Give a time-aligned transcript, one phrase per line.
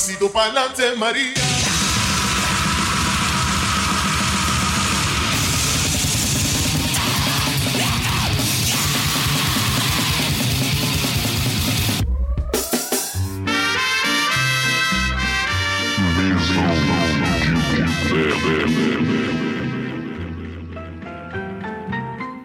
[0.00, 1.34] pasito pa'lante, María.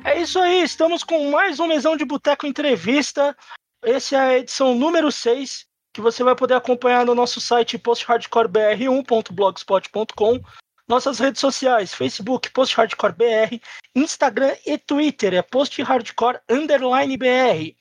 [0.04, 3.34] É isso aí, estamos com mais um Mesão de Boteco Entrevista.
[3.82, 5.65] Essa é a edição número 6,
[5.96, 10.42] que você vai poder acompanhar no nosso site posthardcorebr1.blogspot.com,
[10.86, 13.62] nossas redes sociais, Facebook, posthardcorebr,
[13.96, 17.74] Instagram e Twitter, é posthardcore underline br.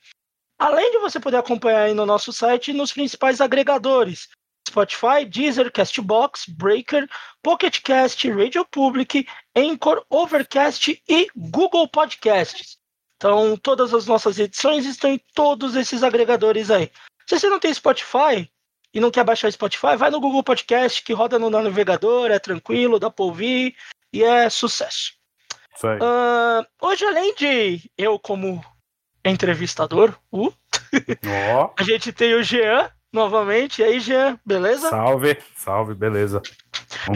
[0.57, 4.29] Além de você poder acompanhar aí no nosso site nos principais agregadores,
[4.65, 7.09] Spotify, Deezer, Castbox, Breaker,
[7.43, 12.77] Pocket Cast, Radio Public, Anchor, Overcast e Google Podcasts.
[13.17, 16.89] Então, todas as nossas edições estão em todos esses agregadores aí.
[17.27, 18.49] Se você não tem Spotify
[18.93, 22.39] e não quer baixar o Spotify, vai no Google Podcast, que roda no navegador, é
[22.39, 23.75] tranquilo, dá pra ouvir
[24.13, 25.13] e é sucesso.
[26.01, 28.63] Ah, hoje, além de eu como
[29.25, 30.53] entrevistador, uh,
[31.53, 33.81] Ó, a gente tem o Jean novamente.
[33.81, 34.89] E aí, Jean, beleza?
[34.89, 36.41] salve, salve, beleza.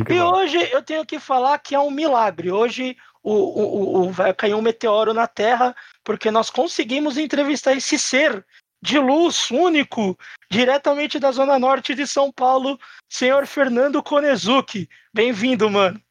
[0.09, 0.33] E vamos.
[0.39, 2.51] hoje eu tenho que falar que é um milagre.
[2.51, 7.97] Hoje o, o, o- vai cair um meteoro na Terra porque nós conseguimos entrevistar esse
[7.99, 8.45] ser
[8.81, 10.17] de luz único
[10.49, 14.87] diretamente da zona norte de São Paulo, senhor Fernando Konezuki.
[15.13, 16.01] Bem-vindo, mano.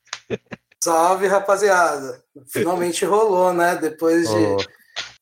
[0.82, 2.22] Salve, rapaziada.
[2.46, 3.74] Finalmente rolou, né?
[3.76, 4.68] Depois de,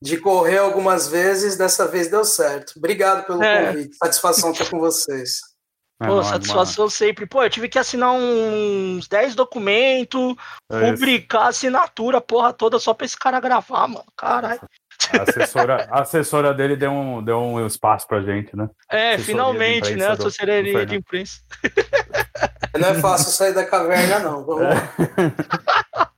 [0.02, 2.74] de correr algumas vezes, dessa vez deu certo.
[2.76, 3.66] Obrigado pelo É.
[3.72, 3.96] convite.
[3.96, 5.40] Satisfação estar com vocês.
[6.02, 7.26] é Pô, satisfação sempre.
[7.26, 10.34] Pô, eu tive que assinar uns 10 documentos,
[10.70, 10.98] mano.
[10.98, 14.04] É a assinatura, porra toda, só pra esse cara gravar, mano.
[14.16, 14.60] Caralho.
[15.12, 18.68] A assessora, a assessora dele deu um, deu um espaço pra gente, né?
[18.90, 20.06] É, Assessoria finalmente, né?
[20.06, 21.40] A assessoria de imprensa.
[22.78, 24.44] Não é fácil sair da caverna, não.
[24.44, 26.10] Vamos lá.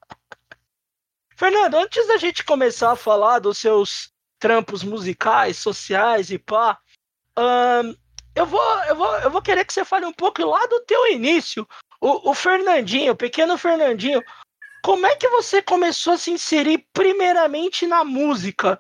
[1.37, 6.77] Fernando, antes da gente começar a falar dos seus trampos musicais, sociais e pá,
[8.35, 11.07] eu, vou, eu, vou, eu vou querer que você fale um pouco lá do teu
[11.13, 11.67] início.
[12.01, 14.23] O, o Fernandinho, o pequeno Fernandinho,
[14.83, 18.79] como é que você começou a se inserir primeiramente na música?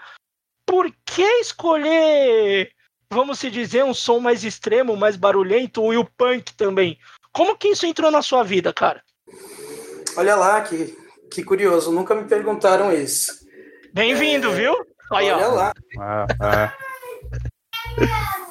[0.67, 2.71] Por que escolher,
[3.11, 6.99] vamos se dizer, um som mais extremo, mais barulhento e o punk também?
[7.33, 9.03] Como que isso entrou na sua vida, cara?
[10.17, 10.97] Olha lá, que,
[11.31, 11.93] que curioso.
[11.93, 13.47] Nunca me perguntaram isso.
[13.93, 14.75] Bem-vindo, viu?
[15.13, 15.37] Aí, ó.
[15.37, 15.73] Olha lá.
[16.01, 18.39] É, é.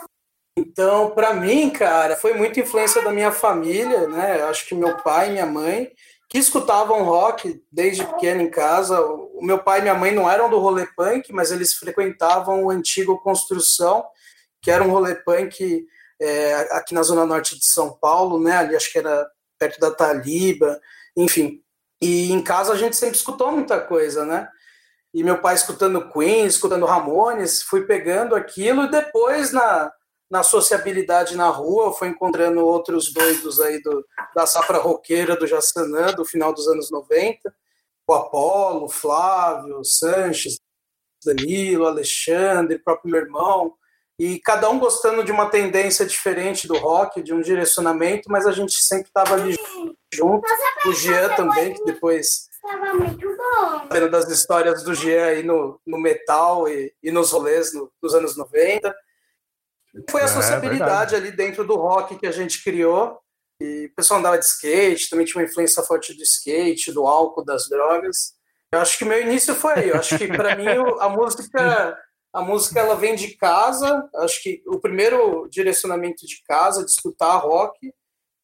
[0.59, 4.41] Então, para mim, cara, foi muita influência da minha família, né?
[4.41, 5.91] Acho que meu pai e minha mãe,
[6.29, 8.99] que escutavam rock desde pequeno em casa.
[9.01, 12.69] O meu pai e minha mãe não eram do rolê punk, mas eles frequentavam o
[12.69, 14.05] antigo Construção,
[14.61, 15.85] que era um rolê punk
[16.21, 18.57] é, aqui na zona norte de São Paulo, né?
[18.57, 19.27] Ali acho que era
[19.57, 20.79] perto da Taliba,
[21.15, 21.61] enfim.
[22.01, 24.47] E em casa a gente sempre escutou muita coisa, né?
[25.13, 29.91] E meu pai escutando Queen, escutando Ramones, fui pegando aquilo e depois na
[30.29, 34.05] na sociabilidade na rua, foi encontrando outros doidos aí do,
[34.35, 37.53] da safra roqueira do Jaçanã, do final dos anos 90,
[38.07, 40.59] o Apolo, o Flávio, o Sanches,
[41.25, 43.73] Danilo, Alexandre, o próprio meu irmão,
[44.19, 48.51] e cada um gostando de uma tendência diferente do rock, de um direcionamento, mas a
[48.51, 49.55] gente sempre estava ali
[50.13, 50.45] junto,
[50.85, 54.09] o Jean também, que depois Tava muito bom.
[54.09, 58.35] das histórias do Jean aí no, no metal e, e nos rolês no- nos anos
[58.35, 58.93] 90.
[60.09, 63.19] Foi a É, sociabilidade ali dentro do rock que a gente criou.
[63.61, 67.43] E o pessoal andava de skate, também tinha uma influência forte do skate, do álcool,
[67.43, 68.33] das drogas.
[68.71, 69.89] Eu acho que meu início foi aí.
[69.89, 70.67] Eu acho que para mim
[70.99, 71.97] a música,
[72.33, 74.07] a música ela vem de casa.
[74.17, 77.91] Acho que o primeiro direcionamento de casa, de escutar rock,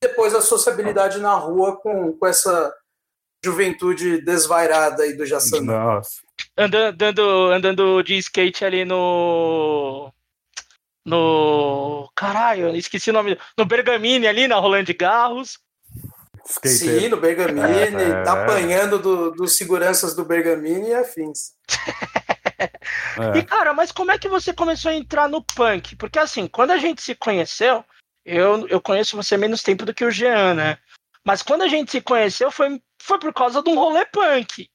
[0.01, 2.73] depois a sociabilidade na rua com, com essa
[3.45, 5.73] juventude desvairada aí do Jaçanã.
[5.73, 6.21] Nossa.
[6.57, 10.11] andando, andando, andando de skate ali no.
[11.05, 12.09] No.
[12.15, 13.37] Caralho, eu esqueci o nome.
[13.57, 15.59] No Bergamini ali, na Rolando de Garros.
[16.45, 16.71] Skater.
[16.71, 18.29] Sim, no Bergamini, É, é.
[18.29, 21.53] apanhando do- dos seguranças do Bergamini e afins.
[23.17, 23.37] É.
[23.39, 25.95] E, cara, mas como é que você começou a entrar no punk?
[25.97, 27.83] Porque, assim, quando a gente se conheceu,
[28.25, 30.77] eu, eu conheço você menos tempo do que o Jean, né?
[31.25, 34.69] Mas quando a gente se conheceu foi, foi por causa de um rolê punk.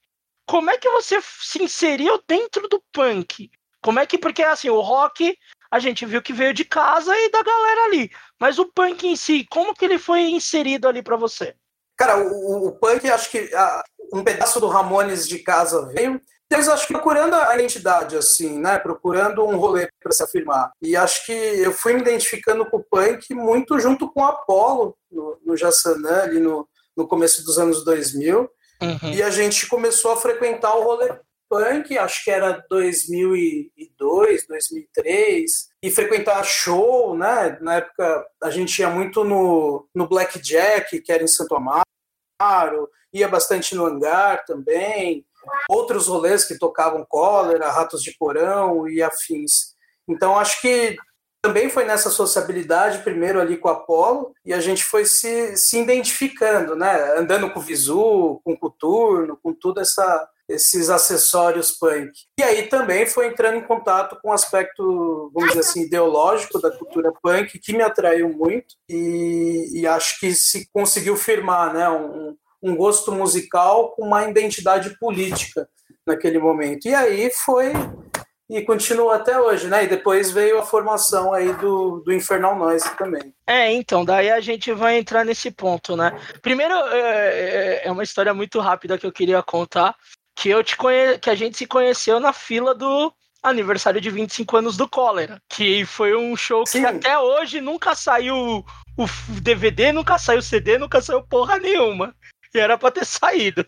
[0.46, 3.50] Como é que você se inseriu dentro do punk?
[3.82, 4.18] Como é que.
[4.18, 5.36] Porque, assim, o rock
[5.70, 8.10] a gente viu que veio de casa e da galera ali.
[8.40, 11.54] Mas o punk em si, como que ele foi inserido ali pra você?
[11.96, 13.82] Cara, o, o punk, acho que ah,
[14.12, 16.20] um pedaço do Ramones de casa veio.
[16.50, 18.78] Depois, acho que procurando a identidade, assim, né?
[18.78, 20.70] Procurando um rolê para se afirmar.
[20.80, 24.96] E acho que eu fui me identificando com o punk muito junto com o Apollo,
[25.10, 26.66] no, no Jassanã, ali no,
[26.96, 28.48] no começo dos anos 2000.
[28.80, 29.12] Uhum.
[29.12, 31.12] E a gente começou a frequentar o rolê
[31.48, 37.58] punk, acho que era 2002, 2003, e frequentar show, né?
[37.60, 43.28] Na época a gente ia muito no, no Blackjack, que era em Santo Amaro, ia
[43.28, 45.24] bastante no Hangar também,
[45.68, 49.74] outros rolês que tocavam cólera, ratos de porão e afins.
[50.08, 50.96] Então acho que
[51.40, 55.78] também foi nessa sociabilidade, primeiro ali com o Apolo, e a gente foi se, se
[55.78, 57.16] identificando, né?
[57.16, 62.10] Andando com o Visu, com o Coturno, com tudo essa, esses acessórios punk.
[62.38, 66.70] E aí também foi entrando em contato com o aspecto, vamos dizer assim, ideológico da
[66.70, 72.34] cultura punk, que me atraiu muito, e, e acho que se conseguiu firmar né, um,
[72.62, 75.68] um gosto musical com uma identidade política
[76.06, 76.86] naquele momento.
[76.88, 77.72] E aí foi
[78.50, 79.84] e continua até hoje, né?
[79.84, 83.34] E depois veio a formação aí do, do Infernal Noise também.
[83.46, 86.18] É, então, daí a gente vai entrar nesse ponto, né?
[86.40, 89.94] Primeiro, é, é, é uma história muito rápida que eu queria contar,
[90.38, 91.18] que eu te conhe...
[91.18, 93.12] que a gente se conheceu na fila do
[93.42, 96.84] aniversário de 25 anos do Cólera, que foi um show que Sim.
[96.84, 98.64] até hoje nunca saiu
[98.96, 99.04] o
[99.42, 102.14] DVD, nunca saiu o CD, nunca saiu porra nenhuma.
[102.54, 103.66] E era pra ter saído.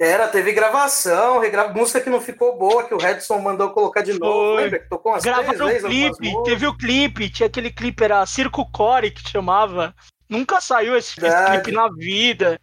[0.00, 1.68] Era, teve gravação, regra...
[1.68, 4.54] música que não ficou boa, que o Redson mandou colocar de novo.
[4.54, 4.64] Foi.
[4.64, 6.16] Lembra que tocou umas Gravaram três vezes?
[6.16, 9.94] clipe, teve o clipe, tinha aquele clipe, era Circo Core que chamava.
[10.26, 12.58] Nunca saiu esse, esse clipe na vida.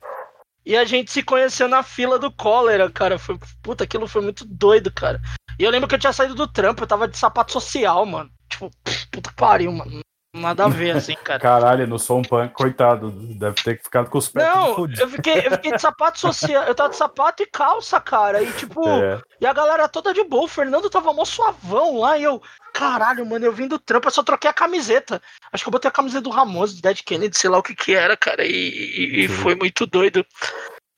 [0.67, 3.17] E a gente se conheceu na fila do cólera, cara.
[3.17, 5.21] Foi, puta, aquilo foi muito doido, cara.
[5.57, 8.29] E eu lembro que eu tinha saído do trampo, eu tava de sapato social, mano.
[8.49, 8.69] Tipo,
[9.09, 10.01] puta que pariu, mano.
[10.37, 11.39] Nada a ver, assim, cara.
[11.39, 13.11] Caralho, no som punk, coitado.
[13.11, 16.63] Deve ter ficado com os pés Não, eu fiquei, eu fiquei de sapato social.
[16.63, 18.41] Eu tava de sapato e calça, cara.
[18.41, 19.21] E tipo, é.
[19.41, 20.45] e a galera toda de boa.
[20.45, 22.17] O Fernando tava mó suavão lá.
[22.17, 22.41] E eu,
[22.73, 25.21] caralho, mano, eu vim do trampo, eu só troquei a camiseta.
[25.51, 27.75] Acho que eu botei a camiseta do Ramos, do Dead Kennedy, sei lá o que
[27.75, 28.45] que era, cara.
[28.45, 30.25] E, e foi muito doido.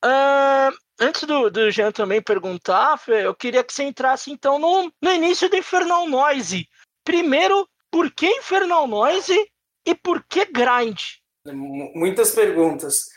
[0.03, 4.91] Uh, antes do, do Jean também perguntar, Fê, eu queria que você entrasse então no,
[5.01, 6.67] no início do Infernal Noise.
[7.03, 9.37] Primeiro, por que Infernal Noise
[9.85, 10.99] e por que Grind?
[11.45, 13.09] Muitas perguntas.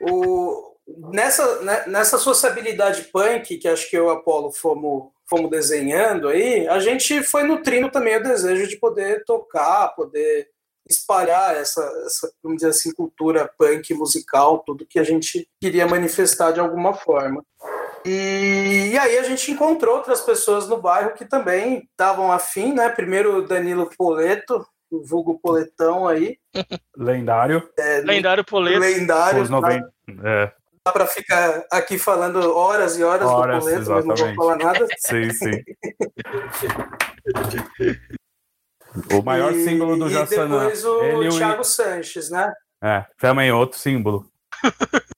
[0.00, 0.76] o,
[1.12, 6.28] nessa, né, nessa sociabilidade punk, que acho que eu e o Apolo fomos, fomos desenhando
[6.28, 10.48] aí, a gente foi nutrindo também o desejo de poder tocar, poder
[10.88, 16.52] espalhar essa, essa, vamos dizer assim, cultura punk musical, tudo que a gente queria manifestar
[16.52, 17.44] de alguma forma.
[18.06, 22.88] E, e, aí a gente encontrou outras pessoas no bairro que também estavam afim, né?
[22.88, 26.38] Primeiro o Danilo Poleto, o vulgo Poletão aí.
[26.96, 27.68] Lendário.
[27.76, 28.78] É, lendário Poleto.
[28.78, 29.42] Lendário.
[29.42, 29.92] Os 90,
[30.22, 30.52] é.
[30.84, 34.06] Dá para ficar aqui falando horas e horas, horas do Poleto, exatamente.
[34.06, 34.86] mas não vou falar nada.
[34.98, 35.64] Sim, sim.
[39.12, 40.58] o maior e, símbolo do Jassanã.
[40.58, 41.64] E depois o Ele Thiago o...
[41.64, 42.52] Sanches, né?
[42.80, 44.30] É, também outro símbolo.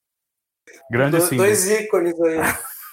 [0.89, 1.47] Grande do, símbolo.
[1.47, 2.39] Dois ícones aí.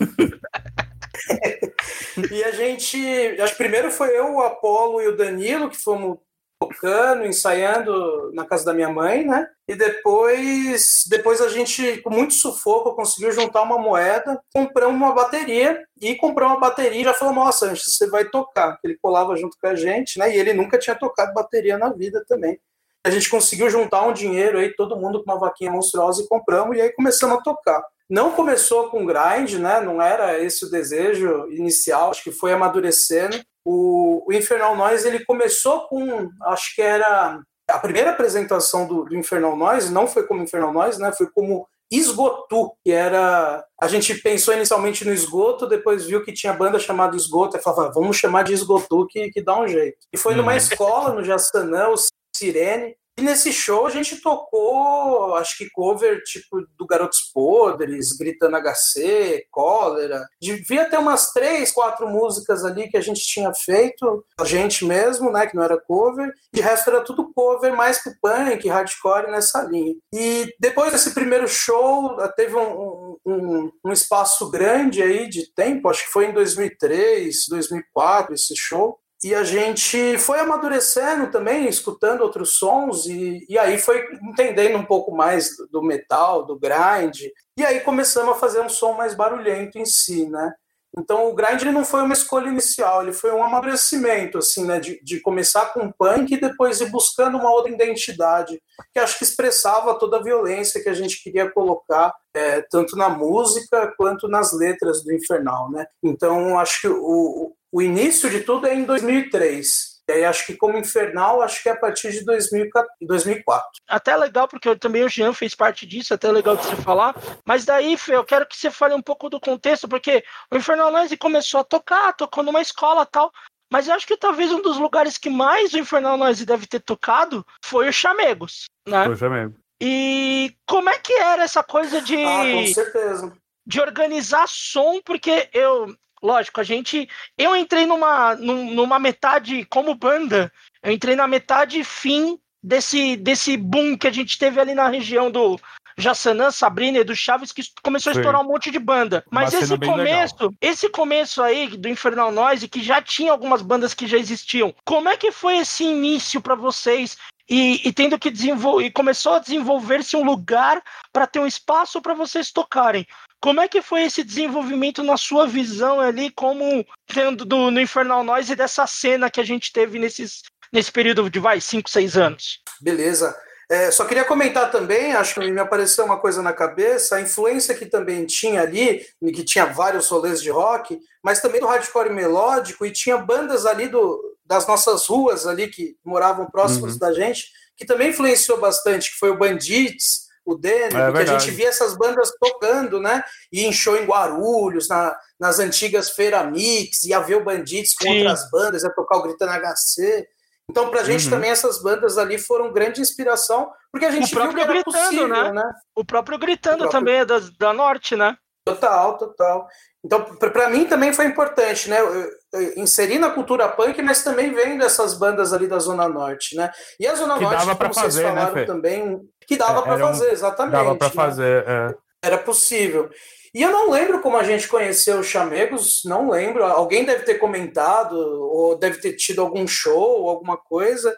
[2.31, 2.97] e a gente,
[3.41, 6.19] acho que primeiro foi eu, o Apolo e o Danilo que fomos
[6.59, 9.47] tocando, ensaiando na casa da minha mãe, né?
[9.69, 15.85] E depois, depois a gente, com muito sufoco, conseguiu juntar uma moeda, compramos uma bateria
[16.01, 18.79] e compramos uma bateria e já falou, nossa, Sanches, você vai tocar.
[18.83, 20.35] Ele colava junto com a gente, né?
[20.35, 22.59] E ele nunca tinha tocado bateria na vida também.
[23.05, 26.77] A gente conseguiu juntar um dinheiro aí, todo mundo com uma vaquinha monstruosa e compramos,
[26.77, 27.83] e aí começamos a tocar.
[28.09, 29.81] Não começou com grind, né?
[29.81, 33.41] Não era esse o desejo inicial, acho que foi amadurecendo.
[33.65, 39.17] O, o Infernal Noise ele começou com, acho que era a primeira apresentação do, do
[39.17, 41.13] Infernal Noise, não foi como Infernal Noise, né?
[41.13, 43.65] Foi como Esgotu, que era.
[43.81, 47.93] A gente pensou inicialmente no esgoto, depois viu que tinha banda chamada Esgoto, e falava,
[47.93, 49.99] vamos chamar de Esgotu que, que dá um jeito.
[50.13, 50.59] E foi numa uhum.
[50.59, 51.95] escola no Jaçanã, o
[52.37, 58.57] Sirene, e nesse show a gente tocou, acho que cover tipo do Garotos Podres, Gritando
[58.57, 60.27] HC, Cólera.
[60.41, 65.33] Devia ter umas três, quatro músicas ali que a gente tinha feito, a gente mesmo,
[65.33, 69.31] né, que não era cover, e o resto era tudo cover mais pro punk, hardcore
[69.31, 69.95] nessa linha.
[70.13, 76.05] E depois desse primeiro show, teve um, um, um espaço grande aí de tempo, acho
[76.05, 82.59] que foi em 2003, 2004 esse show, e a gente foi amadurecendo também, escutando outros
[82.59, 87.23] sons, e, e aí foi entendendo um pouco mais do metal, do grind,
[87.59, 90.55] e aí começamos a fazer um som mais barulhento em si, né?
[90.99, 94.81] Então o grind não foi uma escolha inicial, ele foi um amadurecimento, assim, né?
[94.81, 98.61] De, de começar com punk e depois ir buscando uma outra identidade,
[98.93, 103.09] que acho que expressava toda a violência que a gente queria colocar, é, tanto na
[103.09, 105.87] música quanto nas letras do Infernal, né?
[106.03, 109.96] Então acho que o, o início de tudo é em 2003.
[110.09, 113.69] E aí acho que como Infernal, acho que é a partir de 2004.
[113.89, 117.15] Até legal, porque também o Jean fez parte disso, até legal de você falar.
[117.45, 120.23] Mas daí, Fê, eu quero que você fale um pouco do contexto, porque
[120.53, 123.33] o Infernal Noise começou a tocar, tocou numa escola tal.
[123.71, 126.81] Mas eu acho que talvez um dos lugares que mais o Infernal Noise deve ter
[126.81, 129.05] tocado foi o Chamegos, né?
[129.07, 129.55] Foi o Chamego.
[129.81, 132.17] E como é que era essa coisa de.
[132.17, 133.33] Ah, com certeza.
[133.67, 137.09] De organizar som, porque eu, lógico, a gente.
[137.37, 143.97] Eu entrei numa, numa metade, como banda, eu entrei na metade fim desse, desse boom
[143.97, 145.59] que a gente teve ali na região do
[145.97, 149.25] Jassanã, Sabrina e do Chaves, que começou a estourar um monte de banda.
[149.31, 150.55] Mas Uma esse começo, legal.
[150.61, 155.09] esse começo aí do Infernal Noise, que já tinha algumas bandas que já existiam, como
[155.09, 157.17] é que foi esse início para vocês?
[157.49, 160.83] E, e, tendo que desenvolver, e começou a desenvolver-se um lugar
[161.13, 163.07] para ter um espaço para vocês tocarem.
[163.41, 168.25] Como é que foi esse desenvolvimento na sua visão ali, como tendo do, no Infernal
[168.25, 172.61] Noise dessa cena que a gente teve nesses, nesse período de, vai, 5, 6 anos?
[172.81, 173.37] Beleza.
[173.69, 177.75] É, só queria comentar também, acho que me apareceu uma coisa na cabeça, a influência
[177.75, 182.87] que também tinha ali, que tinha vários rolês de rock, mas também do hardcore melódico,
[182.87, 186.99] e tinha bandas ali do, das nossas ruas ali, que moravam próximos uhum.
[187.01, 191.39] da gente, que também influenciou bastante, que foi o Bandits, o Denner, é que a
[191.39, 193.23] gente via essas bandas tocando, né?
[193.53, 198.05] E em show em Guarulhos, na, nas antigas Feira Mix, ia ver o Bandites com
[198.05, 198.19] Sim.
[198.19, 200.25] outras bandas, ia tocar o Gritando HC.
[200.71, 201.31] Então, pra gente uhum.
[201.31, 204.97] também, essas bandas ali foram grande inspiração, porque a gente o viu que era gritando,
[204.97, 205.53] possível, né?
[205.53, 205.73] né?
[205.97, 207.01] O próprio Gritando o próprio...
[207.01, 208.37] também é da, da Norte, né?
[208.67, 209.69] Total, total.
[210.05, 212.01] Então, para mim também foi importante, né?
[212.01, 216.57] Eu, eu, inserir na cultura punk, mas também vendo essas bandas ali da Zona Norte,
[216.57, 216.71] né?
[216.99, 219.81] E a Zona que Norte, dava como fazer, vocês né, falaram né, também, que dava
[219.81, 220.73] é, para fazer, exatamente.
[220.73, 221.15] Dava para né?
[221.15, 221.95] fazer, é.
[222.23, 223.11] Era possível.
[223.55, 226.63] E eu não lembro como a gente conheceu os Chamegos, não lembro.
[226.65, 231.17] Alguém deve ter comentado, ou deve ter tido algum show, alguma coisa.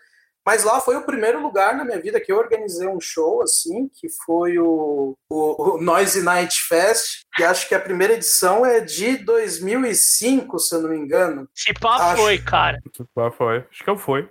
[0.49, 3.87] Mas lá foi o primeiro lugar na minha vida que eu organizei um show, assim,
[3.92, 8.80] que foi o, o, o Noise Night Fest, que acho que a primeira edição é
[8.80, 11.47] de 2005, se eu não me engano.
[11.54, 12.23] Se pá acho...
[12.23, 12.78] foi, cara.
[12.97, 13.58] Se pá foi.
[13.70, 14.26] Acho que eu fui.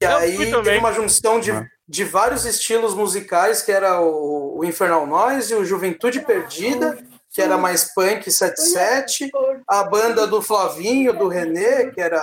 [0.00, 1.66] E eu aí teve uma junção de, ah.
[1.86, 6.98] de vários estilos musicais, que era o, o Infernal Noise, o Juventude Perdida,
[7.30, 9.30] que era mais punk 77,
[9.68, 12.20] a banda do Flavinho, do René, que era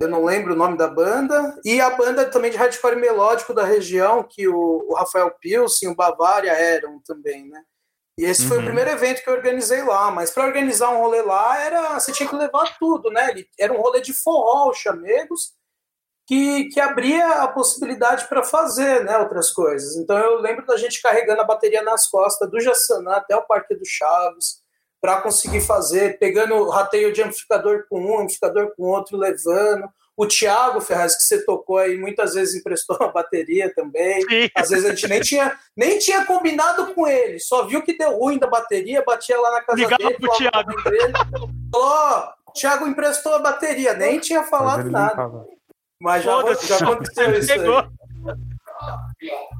[0.00, 3.64] eu não lembro o nome da banda, e a banda também de hardcore melódico da
[3.64, 7.62] região, que o, o Rafael Pilsen e o Bavária eram também, né?
[8.18, 8.48] E esse uhum.
[8.48, 8.66] foi o uhum.
[8.66, 12.28] primeiro evento que eu organizei lá, mas para organizar um rolê lá, era você tinha
[12.28, 13.32] que levar tudo, né?
[13.58, 15.52] Era um rolê de forró, chamegos,
[16.30, 19.96] que, que abria a possibilidade para fazer né, outras coisas.
[19.96, 23.74] Então eu lembro da gente carregando a bateria nas costas do Jassanã até o Parque
[23.74, 24.60] do Chaves,
[25.00, 29.88] para conseguir fazer, pegando rateio de amplificador com um, amplificador com outro, levando.
[30.16, 34.22] O Thiago Ferraz, que você tocou aí, muitas vezes emprestou uma bateria também.
[34.22, 34.48] Sim.
[34.54, 38.16] Às vezes a gente nem tinha, nem tinha combinado com ele, só viu que deu
[38.16, 40.82] ruim da bateria, batia lá na casa Ligava dele, pro Thiago.
[40.84, 45.44] Dele, falou: oh, Thiago emprestou a bateria, nem tinha falado nada.
[46.00, 47.60] Mas já, já aconteceu isso aí.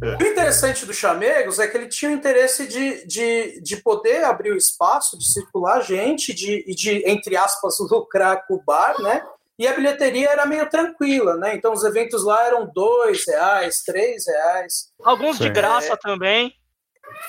[0.03, 4.53] O interessante do Chamegos é que ele tinha o interesse de, de, de poder abrir
[4.53, 9.23] o espaço, de circular gente, de, de, entre aspas, lucrar com o bar, né?
[9.59, 11.55] E a bilheteria era meio tranquila, né?
[11.55, 14.91] Então os eventos lá eram dois reais, três reais.
[15.05, 16.55] Alguns de graça é, também.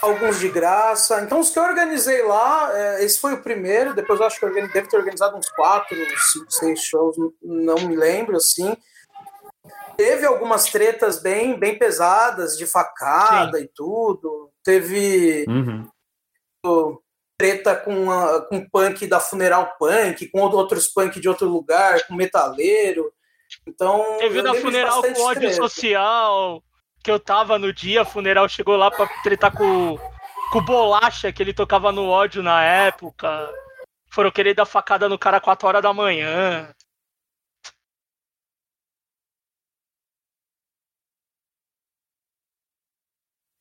[0.02, 1.20] Alguns de graça.
[1.20, 3.94] Então os que eu organizei lá, é, esse foi o primeiro.
[3.94, 5.98] Depois eu acho que eu deve ter organizado uns quatro,
[6.32, 8.78] cinco, seis shows, não me lembro assim
[9.96, 13.64] teve algumas tretas bem, bem pesadas, de facada Sim.
[13.64, 14.52] e tudo.
[14.64, 16.98] Teve uhum.
[17.38, 22.16] treta com, a, com punk da Funeral Punk, com outros punk de outro lugar, com
[22.16, 23.12] metaleiro.
[23.68, 24.18] Então.
[24.20, 25.56] Teve da Funeral com ódio treta.
[25.56, 26.64] social,
[27.04, 29.98] que eu tava no dia, a Funeral chegou lá pra tretar com,
[30.52, 33.50] com Bolacha, que ele tocava no ódio na época.
[34.12, 36.70] Foram querer dar facada no cara 4 horas da manhã.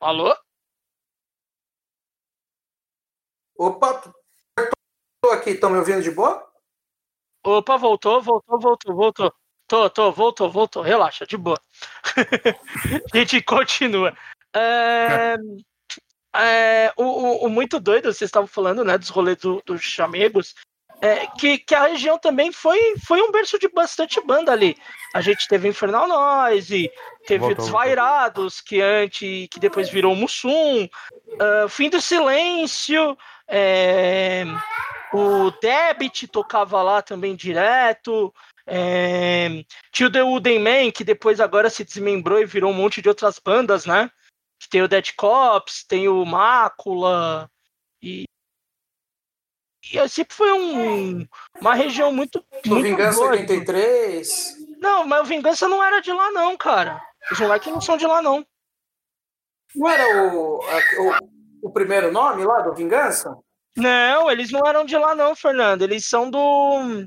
[0.01, 0.35] Alô?
[3.55, 4.03] Opa,
[5.23, 6.51] tô aqui, estão me ouvindo de boa?
[7.45, 9.35] Opa, voltou, voltou, voltou, voltou.
[9.69, 10.83] Tô, tô, voltou, voltou.
[10.83, 11.61] Relaxa, de boa.
[13.13, 14.17] a gente continua.
[14.57, 15.37] É,
[16.35, 20.55] é, o, o, o, muito doido, vocês estavam falando, né, dos rolês do, dos chamegos.
[21.01, 24.77] É, que, que a região também foi, foi um berço de bastante banda ali.
[25.15, 26.91] A gente teve Infernal Noise,
[27.27, 33.17] teve voltou, Desvairados, que antes, que depois virou Mussum, uh, Fim do Silêncio,
[33.49, 34.45] é,
[35.13, 38.33] o Debit tocava lá também direto.
[38.67, 43.03] É, tinha o The Wooden Man, que depois agora se desmembrou e virou um monte
[43.03, 44.09] de outras bandas, né?
[44.71, 47.51] Tem o Dead Cops, tem o Mácula.
[48.01, 48.25] E,
[49.83, 51.27] e sempre foi um,
[51.61, 52.45] uma região muito.
[52.67, 53.31] O muito Vingança boa.
[53.31, 54.57] 83.
[54.79, 57.01] Não, mas o Vingança não era de lá, não, cara.
[57.31, 58.47] Os moleques não são de lá, não.
[59.75, 63.37] Não era o, o, o primeiro nome lá do Vingança?
[63.77, 65.83] Não, eles não eram de lá, não, Fernando.
[65.83, 67.07] Eles são do.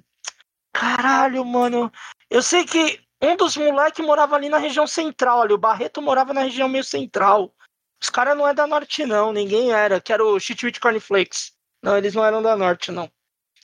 [0.74, 1.92] Caralho, mano.
[2.30, 5.54] Eu sei que um dos moleques morava ali na região central, ali.
[5.54, 7.54] O Barreto morava na região meio central.
[8.02, 9.32] Os caras não é da norte, não.
[9.32, 10.02] Ninguém era.
[10.02, 11.54] Que era o Chitwit Cornflakes.
[11.84, 13.12] Não, eles não eram da norte, não.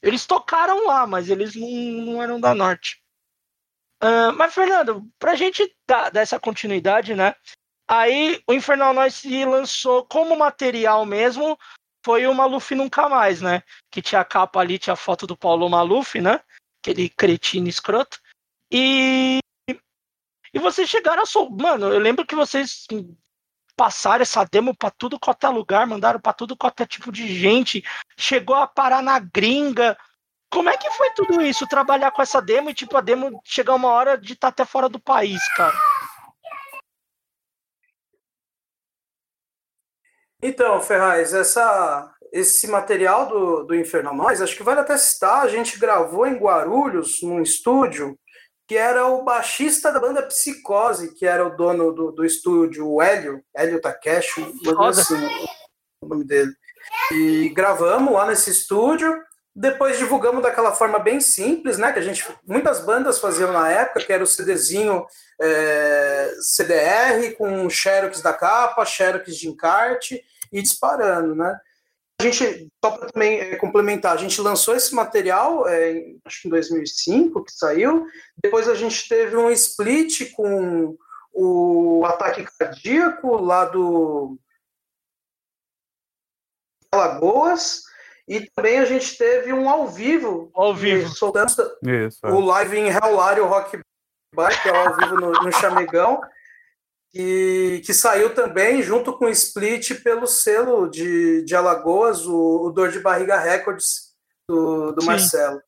[0.02, 3.02] Eles tocaram lá, mas eles não, não eram da norte.
[4.04, 7.34] Uh, mas, Fernando, pra gente dar, dar essa continuidade, né?
[7.88, 11.58] Aí o Infernal Noise se lançou como material mesmo.
[12.06, 13.64] Foi o Maluf Nunca Mais, né?
[13.92, 16.42] Que tinha a capa ali, tinha a foto do Paulo Maluf, né?
[16.82, 18.22] Aquele cretino escroto.
[18.72, 19.40] E.
[20.54, 21.26] E vocês chegaram a.
[21.26, 21.50] Sol...
[21.50, 22.86] Mano, eu lembro que vocês
[23.80, 27.26] passaram essa demo para tudo quanto é lugar, mandaram para tudo quanto é tipo de
[27.34, 27.82] gente,
[28.18, 29.98] chegou a parar na gringa.
[30.52, 31.66] Como é que foi tudo isso?
[31.66, 34.70] Trabalhar com essa demo e, tipo, a demo chegar uma hora de estar tá até
[34.70, 35.74] fora do país, cara?
[40.44, 45.48] Então, Ferraz, essa, esse material do, do Infernal Noise, acho que vale até citar, a
[45.48, 48.20] gente gravou em Guarulhos, num estúdio,
[48.70, 53.02] que era o baixista da banda Psicose, que era o dono do, do estúdio, o
[53.02, 54.46] Hélio, Hélio Takeshi,
[54.88, 55.28] assim,
[56.04, 56.54] o nome dele.
[57.12, 59.12] E gravamos lá nesse estúdio,
[59.56, 61.92] depois divulgamos daquela forma bem simples, né?
[61.92, 65.04] Que a gente muitas bandas faziam na época, que era o CDzinho
[65.42, 70.24] é, CDR com xerox da capa, xerox de encarte
[70.54, 71.60] e disparando, né?
[72.20, 76.48] A gente, só para também é, complementar, a gente lançou esse material, é, acho que
[76.50, 78.06] em 2005 que saiu.
[78.44, 80.98] Depois a gente teve um split com
[81.32, 84.38] o ataque cardíaco lá do
[86.92, 87.84] Alagoas
[88.28, 90.52] e também a gente teve um ao vivo.
[90.54, 91.08] Ao vivo.
[91.10, 91.50] Soltando
[91.82, 92.32] Isso, é.
[92.32, 93.80] o live em Helllário Rock
[94.36, 96.22] Bar, que é ao vivo no, no Chamegão.
[97.12, 102.72] Que, que saiu também junto com o Split pelo selo de, de Alagoas, o, o
[102.72, 104.14] Dor de Barriga Records
[104.48, 105.60] do, do Marcelo.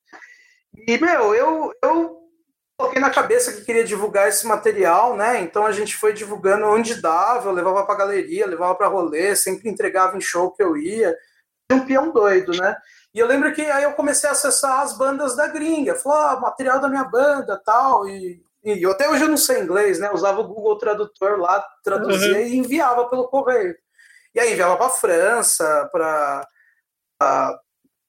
[0.87, 2.21] E, meu, eu, eu
[2.77, 5.41] coloquei na cabeça que queria divulgar esse material, né?
[5.41, 9.69] Então a gente foi divulgando onde dava, eu levava para galeria, levava para rolê, sempre
[9.69, 11.15] entregava em show que eu ia
[11.71, 12.75] um peão doido, né?
[13.13, 16.39] E eu lembro que aí eu comecei a acessar as bandas da gringa, falou, ah,
[16.39, 20.11] material da minha banda tal, e, e até hoje eu não sei inglês, né?
[20.11, 22.45] usava o Google Tradutor lá, traduzia uhum.
[22.45, 23.75] e enviava pelo correio.
[24.33, 26.47] E aí enviava para França, para
[27.21, 27.59] a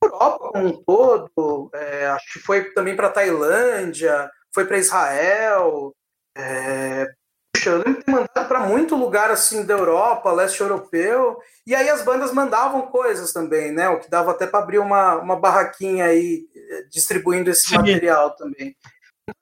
[0.03, 5.95] Europa como um todo, é, acho que foi também para Tailândia, foi para Israel,
[6.37, 7.07] é,
[7.62, 11.75] Puxa, eu lembro de ter mandado para muito lugar assim da Europa, leste europeu, e
[11.75, 13.88] aí as bandas mandavam coisas também, né?
[13.88, 17.77] O que dava até para abrir uma, uma barraquinha aí eh, distribuindo esse Sim.
[17.77, 18.75] material também.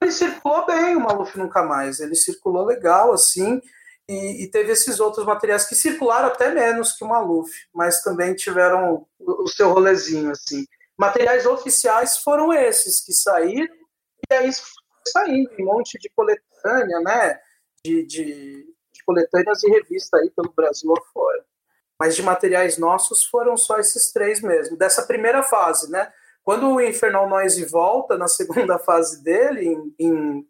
[0.00, 2.00] Ele circulou bem, o Maluf Nunca Mais.
[2.00, 3.60] Ele circulou legal, assim,
[4.08, 8.34] e, e, teve esses outros materiais que circularam até menos que o Maluf, mas também
[8.34, 10.66] tiveram o, o seu rolezinho, assim.
[10.98, 13.74] Materiais oficiais foram esses que saíram,
[14.30, 14.50] e aí
[15.06, 17.40] saindo um monte de coletânea, né?
[17.84, 21.44] de, de, de coletâneas e revista aí pelo Brasil afora.
[21.98, 26.12] Mas de materiais nossos foram só esses três mesmo, dessa primeira fase, né?
[26.50, 30.44] Quando o Infernal Noise volta na segunda fase dele, em, em,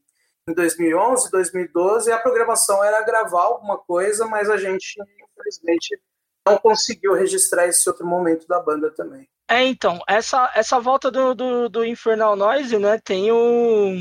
[0.48, 6.00] em 2011, 2012, a programação era gravar alguma coisa, mas a gente, infelizmente,
[6.48, 9.28] não conseguiu registrar esse outro momento da banda também.
[9.46, 13.98] É, então, essa, essa volta do, do, do Infernal Noise, né, tem o...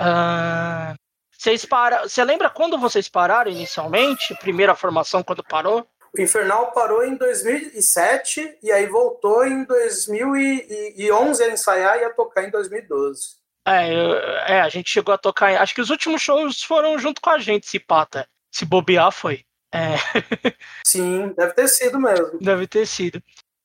[0.00, 0.94] Uh,
[1.36, 2.04] vocês para...
[2.04, 4.32] Você lembra quando vocês pararam inicialmente?
[4.36, 5.84] Primeira formação, quando parou?
[6.16, 12.44] O Infernal parou em 2007 e aí voltou em 2011 a ensaiar e a tocar
[12.44, 13.36] em 2012.
[13.66, 15.60] É, é, a gente chegou a tocar.
[15.60, 18.26] Acho que os últimos shows foram junto com a gente, se pata.
[18.50, 19.44] Se bobear, foi.
[19.74, 19.96] É.
[20.86, 22.38] Sim, deve ter sido mesmo.
[22.40, 23.22] Deve ter sido.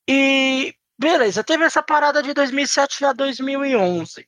[0.09, 4.27] E beleza, teve essa parada de 2007 a 2011.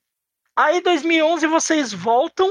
[0.55, 2.49] Aí 2011 vocês voltam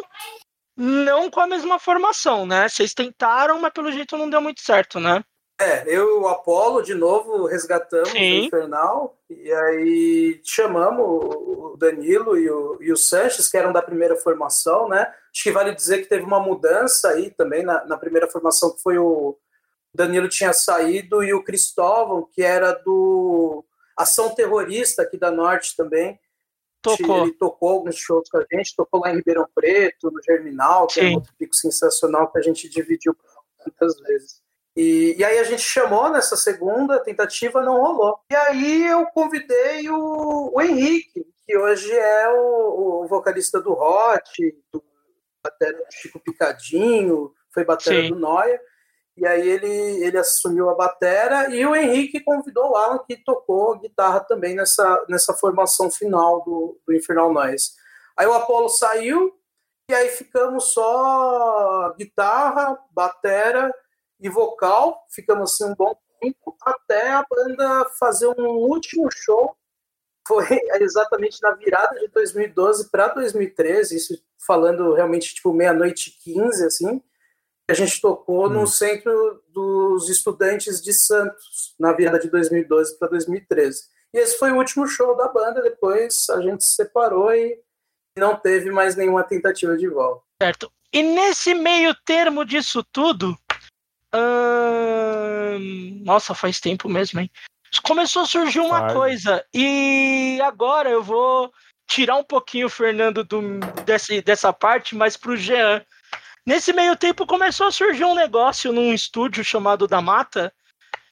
[0.76, 2.68] não com a mesma formação, né?
[2.68, 5.22] Vocês tentaram, mas pelo jeito não deu muito certo, né?
[5.62, 8.42] É, eu e o Apolo, de novo, resgatamos Sim.
[8.42, 13.80] o Infernal, e aí chamamos o Danilo e o, e o Sanches, que eram da
[13.80, 15.02] primeira formação, né?
[15.32, 18.82] Acho que vale dizer que teve uma mudança aí também na, na primeira formação, que
[18.82, 19.38] foi o
[19.94, 23.64] Danilo tinha saído, e o Cristóvão, que era do
[23.96, 26.18] Ação Terrorista aqui da Norte também,
[26.82, 27.22] Tocou.
[27.22, 30.94] Ele tocou alguns shows com a gente, tocou lá em Ribeirão Preto, no Germinal, que
[30.94, 31.00] Sim.
[31.00, 33.16] é um outro pico sensacional que a gente dividiu
[33.64, 34.42] muitas vezes.
[34.76, 38.18] E, e, aí a gente chamou nessa segunda tentativa, não rolou.
[38.30, 44.56] E aí eu convidei o, o Henrique, que hoje é o, o vocalista do Hot,
[44.72, 44.82] do
[45.44, 48.58] batera do Chico Picadinho, foi batera do Noia.
[49.14, 53.78] E aí ele, ele assumiu a batera e o Henrique convidou o Alan, que tocou
[53.78, 57.72] guitarra também nessa, nessa formação final do, do Infernal Noise.
[58.16, 59.36] Aí o Apollo saiu
[59.90, 63.70] e aí ficamos só guitarra, batera
[64.22, 65.04] e vocal.
[65.10, 69.56] Ficamos assim um bom tempo até a banda fazer um último show.
[70.26, 70.46] Foi
[70.80, 77.02] exatamente na virada de 2012 para 2013, isso falando realmente tipo meia-noite 15, assim
[77.72, 78.50] a gente tocou hum.
[78.50, 83.84] no Centro dos Estudantes de Santos, na virada de 2012 para 2013.
[84.14, 87.58] E esse foi o último show da banda, depois a gente se separou e
[88.16, 90.22] não teve mais nenhuma tentativa de volta.
[90.40, 90.70] Certo.
[90.92, 93.34] E nesse meio termo disso tudo,
[94.14, 96.02] hum...
[96.04, 97.30] nossa, faz tempo mesmo, hein?
[97.82, 101.50] Começou a surgir uma coisa, e agora eu vou
[101.86, 103.40] tirar um pouquinho o Fernando do,
[103.84, 105.84] desse, dessa parte, mas para o Jean.
[106.44, 110.52] Nesse meio tempo começou a surgir um negócio num estúdio chamado Da Mata,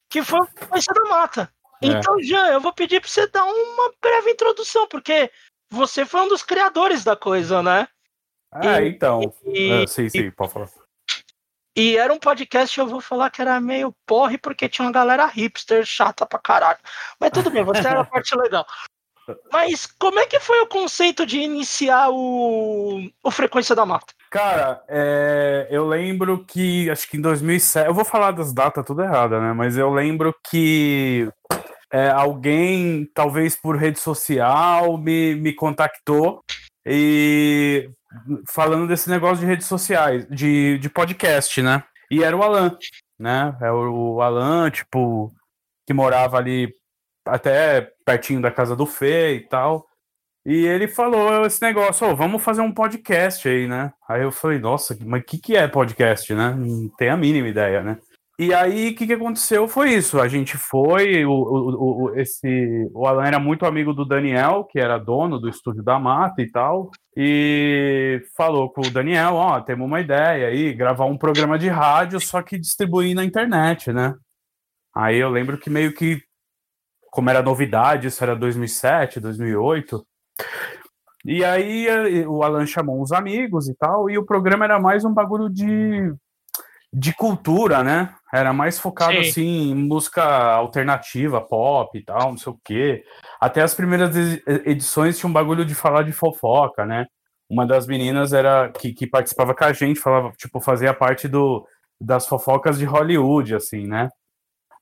[0.09, 1.53] que foi o da Mata.
[1.83, 1.87] É.
[1.87, 5.31] Então, Jean, eu vou pedir para você dar uma breve introdução, porque
[5.71, 7.87] você foi um dos criadores da coisa, né?
[8.53, 9.33] Ah, e, então.
[9.47, 10.69] E, é, sim, sim, pode falar.
[11.81, 15.25] E era um podcast, eu vou falar que era meio porre, porque tinha uma galera
[15.25, 16.79] hipster chata pra caralho.
[17.19, 18.67] Mas tudo bem, você era a parte legal.
[19.51, 24.13] Mas como é que foi o conceito de iniciar o, o Frequência da Mata?
[24.31, 29.03] Cara, é, eu lembro que, acho que em 2007, eu vou falar das datas tudo
[29.03, 29.55] errada, né?
[29.55, 31.31] Mas eu lembro que
[31.91, 36.43] é, alguém, talvez por rede social, me, me contactou
[36.85, 37.89] e
[38.49, 41.83] falando desse negócio de redes sociais, de, de podcast, né?
[42.11, 42.77] E era o Alan,
[43.19, 43.57] né?
[43.61, 45.33] É o Alan, tipo,
[45.87, 46.73] que morava ali
[47.27, 49.87] até pertinho da casa do Fê e tal.
[50.45, 53.93] E ele falou esse negócio, oh, vamos fazer um podcast aí, né?
[54.09, 56.55] Aí eu falei, nossa, mas o que, que é podcast, né?
[56.57, 57.99] Não tem a mínima ideia, né?
[58.41, 60.19] E aí, o que, que aconteceu foi isso.
[60.19, 64.79] A gente foi, o, o, o, esse, o Alan era muito amigo do Daniel, que
[64.79, 69.61] era dono do estúdio da Mata e tal, e falou com o Daniel, ó, oh,
[69.61, 74.15] temos uma ideia aí, gravar um programa de rádio, só que distribuir na internet, né?
[74.95, 76.23] Aí eu lembro que meio que,
[77.11, 80.03] como era novidade, isso era 2007, 2008,
[81.27, 85.05] e aí eh, o Alan chamou uns amigos e tal, e o programa era mais
[85.05, 86.11] um bagulho de,
[86.93, 88.15] de cultura, né?
[88.33, 89.19] Era mais focado Sim.
[89.19, 93.05] assim em música alternativa, pop e tal, não sei o quê.
[93.41, 94.15] Até as primeiras
[94.65, 97.07] edições tinha um bagulho de falar de fofoca, né?
[97.49, 101.67] Uma das meninas era que, que participava com a gente, falava, tipo, fazia parte do,
[102.01, 104.09] das fofocas de Hollywood, assim, né?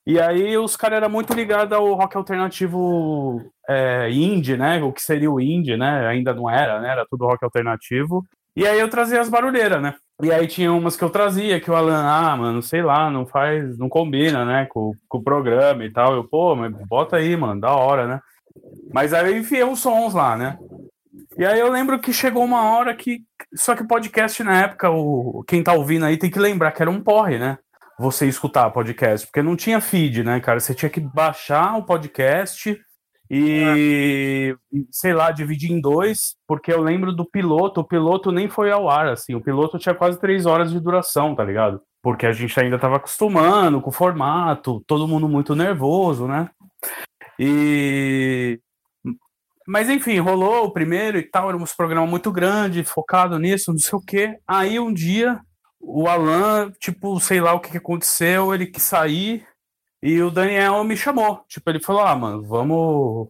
[0.07, 4.83] E aí os caras eram muito ligados ao rock alternativo é, indie, né?
[4.83, 6.07] O que seria o indie, né?
[6.07, 6.91] Ainda não era, né?
[6.91, 8.25] Era tudo rock alternativo.
[8.57, 9.95] E aí eu trazia as barulheiras, né?
[10.23, 13.25] E aí tinha umas que eu trazia, que o Alan, ah, mano, sei lá, não
[13.25, 16.15] faz, não combina, né, com, com o programa e tal.
[16.15, 18.21] Eu, pô, mas bota aí, mano, da hora, né?
[18.93, 20.59] Mas aí eu enfiei os sons lá, né?
[21.37, 23.21] E aí eu lembro que chegou uma hora que.
[23.55, 26.91] Só que podcast na época, o, quem tá ouvindo aí tem que lembrar que era
[26.91, 27.59] um porre, né?
[27.99, 30.61] você escutar podcast, porque não tinha feed, né, cara?
[30.61, 32.81] Você tinha que baixar o podcast
[33.31, 34.57] e,
[34.91, 38.89] sei lá, dividir em dois, porque eu lembro do piloto, o piloto nem foi ao
[38.89, 41.81] ar, assim, o piloto tinha quase três horas de duração, tá ligado?
[42.03, 46.49] Porque a gente ainda tava acostumando com o formato, todo mundo muito nervoso, né?
[47.39, 48.61] E.
[49.67, 53.79] Mas enfim, rolou o primeiro e tal, era um programa muito grande, focado nisso, não
[53.79, 54.39] sei o quê.
[54.47, 55.39] Aí um dia
[55.79, 59.47] o Alan, tipo, sei lá o que, que aconteceu, ele quis sair
[60.03, 61.45] e o Daniel me chamou.
[61.49, 63.29] Tipo, ele falou: ah, mano, vamos,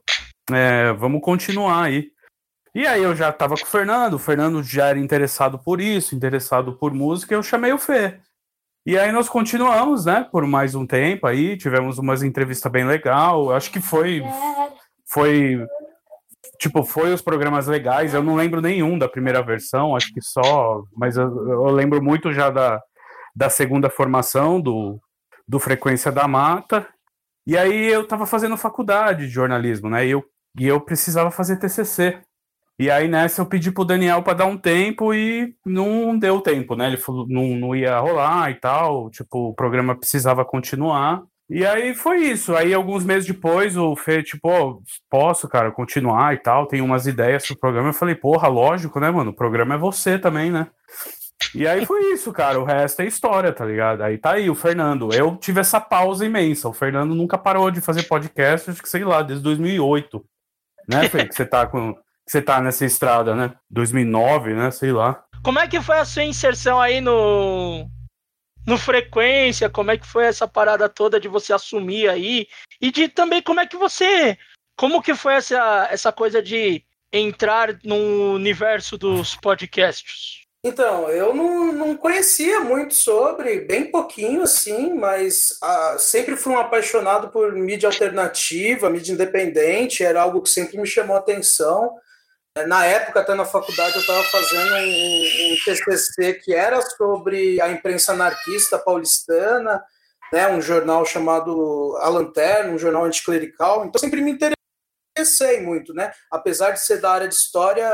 [0.50, 2.10] é, vamos continuar aí.
[2.74, 6.14] E aí eu já tava com o Fernando, o Fernando já era interessado por isso,
[6.14, 8.20] interessado por música, eu chamei o Fê.
[8.86, 13.52] E aí nós continuamos, né, por mais um tempo aí, tivemos umas entrevistas bem legal,
[13.52, 14.22] acho que foi
[15.06, 15.58] foi
[16.58, 18.14] tipo, foi os programas legais.
[18.14, 22.32] Eu não lembro nenhum da primeira versão, acho que só, mas eu, eu lembro muito
[22.32, 22.80] já da,
[23.34, 25.00] da segunda formação do,
[25.48, 26.86] do Frequência da Mata.
[27.46, 30.06] E aí eu estava fazendo faculdade de jornalismo, né?
[30.06, 30.24] E eu,
[30.58, 32.20] e eu precisava fazer TCC.
[32.78, 36.76] E aí nessa eu pedi pro Daniel para dar um tempo e não deu tempo,
[36.76, 36.88] né?
[36.88, 41.22] Ele falou não, não ia rolar e tal, tipo, o programa precisava continuar.
[41.50, 42.54] E aí foi isso.
[42.54, 47.06] Aí alguns meses depois o Fê, tipo, oh, posso, cara, continuar e tal, tem umas
[47.06, 47.88] ideias pro programa.
[47.88, 49.30] Eu falei, porra, lógico, né, mano?
[49.30, 50.68] O programa é você também, né?
[51.54, 52.60] E aí foi isso, cara.
[52.60, 54.02] O resto é história, tá ligado?
[54.02, 55.12] Aí tá aí o Fernando.
[55.12, 56.68] Eu tive essa pausa imensa.
[56.68, 60.24] O Fernando nunca parou de fazer podcast, acho que sei lá, desde 2008.
[60.88, 61.26] Né, Fê?
[61.26, 61.94] Que você tá com
[62.44, 63.54] tá nessa estrada, né?
[63.70, 64.70] 2009, né?
[64.70, 65.24] Sei lá.
[65.42, 67.88] Como é que foi a sua inserção aí no
[68.66, 69.70] no frequência?
[69.70, 72.46] Como é que foi essa parada toda de você assumir aí
[72.80, 74.36] e de também como é que você
[74.76, 80.47] como que foi essa essa coisa de entrar no universo dos podcasts?
[80.64, 86.58] Então, eu não, não conhecia muito sobre, bem pouquinho assim, mas ah, sempre fui um
[86.58, 91.94] apaixonado por mídia alternativa, mídia independente, era algo que sempre me chamou a atenção.
[92.66, 97.70] Na época, até na faculdade, eu estava fazendo um, um, TCC que era sobre a
[97.70, 99.80] imprensa anarquista paulistana,
[100.32, 103.86] né, um jornal chamado A Lanterna, um jornal anticlerical.
[103.86, 104.57] Então, sempre me interessei
[105.62, 106.12] muito, né?
[106.30, 107.88] Apesar de ser da área de história,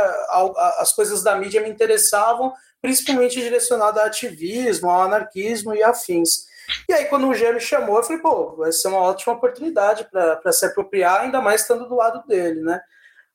[0.79, 6.47] as coisas da mídia me interessavam, principalmente direcionado a ativismo, ao anarquismo e afins.
[6.89, 10.09] E aí, quando o Jean me chamou, eu falei, pô, vai ser uma ótima oportunidade
[10.11, 12.81] para se apropriar, ainda mais estando do lado dele, né?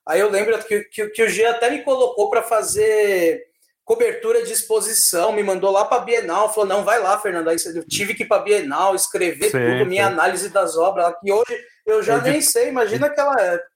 [0.07, 3.43] Aí eu lembro que, que, que o G até me colocou para fazer
[3.89, 7.47] cobertura de exposição, me mandou lá para Bienal, falou: não, vai lá, Fernando.
[7.47, 11.31] Aí eu tive que ir para Bienal, escrever sim, tudo, minha análise das obras, que
[11.31, 13.68] hoje eu já nem sei, imagina aquela época.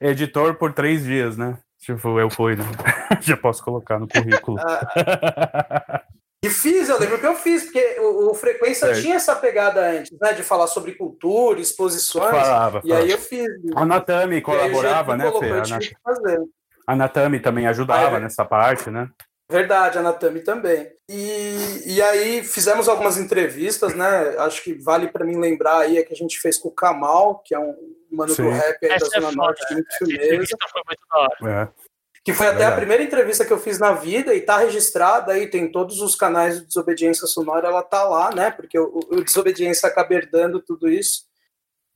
[0.00, 1.58] Editor por três dias, né?
[1.78, 2.64] Tipo, eu fui, né?
[3.20, 4.58] já posso colocar no currículo.
[4.60, 6.02] Ah,
[6.44, 9.00] E fiz, eu lembro que eu fiz, porque o, o Frequência é.
[9.00, 10.32] tinha essa pegada antes, né?
[10.32, 12.30] De falar sobre cultura, exposições.
[12.30, 13.48] Falava, e aí eu fiz.
[13.74, 16.40] A Natami colaborava, né, Fê?
[16.86, 19.08] A, Natami também ajudava nessa parte, né?
[19.50, 20.88] Verdade, a Natami também.
[21.08, 24.36] E, e aí fizemos algumas entrevistas, né?
[24.38, 27.42] Acho que vale para mim lembrar aí é que a gente fez com o Kamal,
[27.44, 27.76] que é um
[28.10, 28.44] mano Sim.
[28.44, 30.56] do rap aí Essa da Zona é Norte, muito firmeza.
[30.72, 31.72] Foi muito da hora.
[31.82, 31.86] É.
[32.24, 35.46] Que foi até a primeira entrevista que eu fiz na vida e tá registrada aí,
[35.48, 38.50] tem todos os canais de desobediência sonora, ela tá lá, né?
[38.50, 41.26] Porque o, o desobediência acaba herdando tudo isso.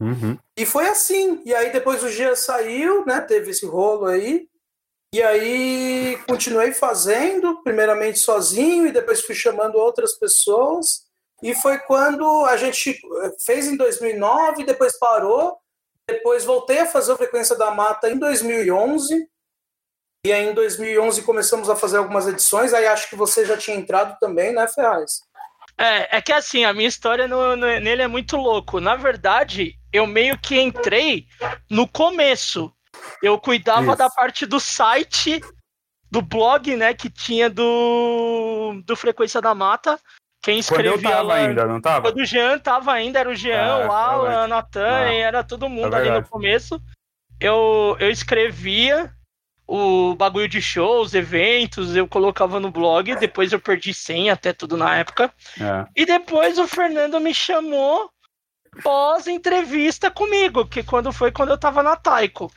[0.01, 0.39] Uhum.
[0.57, 1.43] E foi assim.
[1.45, 3.21] E aí depois o Gia saiu, né?
[3.21, 4.49] Teve esse rolo aí.
[5.13, 11.07] E aí continuei fazendo, primeiramente sozinho, e depois fui chamando outras pessoas.
[11.43, 13.01] E foi quando a gente
[13.45, 15.59] fez em 2009, depois parou.
[16.09, 19.29] Depois voltei a fazer a Frequência da Mata em 2011
[20.25, 23.75] e aí em 2011 começamos a fazer algumas edições, aí acho que você já tinha
[23.75, 25.23] entrado também, né, Ferraz?
[25.79, 28.81] É, é que assim, a minha história no, no, nele é muito louco.
[28.81, 31.27] Na verdade, eu meio que entrei
[31.71, 32.71] no começo.
[33.23, 33.97] Eu cuidava Isso.
[33.97, 35.41] da parte do site,
[36.11, 39.99] do blog, né, que tinha do, do Frequência da Mata.
[40.43, 42.03] Quem escrevia Quando eu tava lá, ainda, não tava?
[42.03, 45.45] Quando o Jean tava ainda, era o Jean, ah, o Alan, a Natan, ah, era
[45.45, 46.81] todo mundo é ali no começo.
[47.39, 49.13] Eu, eu escrevia,
[49.67, 54.77] o bagulho de shows, eventos, eu colocava no blog, depois eu perdi senha até tudo
[54.77, 55.33] na época.
[55.61, 55.87] É.
[55.95, 58.11] E depois o Fernando me chamou
[58.83, 62.51] pós entrevista comigo, que quando foi quando eu tava na Taiko.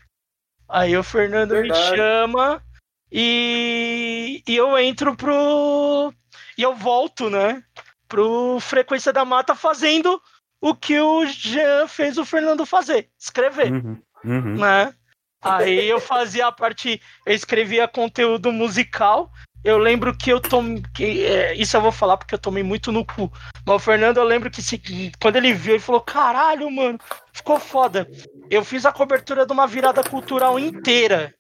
[0.67, 1.91] Aí o Fernando Verdade.
[1.91, 2.63] me chama
[3.11, 6.11] e, e eu entro pro.
[6.57, 7.63] E eu volto, né?
[8.07, 10.19] Pro Frequência da Mata fazendo
[10.59, 13.71] o que o Jean fez o Fernando fazer, escrever.
[13.71, 14.57] Uhum, uhum.
[14.57, 14.93] Né?
[15.41, 19.31] Aí eu fazia a parte, eu escrevia conteúdo musical.
[19.63, 20.83] Eu lembro que eu tomei.
[20.93, 23.31] Que, é, isso eu vou falar porque eu tomei muito no cu.
[23.65, 24.81] Mas o Fernando, eu lembro que se,
[25.21, 26.99] quando ele viu, ele falou: caralho, mano,
[27.31, 28.07] ficou foda.
[28.49, 31.33] Eu fiz a cobertura de uma virada cultural inteira.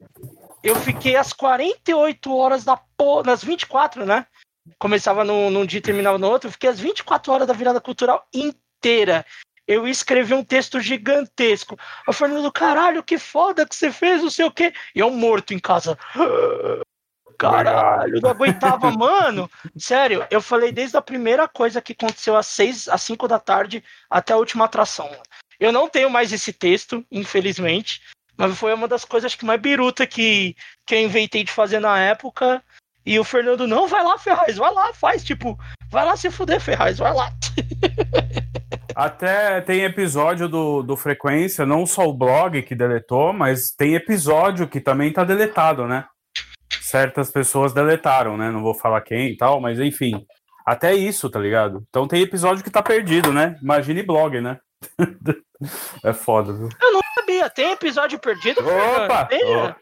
[0.63, 3.23] Eu fiquei às 48 horas da porra.
[3.23, 4.25] Nas 24, né?
[4.79, 6.47] Começava num, num dia e terminava no outro.
[6.47, 9.25] Eu fiquei às 24 horas da virada cultural inteira
[9.67, 11.77] eu escrevi um texto gigantesco.
[12.07, 14.73] O Fernando, caralho, que foda que você fez, não sei o quê.
[14.93, 15.97] E eu morto em casa.
[17.37, 19.49] Caralho, não aguentava, mano.
[19.77, 23.83] Sério, eu falei desde a primeira coisa que aconteceu às seis, às cinco da tarde
[24.09, 25.09] até a última atração.
[25.59, 28.01] Eu não tenho mais esse texto, infelizmente.
[28.35, 31.99] Mas foi uma das coisas que mais biruta que, que eu inventei de fazer na
[31.99, 32.63] época.
[33.05, 35.59] E o Fernando, não, vai lá, Ferraz, vai lá, faz, tipo,
[35.91, 37.31] vai lá se fuder, Ferraz, vai lá.
[38.95, 44.67] Até tem episódio do, do Frequência, não só o blog que deletou, mas tem episódio
[44.67, 46.05] que também tá deletado, né?
[46.93, 48.51] Certas pessoas deletaram, né?
[48.51, 50.27] Não vou falar quem e tal, mas enfim.
[50.63, 51.83] Até isso, tá ligado?
[51.89, 53.57] Então tem episódio que tá perdido, né?
[53.63, 54.59] Imagine blog, né?
[56.05, 56.69] é foda, viu?
[56.79, 57.49] Eu não sabia.
[57.49, 58.61] Tem episódio perdido?
[58.61, 59.25] Opa!
[59.25, 59.73] Tem, oh,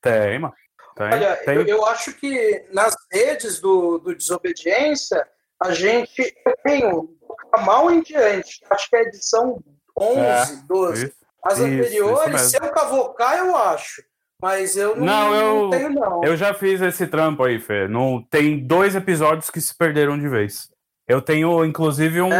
[0.00, 0.54] tem mano.
[0.94, 1.56] Tem, Olha, tem.
[1.56, 5.26] Eu, eu, acho que nas redes do, do Desobediência,
[5.60, 7.16] a gente tem o
[7.64, 8.60] mal em diante.
[8.70, 9.60] Acho que é a edição
[9.98, 11.04] 11, é, 12.
[11.06, 14.08] Isso, As isso, anteriores, isso se eu cavocar, eu acho.
[14.40, 16.24] Mas eu não, não, eu, não tenho, não.
[16.24, 17.86] Eu já fiz esse trampo aí, Fê.
[17.86, 20.68] Não, tem dois episódios que se perderam de vez.
[21.06, 22.32] Eu tenho, inclusive, um.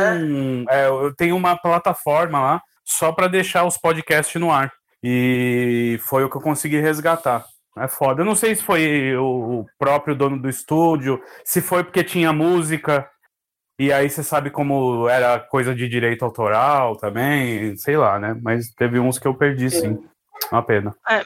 [0.68, 0.82] É?
[0.82, 4.72] É, eu tenho uma plataforma lá só para deixar os podcasts no ar.
[5.02, 7.44] E foi o que eu consegui resgatar.
[7.76, 8.22] É foda.
[8.22, 13.08] Eu não sei se foi o próprio dono do estúdio, se foi porque tinha música.
[13.78, 18.38] E aí você sabe como era coisa de direito autoral também, sei lá, né?
[18.42, 19.98] Mas teve uns que eu perdi, sim.
[20.52, 20.94] Uma pena.
[21.08, 21.24] É,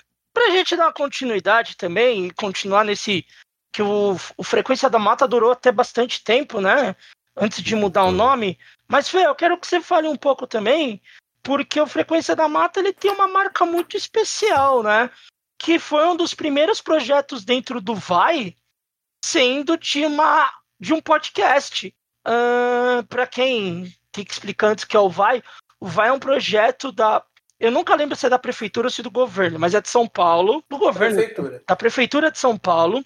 [0.65, 3.27] gente dar uma continuidade também e continuar nesse.
[3.73, 6.95] Que o, o Frequência da Mata durou até bastante tempo, né?
[7.37, 8.59] Antes de mudar o nome.
[8.89, 11.03] Mas, Fê, eu quero que você fale um pouco também,
[11.43, 15.11] porque o Frequência da Mata ele tem uma marca muito especial, né?
[15.59, 18.57] Que foi um dos primeiros projetos dentro do Vai,
[19.25, 21.95] sendo de, uma, de um podcast.
[22.27, 25.43] Uh, para quem tem que explicar antes que é o Vai,
[25.81, 27.23] o Vai é um projeto da
[27.65, 29.89] eu nunca lembro se é da prefeitura ou se é do governo, mas é de
[29.89, 31.63] São Paulo, do governo, prefeitura.
[31.67, 33.03] da prefeitura de São Paulo,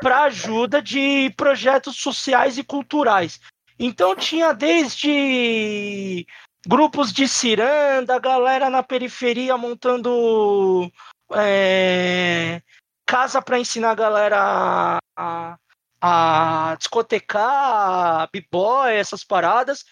[0.00, 3.38] para ajuda de projetos sociais e culturais.
[3.78, 6.26] Então tinha desde
[6.66, 10.90] grupos de ciranda, galera na periferia montando
[11.34, 12.62] é,
[13.04, 15.58] casa para ensinar a galera a,
[16.00, 19.84] a discotecar, b-boy, essas paradas.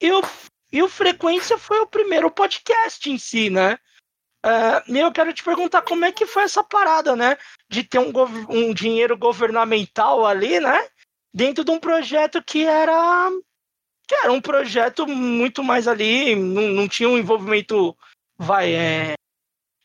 [0.00, 0.22] E o
[0.72, 3.78] e o Frequência foi o primeiro podcast em si, né?
[4.44, 7.36] Uh, eu quero te perguntar como é que foi essa parada, né?
[7.68, 8.12] De ter um,
[8.48, 10.88] um dinheiro governamental ali, né?
[11.34, 13.30] Dentro de um projeto que era
[14.06, 17.94] que era um projeto muito mais ali, não, não tinha um envolvimento,
[18.38, 19.14] vai, é,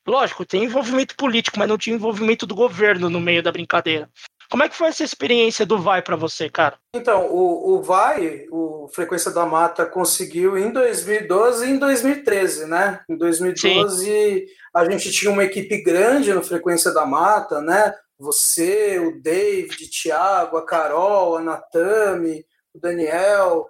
[0.08, 4.10] lógico, tem envolvimento político, mas não tinha envolvimento do governo no meio da brincadeira.
[4.54, 6.78] Como é que foi essa experiência do Vai para você, cara?
[6.96, 13.00] Então, o, o Vai, o Frequência da Mata, conseguiu em 2012 e em 2013, né?
[13.10, 14.46] Em 2012 Sim.
[14.72, 17.96] a gente tinha uma equipe grande no Frequência da Mata, né?
[18.20, 23.66] Você, o David, o Thiago, a Carol, a Natami, o Daniel,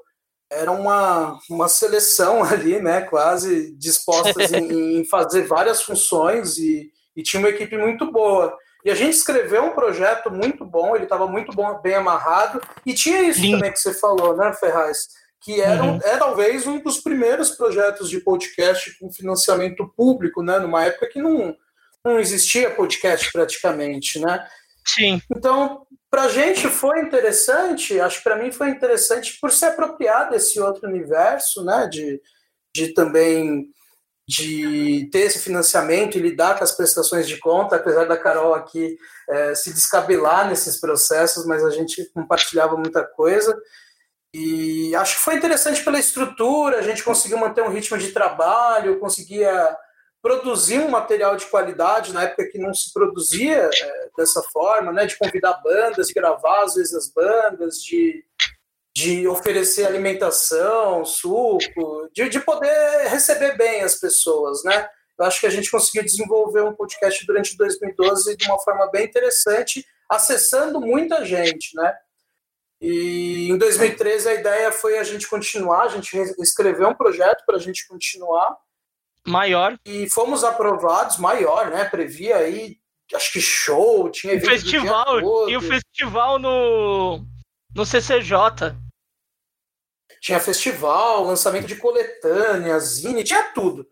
[0.52, 3.04] era uma, uma seleção ali, né?
[3.04, 8.54] Quase dispostas em, em fazer várias funções e, e tinha uma equipe muito boa.
[8.84, 12.93] E a gente escreveu um projeto muito bom, ele estava muito bom, bem amarrado, e
[12.93, 13.52] tinha isso Sim.
[13.52, 15.08] também que você falou, né, Ferraz?
[15.41, 16.00] Que era, uhum.
[16.04, 20.60] é talvez um dos primeiros projetos de podcast com financiamento público, né?
[20.60, 21.56] Numa época que não,
[22.04, 24.46] não existia podcast praticamente, né?
[24.86, 25.22] Sim.
[25.36, 30.30] Então, para a gente foi interessante, acho que para mim foi interessante por se apropriar
[30.30, 31.88] desse outro universo, né?
[31.91, 32.22] De,
[32.76, 33.65] de também
[34.28, 38.98] de ter esse financiamento e lidar com as prestações de conta, apesar da Carol aqui
[39.30, 43.58] é, se descabelar nesses processos, mas a gente compartilhava muita coisa.
[44.34, 49.00] E acho que foi interessante pela estrutura, a gente conseguiu manter um ritmo de trabalho,
[49.00, 49.78] conseguia
[50.24, 55.06] produzir um material de qualidade na época que não se produzia é, dessa forma, né,
[55.06, 58.24] de convidar bandas, de gravar às vezes as bandas, de
[58.95, 64.88] de oferecer alimentação, suco, de, de poder receber bem as pessoas, né?
[65.17, 69.06] Eu acho que a gente conseguiu desenvolver um podcast durante 2012 de uma forma bem
[69.06, 71.93] interessante, acessando muita gente, né?
[72.79, 77.56] E em 2013 a ideia foi a gente continuar, a gente escreveu um projeto para
[77.56, 78.58] a gente continuar.
[79.25, 79.79] Maior.
[79.86, 81.86] E fomos aprovados, maior, né?
[81.86, 82.77] Previa aí,
[83.15, 87.25] acho que show, tinha evento festival, E o festival no,
[87.76, 88.76] no CCJ.
[90.22, 93.88] Tinha festival, lançamento de coletânea, zine, tinha tudo.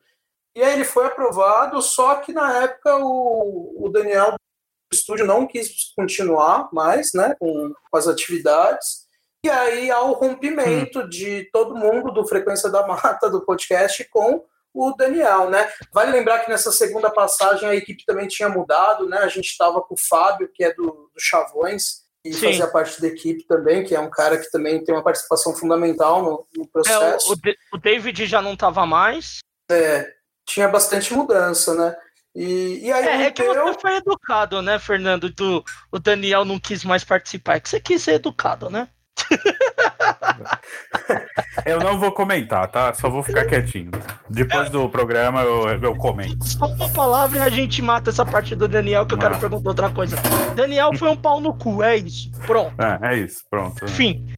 [0.56, 5.48] E aí ele foi aprovado, só que na época o, o Daniel do estúdio não
[5.48, 9.08] quis continuar mais né, com, com as atividades.
[9.44, 11.10] E aí há o rompimento hum.
[11.10, 15.70] de todo mundo do Frequência da Mata, do podcast, com o Daniel, né?
[15.92, 19.18] Vale lembrar que nessa segunda passagem a equipe também tinha mudado, né?
[19.18, 22.48] A gente estava com o Fábio, que é do, do Chavões, e Sim.
[22.48, 26.24] fazia parte da equipe também, que é um cara que também tem uma participação fundamental
[26.24, 27.34] no, no processo.
[27.34, 29.40] É, o, o, David já não estava mais.
[29.72, 30.08] É,
[30.46, 31.96] tinha bastante mudança, né?
[32.36, 35.30] E, e aí é, é que você foi educado, né, Fernando?
[35.30, 37.56] Do, o Daniel não quis mais participar.
[37.56, 38.88] É que você quis ser educado, né?
[41.66, 42.94] Eu não vou comentar, tá?
[42.94, 43.92] Só vou ficar quietinho.
[44.30, 46.46] Depois do programa eu, eu comento.
[46.46, 49.40] Só uma palavra e a gente mata essa parte do Daniel que eu quero ah.
[49.40, 50.16] perguntar outra coisa.
[50.56, 52.32] Daniel foi um pau no cu, é isso.
[52.46, 52.74] Pronto.
[52.82, 53.86] É, é isso, pronto.
[53.86, 54.34] Enfim.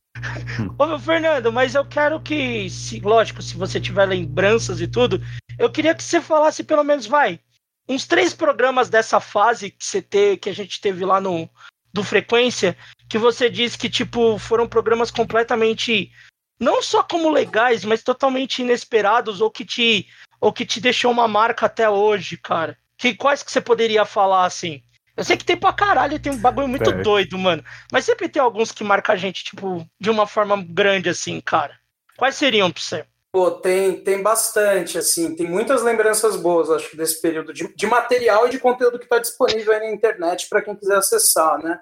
[0.78, 5.22] Ô, meu Fernando, mas eu quero que, se, lógico, se você tiver lembranças e tudo,
[5.58, 7.40] eu queria que você falasse pelo menos, vai,
[7.88, 11.50] uns três programas dessa fase que você te, que a gente teve lá no
[11.94, 12.76] do Frequência,
[13.08, 16.12] que você disse que, tipo, foram programas completamente,
[16.60, 20.08] não só como legais, mas totalmente inesperados, ou que te,
[20.41, 22.78] ou que te deixou uma marca até hoje, cara.
[22.98, 24.82] Que, quais que você poderia falar, assim?
[25.16, 27.04] Eu sei que tem pra caralho, tem um bagulho muito é.
[27.04, 27.64] doido, mano.
[27.91, 31.78] Mas sempre tem alguns que marcam a gente, tipo, de uma forma grande, assim, cara.
[32.18, 33.06] Quais seriam pra você?
[33.34, 38.46] Pô, tem, tem bastante, assim, tem muitas lembranças boas, acho desse período de, de material
[38.46, 41.82] e de conteúdo que está disponível aí na internet para quem quiser acessar, né?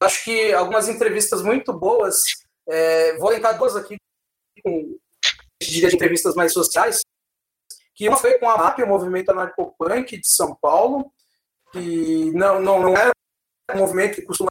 [0.00, 2.22] Acho que algumas entrevistas muito boas,
[2.68, 3.96] é, vou elencar duas aqui,
[4.62, 4.96] com
[5.60, 7.00] de entrevistas mais sociais,
[7.92, 11.12] que uma foi com a MAP, o Movimento Anarcopunk de São Paulo,
[11.72, 13.10] que não, não, não é
[13.74, 14.50] um movimento que costuma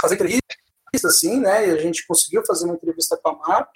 [0.00, 3.68] fazer entrevistas, assim, né, e a gente conseguiu fazer uma entrevista com a MAP,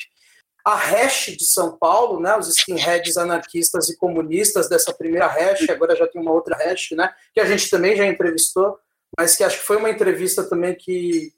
[0.64, 5.96] a hash de São Paulo, né, os skinheads anarquistas e comunistas dessa primeira hash, agora
[5.96, 8.78] já tem uma outra hash, né, que a gente também já entrevistou,
[9.18, 11.32] mas que acho que foi uma entrevista também que,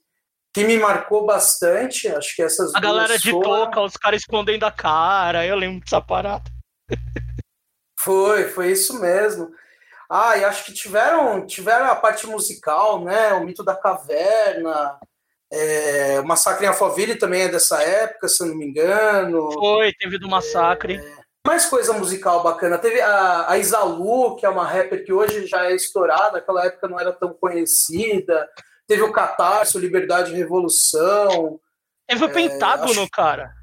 [0.52, 3.66] que me marcou bastante, acho que essas A galera de foram...
[3.66, 6.50] toca, os caras escondendo a cara, eu lembro dessa parada.
[7.98, 9.48] Foi, foi isso mesmo.
[10.10, 14.98] Ah, e acho que tiveram, tiveram a parte musical, né, o mito da caverna,
[15.52, 19.52] é, o Massacre em Alphaville também é dessa época, se eu não me engano.
[19.52, 20.96] Foi, teve do Massacre.
[20.96, 22.78] É, mais coisa musical bacana.
[22.78, 26.88] Teve a, a Isalu, que é uma rapper que hoje já é estourada, naquela época
[26.88, 28.48] não era tão conhecida.
[28.86, 31.60] Teve o Catarso, Liberdade e Revolução.
[32.08, 33.54] Teve o Pentágono, é, cara.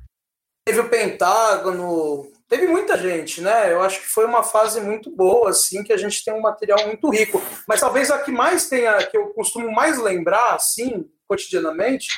[0.66, 2.32] Teve o Pentágono.
[2.48, 3.72] Teve muita gente, né?
[3.72, 6.86] Eu acho que foi uma fase muito boa, assim, que a gente tem um material
[6.86, 7.42] muito rico.
[7.68, 12.10] Mas talvez a que mais tenha, que eu costumo mais lembrar, assim, cotidianamente,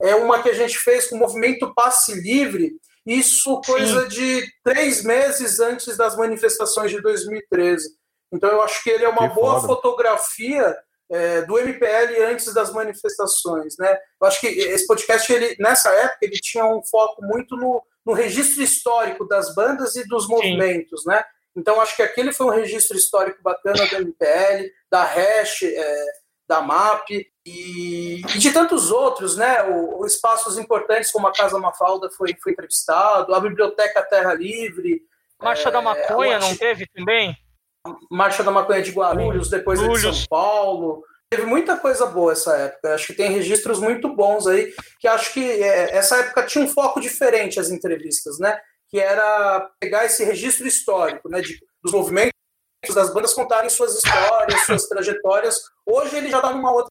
[0.00, 2.72] é uma que a gente fez com o movimento Passe Livre,
[3.04, 4.08] isso coisa Sim.
[4.08, 7.90] de três meses antes das manifestações de 2013.
[8.32, 9.66] Então eu acho que ele é uma que boa foda.
[9.66, 10.74] fotografia
[11.10, 13.98] é, do MPL antes das manifestações, né?
[14.18, 18.14] Eu acho que esse podcast, ele, nessa época, ele tinha um foco muito no, no
[18.14, 21.10] registro histórico das bandas e dos movimentos, Sim.
[21.10, 21.22] né?
[21.54, 26.06] Então acho que aquele foi um registro histórico bacana do MPL, da Hash, é,
[26.52, 27.08] da MAP
[27.46, 29.62] e, e, de tantos outros, né?
[29.62, 35.00] O, espaços importantes como a Casa Mafalda foi, foi entrevistado, a Biblioteca Terra Livre.
[35.40, 37.34] Marcha é, da Maconha não teve também?
[38.10, 41.02] Marcha da Maconha de Guarulhos, depois é de São Paulo.
[41.30, 42.94] Teve muita coisa boa essa época.
[42.94, 46.68] Acho que tem registros muito bons aí, que acho que é, essa época tinha um
[46.68, 48.60] foco diferente as entrevistas, né?
[48.90, 51.40] Que era pegar esse registro histórico, né?
[51.40, 52.41] De, dos movimentos
[52.90, 55.60] das bandas contarem suas histórias, suas trajetórias.
[55.86, 56.90] Hoje ele já está numa outra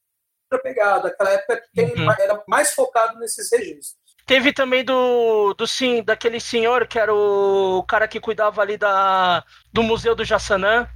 [0.64, 1.10] pegada.
[1.10, 2.12] Aquela época tem, uhum.
[2.12, 4.00] era mais focado nesses registros.
[4.26, 9.44] Teve também do, do sim, daquele senhor que era o cara que cuidava ali da,
[9.74, 10.88] do Museu do Jassanã.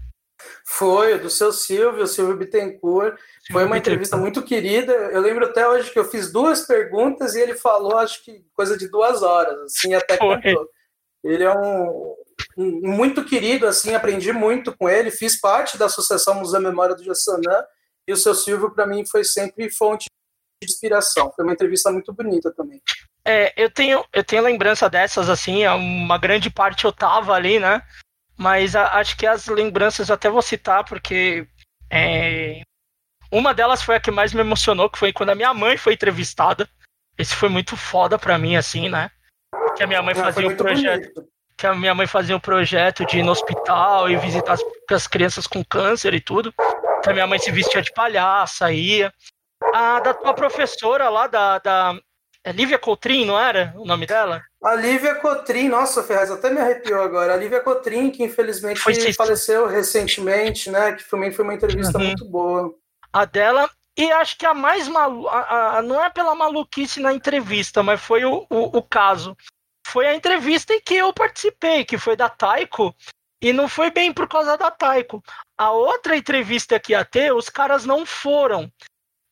[0.65, 3.17] Foi, do seu Silvio, Silvio Bittencourt.
[3.51, 4.93] Foi uma entrevista muito querida.
[4.93, 8.77] Eu lembro até hoje que eu fiz duas perguntas e ele falou, acho que coisa
[8.77, 10.69] de duas horas, assim, até contou.
[11.23, 12.15] Ele é um,
[12.57, 17.63] muito querido, assim, aprendi muito com ele, fiz parte da Associação Museu Memória do Jassanã,
[18.07, 20.05] e o seu Silvio, para mim, foi sempre fonte
[20.61, 21.31] de inspiração.
[21.36, 22.81] Foi uma entrevista muito bonita também.
[23.25, 27.81] É, eu tenho, eu tenho lembrança dessas, assim, uma grande parte eu tava ali, né?
[28.38, 31.47] Mas a, acho que as lembranças até vou citar, porque
[31.89, 32.61] é,
[33.31, 35.93] uma delas foi a que mais me emocionou, que foi quando a minha mãe foi
[35.93, 36.69] entrevistada.
[37.17, 39.09] Esse foi muito foda pra mim, assim, né?
[39.75, 41.11] Que a minha mãe fazia um projeto.
[41.13, 44.61] Bonito que a minha mãe fazia um projeto de ir no hospital e visitar as,
[44.91, 46.53] as crianças com câncer e tudo.
[46.99, 49.13] Então minha mãe se vestia de palhaça, ia.
[49.73, 51.99] A da tua professora lá, da, da
[52.43, 54.43] é Lívia Coutrin, não era o nome dela?
[54.63, 57.33] A Lívia Cotrim, nossa, Ferraz, até me arrepiou agora.
[57.33, 60.93] A Lívia Cotrim, que infelizmente foi faleceu recentemente, né?
[60.93, 62.05] Que também foi uma entrevista uhum.
[62.05, 62.73] muito boa.
[63.13, 65.27] A dela, e acho que a mais malu...
[65.27, 69.37] A, a, não é pela maluquice na entrevista, mas foi o, o, o caso
[69.95, 72.93] foi a entrevista em que eu participei, que foi da Taiko,
[73.41, 75.23] e não foi bem por causa da Taiko.
[75.57, 78.69] A outra entrevista que ia ter, os caras não foram.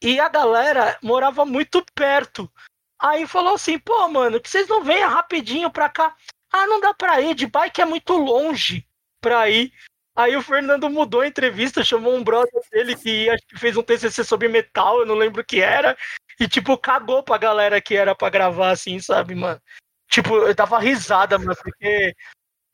[0.01, 2.49] E a galera morava muito perto.
[2.97, 6.15] Aí falou assim: pô, mano, que vocês não venham rapidinho pra cá.
[6.49, 8.87] Ah, não dá pra ir, de bike é muito longe
[9.19, 9.73] pra ir.
[10.15, 13.83] Aí o Fernando mudou a entrevista, chamou um brother dele que acho que fez um
[13.83, 15.97] TCC sobre metal, eu não lembro o que era,
[16.39, 19.59] e tipo, cagou pra galera que era pra gravar assim, sabe, mano?
[20.13, 22.15] Tipo, eu dava risada, mano, porque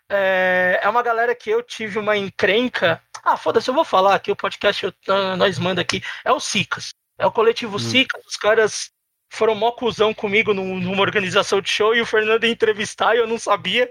[0.09, 3.01] é, é uma galera que eu tive uma encrenca.
[3.23, 4.93] Ah, foda-se, eu vou falar aqui, o podcast eu,
[5.37, 6.03] nós manda aqui.
[6.25, 6.89] É o Sicas.
[7.17, 7.79] É o coletivo hum.
[7.79, 8.91] Sicas, os caras
[9.31, 13.27] foram mó cuzão comigo numa organização de show e o Fernando ia entrevistar e eu
[13.27, 13.89] não sabia.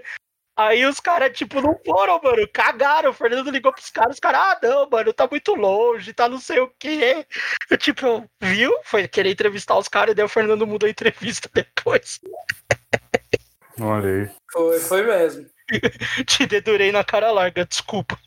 [0.55, 3.09] Aí os caras, tipo, não foram, mano, cagaram.
[3.09, 6.39] O Fernando ligou pros caras, os caras, ah, não, mano, tá muito longe, tá não
[6.39, 7.25] sei o quê.
[7.67, 8.71] Eu, tipo, viu?
[8.83, 12.19] Foi querer entrevistar os caras e daí o Fernando mudou a entrevista depois.
[13.79, 14.29] Olha aí.
[14.51, 15.45] Foi, foi mesmo.
[16.25, 18.17] Te dedurei na cara larga, desculpa.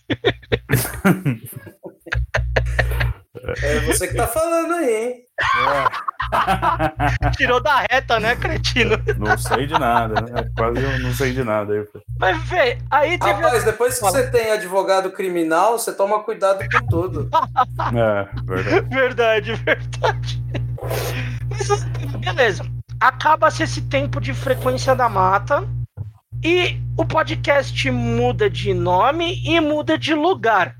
[3.62, 5.24] É você que tá falando aí, hein?
[5.40, 7.30] É.
[7.36, 8.96] Tirou da reta, né, cretino?
[9.18, 10.48] Não sei de nada, né?
[10.56, 11.72] Quase eu não sei de nada.
[12.18, 13.32] Mas, vê, aí teve...
[13.32, 17.28] Rapaz, depois que você tem advogado criminal, você toma cuidado com tudo.
[17.92, 18.86] É, verdade.
[19.12, 20.42] Verdade, verdade.
[21.50, 21.84] Mas,
[22.20, 22.64] beleza.
[23.00, 25.68] Acaba-se esse tempo de frequência da mata
[26.42, 30.76] e o podcast muda de nome e muda de lugar.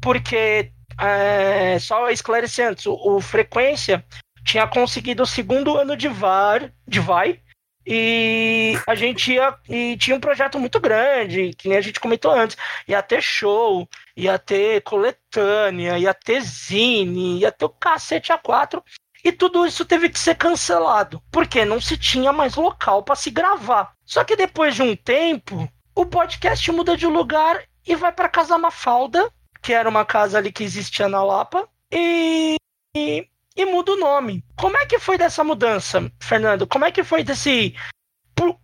[0.00, 4.04] Porque é, só esclarecer antes, o, o, Frequência
[4.44, 7.40] tinha conseguido o segundo ano de VAR, de VAI,
[7.86, 12.30] e a gente ia, e tinha um projeto muito grande, que nem a gente comentou
[12.30, 12.56] antes,
[12.86, 18.82] ia ter show, ia ter coletânea, ia ter zine, ia ter o cacete A4,
[19.24, 23.30] e tudo isso teve que ser cancelado, porque não se tinha mais local para se
[23.30, 23.92] gravar.
[24.04, 28.56] Só que depois de um tempo, o podcast muda de lugar e vai para Casa
[28.56, 32.56] Mafalda, que era uma casa ali que existia na Lapa, e,
[32.96, 34.44] e, e muda o nome.
[34.56, 36.66] Como é que foi dessa mudança, Fernando?
[36.66, 37.74] Como é que foi desse.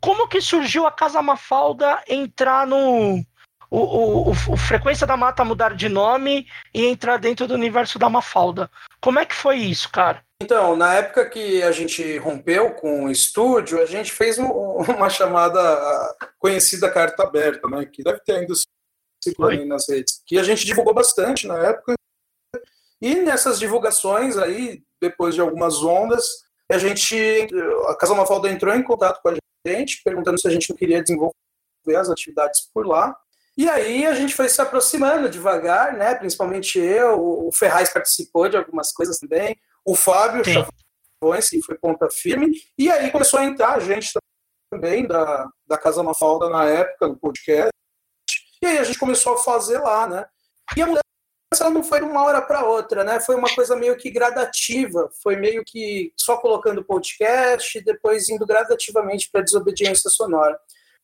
[0.01, 3.23] Como que surgiu a Casa Mafalda entrar no.
[3.69, 7.99] O, o, o, o, Frequência da Mata mudar de nome e entrar dentro do universo
[7.99, 8.71] da Mafalda.
[9.01, 10.25] Como é que foi isso, cara?
[10.43, 15.61] Então, na época que a gente rompeu com o estúdio, a gente fez uma chamada
[16.39, 17.87] conhecida carta aberta, né?
[17.87, 18.53] Que deve ter ainda
[19.23, 21.95] circulando nas redes, que a gente divulgou bastante na época.
[23.01, 26.25] E nessas divulgações aí, depois de algumas ondas,
[26.71, 27.17] a gente,
[27.89, 29.35] a Casa Mafalda entrou em contato com a
[29.67, 31.35] gente, perguntando se a gente não queria desenvolver
[31.97, 33.17] as atividades por lá.
[33.57, 36.15] E aí a gente foi se aproximando devagar, né?
[36.15, 39.57] Principalmente eu, o Ferraz participou de algumas coisas também,
[39.87, 44.11] o Fábio Chavões, que foi ponta firme, e aí começou a entrar a gente
[44.71, 47.71] também da, da Casa Mafalda na época, no podcast,
[48.61, 50.27] e aí a gente começou a fazer lá, né?
[50.77, 53.21] E a mudança não foi de uma hora para outra, né?
[53.21, 58.45] Foi uma coisa meio que gradativa, foi meio que só colocando podcast e depois indo
[58.45, 60.59] gradativamente para desobediência sonora.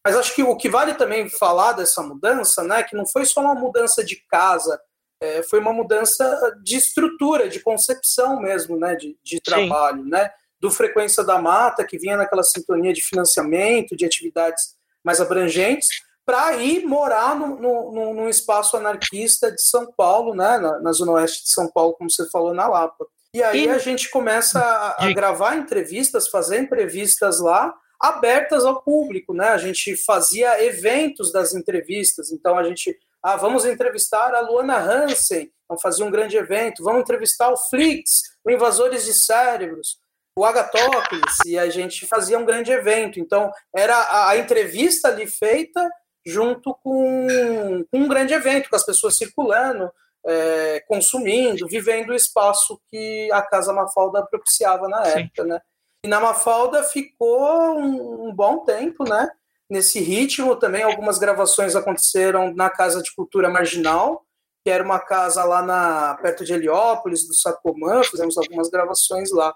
[0.04, 3.40] Mas acho que o que vale também falar dessa mudança, né, que não foi só
[3.40, 4.80] uma mudança de casa,
[5.22, 10.10] é, foi uma mudança de estrutura, de concepção mesmo, né, de, de trabalho, Sim.
[10.10, 15.88] né, do Frequência da Mata, que vinha naquela sintonia de financiamento, de atividades mais abrangentes,
[16.24, 21.12] para ir morar no, no, num espaço anarquista de São Paulo, né, na, na, zona
[21.12, 23.06] oeste de São Paulo, como você falou, na Lapa.
[23.34, 23.70] E aí e...
[23.70, 29.50] a gente começa a, a gravar entrevistas, fazer entrevistas lá, abertas ao público, né?
[29.50, 35.50] A gente fazia eventos das entrevistas, então a gente, ah, vamos entrevistar a Luana Hansen,
[35.68, 39.98] vamos fazer um grande evento, vamos entrevistar o Flix, o Invasores de Cérebros,
[40.36, 43.20] o Agatócles, e a gente fazia um grande evento.
[43.20, 45.88] Então, era a, a entrevista ali feita
[46.26, 49.90] junto com, com, um grande evento, com as pessoas circulando,
[50.24, 55.20] é, consumindo, vivendo o espaço que a Casa Mafalda propiciava na Sim.
[55.20, 55.60] época, né?
[56.04, 59.28] E na Mafalda ficou um, um, bom tempo, né?
[59.72, 64.22] Nesse ritmo também, algumas gravações aconteceram na Casa de Cultura Marginal,
[64.62, 69.54] que era uma casa lá na, perto de Heliópolis, do Sacomã, fizemos algumas gravações lá.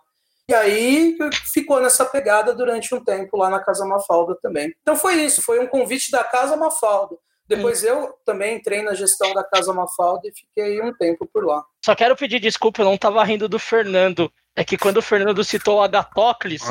[0.49, 1.19] E aí
[1.53, 4.75] ficou nessa pegada durante um tempo lá na Casa Mafalda também.
[4.81, 7.15] Então foi isso, foi um convite da Casa Mafalda.
[7.47, 7.89] Depois Sim.
[7.89, 11.63] eu também entrei na gestão da Casa Mafalda e fiquei um tempo por lá.
[11.85, 14.33] Só quero pedir desculpa, eu não estava rindo do Fernando.
[14.57, 16.63] É que quando o Fernando citou o Agatóclis,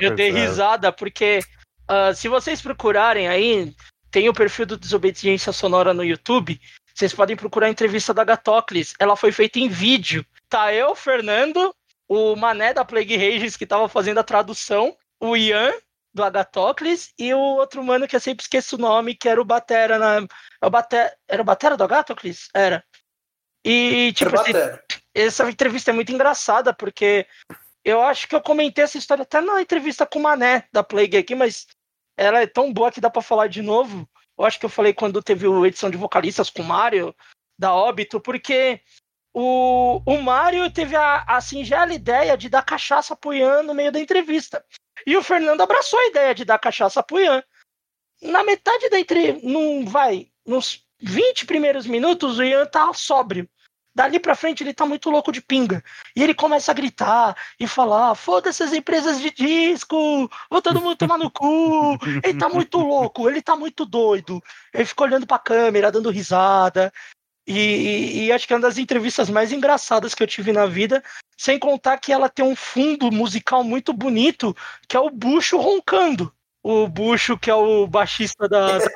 [0.00, 0.32] eu dei é.
[0.32, 1.38] risada, porque
[1.90, 3.74] uh, se vocês procurarem aí,
[4.10, 6.60] tem o perfil do Desobediência Sonora no YouTube,
[6.94, 8.94] vocês podem procurar a entrevista da Agatóclis.
[8.98, 10.26] Ela foi feita em vídeo.
[10.48, 11.72] Tá eu, Fernando,
[12.08, 15.72] o Mané da Plague Rages, que estava fazendo a tradução, o Ian,
[16.12, 19.44] do Agatóclis, e o outro mano que eu sempre esqueço o nome, que era o
[19.44, 20.26] Batera na.
[20.60, 22.48] É o Batera, era o Batera do Agatóclis?
[22.52, 22.84] Era.
[23.64, 24.52] E, tipo, assim,
[25.14, 27.26] essa entrevista é muito engraçada, porque
[27.84, 31.18] eu acho que eu comentei essa história até na entrevista com o Mané da Plague
[31.18, 31.66] aqui, mas
[32.18, 34.06] ela é tão boa que dá para falar de novo.
[34.36, 37.14] Eu acho que eu falei quando teve a edição de vocalistas com o Mário,
[37.58, 38.80] da Óbito, porque
[39.32, 43.92] o, o Mário teve a, a singela ideia de dar cachaça pro Ian no meio
[43.92, 44.64] da entrevista.
[45.06, 47.42] E o Fernando abraçou a ideia de dar cachaça pro Ian.
[48.20, 53.48] Na metade da entrevista, não vai, nos 20 primeiros minutos, o Ian tá sóbrio.
[53.98, 55.82] Dali pra frente ele tá muito louco de pinga.
[56.14, 60.94] E ele começa a gritar e falar: foda-se as empresas de disco, vou todo mundo
[60.94, 61.98] tomar no cu.
[62.22, 64.40] Ele tá muito louco, ele tá muito doido.
[64.72, 66.92] Ele fica olhando pra câmera, dando risada.
[67.44, 71.02] E, e, acho que é uma das entrevistas mais engraçadas que eu tive na vida,
[71.36, 74.54] sem contar que ela tem um fundo musical muito bonito,
[74.86, 76.32] que é o Bucho roncando.
[76.62, 78.86] O Bucho, que é o baixista da, da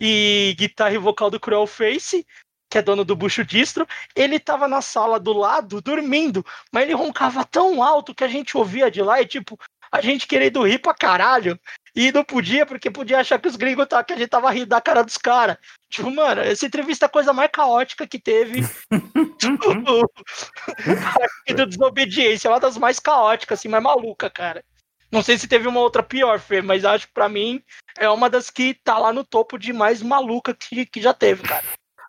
[0.00, 2.26] e guitarra e vocal do Cruel Face,
[2.70, 6.94] que é dono do Bucho Distro, ele tava na sala do lado, dormindo, mas ele
[6.94, 9.58] roncava tão alto que a gente ouvia de lá e, tipo,
[9.90, 11.58] a gente querendo rir pra caralho.
[11.94, 14.66] E não podia, porque podia achar que os gringos tá, que a gente tava rindo
[14.66, 15.56] da cara dos caras.
[15.88, 18.60] Tipo, mano, essa entrevista é a coisa mais caótica que teve.
[21.56, 24.64] do Desobediência, é uma das mais caóticas, assim, mais maluca, cara.
[25.10, 27.60] Não sei se teve uma outra pior, Fê, mas acho que pra mim
[27.98, 31.42] é uma das que tá lá no topo de mais maluca que, que já teve,
[31.42, 31.64] cara.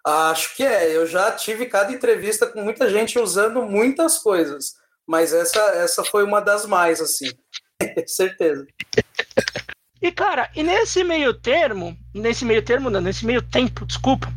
[0.06, 0.96] Acho que é.
[0.96, 4.74] Eu já tive cada entrevista com muita gente usando muitas coisas,
[5.08, 7.30] mas essa, essa foi uma das mais, assim.
[8.08, 8.66] Certeza.
[10.02, 14.28] E, cara, e nesse meio termo, nesse meio termo, não, nesse meio tempo, desculpa.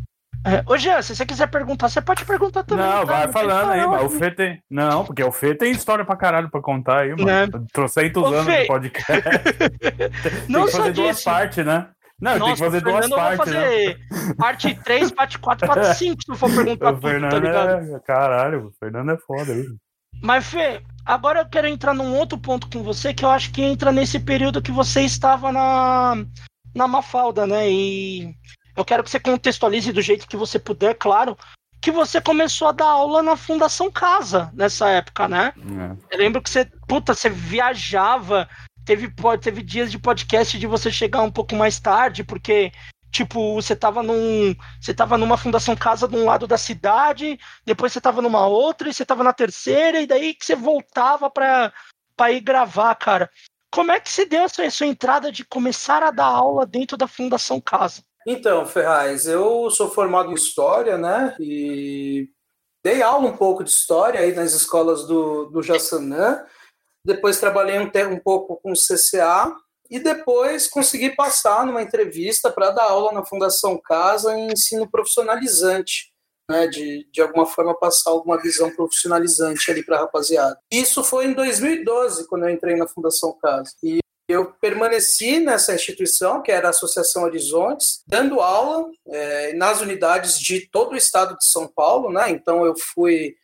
[0.46, 2.84] É, ô, Jean, se você quiser perguntar, você pode perguntar também.
[2.84, 4.62] Não, cara, vai falando aí, mas o Fê tem.
[4.70, 7.24] Não, porque o Fê tem história pra caralho pra contar aí, mano.
[7.24, 7.48] Né?
[7.72, 8.60] Trocentos anos Fê...
[8.60, 9.22] de podcast.
[10.46, 11.02] não tem que fazer disso.
[11.02, 11.88] duas partes, né?
[12.20, 13.44] Não, Nossa, tem que fazer duas partes.
[13.44, 14.34] Fazer né?
[14.38, 17.96] parte 3, parte 4, parte 5, se for perguntar o tudo, Fernando tá ligado?
[17.96, 18.00] É...
[18.00, 19.66] Caralho, o Fernando é foda aí.
[20.22, 23.62] Mas, Fê, agora eu quero entrar num outro ponto com você, que eu acho que
[23.62, 26.24] entra nesse período que você estava na,
[26.74, 27.70] na Mafalda, né?
[27.70, 28.34] E
[28.76, 31.36] eu quero que você contextualize do jeito que você puder, claro,
[31.80, 35.52] que você começou a dar aula na Fundação Casa nessa época, né?
[36.10, 36.14] É.
[36.14, 38.48] Eu lembro que você, puta, você viajava,
[38.84, 42.72] teve, teve dias de podcast de você chegar um pouco mais tarde, porque
[43.14, 44.56] Tipo, você tava num.
[44.80, 48.88] Você tava numa fundação casa de um lado da cidade, depois você tava numa outra,
[48.88, 51.72] e você tava na terceira, e daí que você voltava pra,
[52.16, 53.30] pra ir gravar, cara.
[53.72, 57.06] Como é que se deu essa sua entrada de começar a dar aula dentro da
[57.06, 58.02] Fundação Casa?
[58.26, 61.36] Então, Ferraz, eu sou formado em História, né?
[61.38, 62.28] E
[62.82, 66.44] dei aula um pouco de História aí nas escolas do, do Jassanã.
[67.04, 69.54] Depois trabalhei um, um pouco com o CCA
[69.90, 76.12] e depois consegui passar numa entrevista para dar aula na Fundação Casa em ensino profissionalizante,
[76.50, 80.58] né, de, de alguma forma passar alguma visão profissionalizante ali para a rapaziada.
[80.72, 83.70] Isso foi em 2012, quando eu entrei na Fundação Casa.
[83.82, 90.38] E eu permaneci nessa instituição, que era a Associação Horizontes, dando aula é, nas unidades
[90.38, 92.30] de todo o estado de São Paulo, né?
[92.30, 93.36] Então eu fui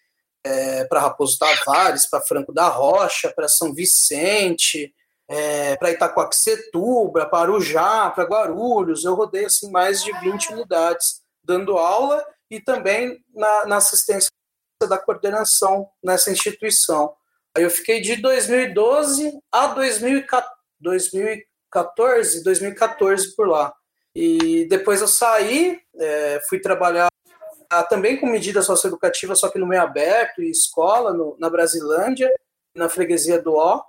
[0.44, 4.94] é, para Raposo Tavares, para Franco da Rocha, para São Vicente,
[5.28, 9.04] é, para Itacoaxetuba, para Arujá, para Guarulhos.
[9.04, 14.30] Eu rodei assim, mais de 20 unidades dando aula e também na, na assistência
[14.88, 17.14] da coordenação nessa instituição.
[17.56, 23.72] Aí eu fiquei de 2012 a 2014, 2014 por lá.
[24.14, 27.08] E depois eu saí, é, fui trabalhar
[27.88, 32.28] também com medidas socioeducativas, só que no meio aberto e escola, no, na Brasilândia,
[32.74, 33.82] na freguesia do Ó.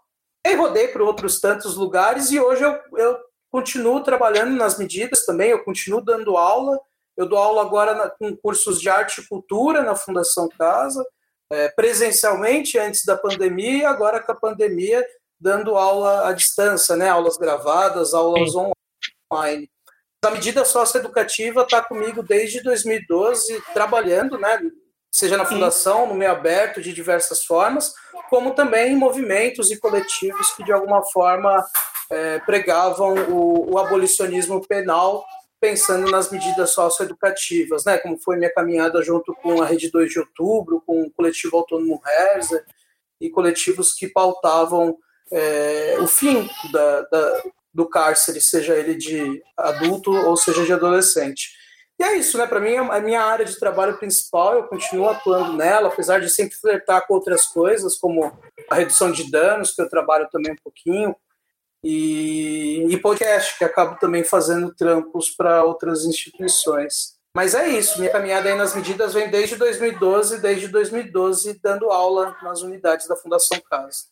[0.45, 3.17] Aí rodei para outros tantos lugares e hoje eu, eu
[3.51, 6.79] continuo trabalhando nas medidas também, eu continuo dando aula.
[7.17, 11.05] Eu dou aula agora na, com cursos de arte e cultura na Fundação Casa,
[11.51, 15.05] é, presencialmente antes da pandemia e agora com a pandemia
[15.39, 17.09] dando aula à distância, né?
[17.09, 19.69] aulas gravadas, aulas online.
[20.23, 24.59] A medida socioeducativa está comigo desde 2012, trabalhando, né?
[25.11, 27.93] seja na fundação, no meio aberto, de diversas formas,
[28.29, 31.65] como também em movimentos e coletivos que, de alguma forma,
[32.09, 35.25] é, pregavam o, o, abolicionismo penal,
[35.59, 40.19] pensando nas medidas socioeducativas, né, como foi minha caminhada junto com a Rede 2 de
[40.19, 42.63] Outubro, com o coletivo Autônomo Herzer,
[43.19, 44.97] e coletivos que pautavam
[45.31, 47.43] é, o fim da, da,
[47.73, 51.49] do cárcere, seja ele de adulto ou seja de adolescente.
[51.99, 52.47] E é isso, né?
[52.47, 56.57] Para mim, a minha área de trabalho principal, eu continuo atuando nela, apesar de sempre
[56.57, 61.15] flertar com outras coisas, como a redução de danos, que eu trabalho também um pouquinho,
[61.83, 67.19] e, e podcast, que acabo também fazendo trampos para outras instituições.
[67.35, 72.35] Mas é isso, minha caminhada aí nas medidas vem desde 2012, desde 2012 dando aula
[72.41, 74.05] nas unidades da Fundação Casa.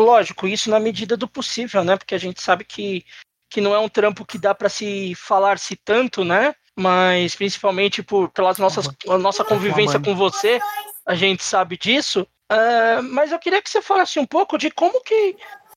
[0.00, 1.96] Lógico, isso na medida do possível, né?
[1.96, 3.04] Porque a gente sabe que
[3.48, 6.54] que não é um trampo que dá para se falar-se tanto, né?
[6.76, 10.60] Mas principalmente por pelas nossas a nossa convivência com você,
[11.06, 12.26] a gente sabe disso.
[12.50, 15.36] Uh, mas eu queria que você falasse um pouco de como que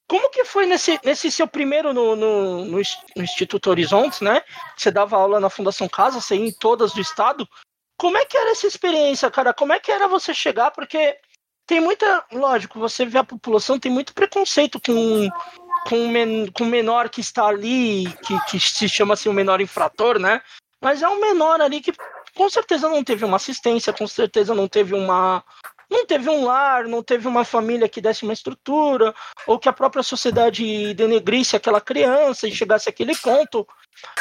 [0.09, 2.82] como que foi nesse, nesse seu primeiro no, no, no,
[3.15, 4.41] Instituto Horizontes, né?
[4.76, 7.47] Você dava aula na Fundação Casa, você ia em todas do estado.
[7.95, 9.53] Como é que era essa experiência, cara?
[9.53, 10.72] Como é que era você chegar?
[10.72, 11.15] Porque
[11.70, 12.26] tem muita.
[12.34, 15.30] Lógico, você vê a população, tem muito preconceito com,
[15.88, 20.17] com, men, o menor que está ali, que, que se chama assim o menor infrator,
[20.17, 20.41] né?
[20.82, 21.93] Mas é um menor ali que
[22.36, 25.43] com certeza não teve uma assistência, com certeza não teve uma,
[25.91, 29.13] não teve um lar, não teve uma família que desse uma estrutura,
[29.45, 33.67] ou que a própria sociedade denegrisse aquela criança e chegasse àquele ponto,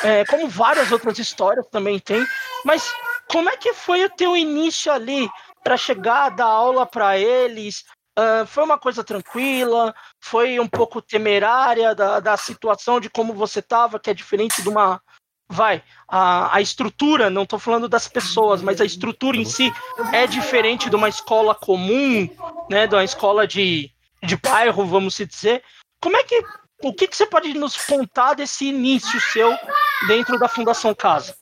[0.05, 2.22] é, como várias outras histórias também tem.
[2.62, 2.92] Mas
[3.26, 5.30] como é que foi o teu início ali
[5.63, 7.85] para chegar, dar aula para eles?
[8.19, 9.95] Uh, foi uma coisa tranquila?
[10.21, 14.69] Foi um pouco temerária da, da situação de como você estava, que é diferente de
[14.69, 15.01] uma
[15.49, 19.73] vai, a, a estrutura, não estou falando das pessoas, mas a estrutura em si
[20.13, 22.29] é diferente de uma escola comum,
[22.69, 23.91] né, de uma escola de,
[24.23, 25.63] de bairro, vamos dizer.
[26.03, 26.43] Como é que,
[26.83, 29.57] o que, que você pode nos contar desse início seu
[30.07, 31.35] dentro da Fundação Casa?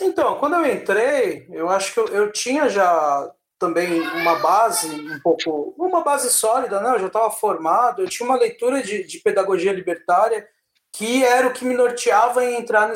[0.00, 5.20] Então, quando eu entrei, eu acho que eu, eu tinha já também uma base um
[5.20, 6.94] pouco, uma base sólida, né?
[6.94, 10.48] Eu já estava formado, eu tinha uma leitura de, de pedagogia libertária
[10.92, 12.92] que era o que me norteava em entrar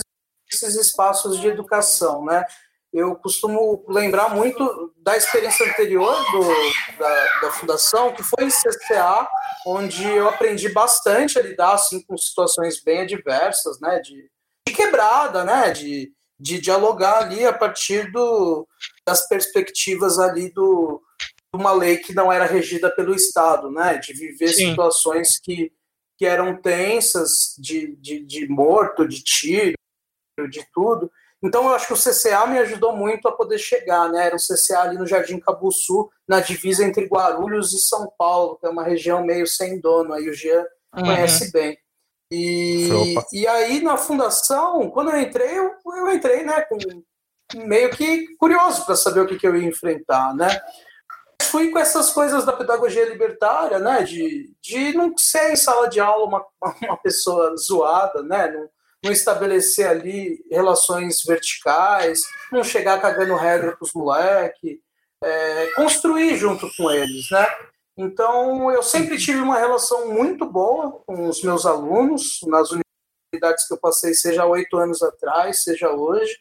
[0.50, 2.44] esses espaços de educação, né?
[2.92, 9.26] Eu costumo lembrar muito da experiência anterior do, da, da fundação, que foi em CCA,
[9.66, 13.98] onde eu aprendi bastante a lidar assim com situações bem adversas, né?
[14.00, 14.30] De,
[14.68, 15.70] de quebrada, né?
[15.70, 18.68] De, de dialogar ali a partir do,
[19.07, 21.03] das perspectivas ali do,
[21.55, 23.98] de uma lei que não era regida pelo Estado, né?
[23.98, 24.70] De viver Sim.
[24.70, 25.72] situações que,
[26.18, 29.76] que eram tensas, de, de, de morto, de tiro,
[30.50, 31.11] de tudo.
[31.42, 34.26] Então eu acho que o CCA me ajudou muito a poder chegar, né?
[34.26, 38.66] Era o CCA ali no Jardim Cabuçu, na divisa entre Guarulhos e São Paulo, que
[38.66, 41.03] é uma região meio sem dono, aí o Jean uhum.
[41.03, 41.76] conhece bem.
[42.30, 42.88] E,
[43.32, 46.78] e aí na fundação, quando eu entrei, eu, eu entrei, né, com
[47.55, 50.61] meio que curioso para saber o que, que eu ia enfrentar, né?
[51.42, 56.00] Fui com essas coisas da pedagogia libertária, né, de, de não ser em sala de
[56.00, 56.46] aula uma,
[56.82, 58.68] uma pessoa zoada, né, não,
[59.05, 64.78] não estabelecer ali relações verticais, não chegar cagando regra para os moleques,
[65.22, 67.46] é, construir junto com eles, né?
[67.96, 73.74] Então, eu sempre tive uma relação muito boa com os meus alunos, nas universidades que
[73.74, 76.34] eu passei, seja oito anos atrás, seja hoje,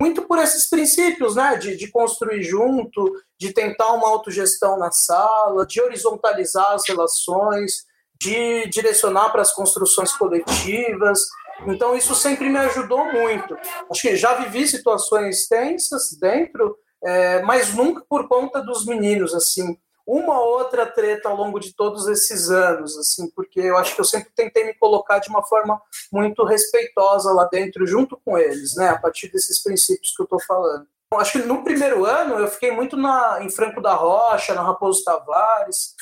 [0.00, 1.56] muito por esses princípios, né?
[1.56, 7.84] De, de construir junto, de tentar uma autogestão na sala, de horizontalizar as relações,
[8.20, 11.26] de direcionar para as construções coletivas,
[11.64, 13.56] então, isso sempre me ajudou muito.
[13.90, 19.78] Acho que já vivi situações tensas dentro, é, mas nunca por conta dos meninos, assim.
[20.06, 24.04] Uma outra treta ao longo de todos esses anos, assim, porque eu acho que eu
[24.04, 25.82] sempre tentei me colocar de uma forma
[26.12, 30.40] muito respeitosa lá dentro, junto com eles, né, a partir desses princípios que eu estou
[30.40, 30.86] falando.
[31.14, 35.02] Acho que no primeiro ano eu fiquei muito na, em Franco da Rocha, na Raposo
[35.04, 35.94] Tavares,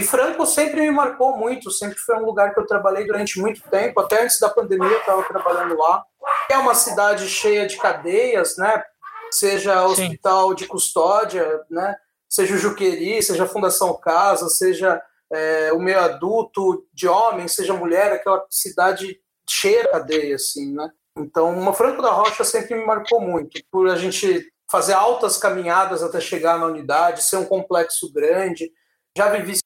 [0.00, 3.60] e Franco sempre me marcou muito, sempre foi um lugar que eu trabalhei durante muito
[3.68, 6.02] tempo, até antes da pandemia eu estava trabalhando lá.
[6.50, 8.82] É uma cidade cheia de cadeias, né?
[9.30, 10.54] Seja hospital Sim.
[10.54, 11.94] de custódia, né?
[12.30, 15.02] Seja o Juqueri, seja a Fundação Casa, seja
[15.32, 20.90] é, o meio adulto de homem, seja mulher, aquela cidade cheia de cadeia, assim, né?
[21.18, 26.02] Então, uma Franco da Rocha sempre me marcou muito, por a gente fazer altas caminhadas
[26.02, 28.70] até chegar na unidade, ser um complexo grande.
[29.16, 29.58] Já vivi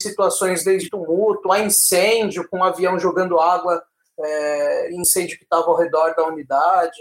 [0.00, 3.82] situações desde tumulto, a incêndio, com um avião jogando água,
[4.18, 6.98] é, incêndio que estava ao redor da unidade.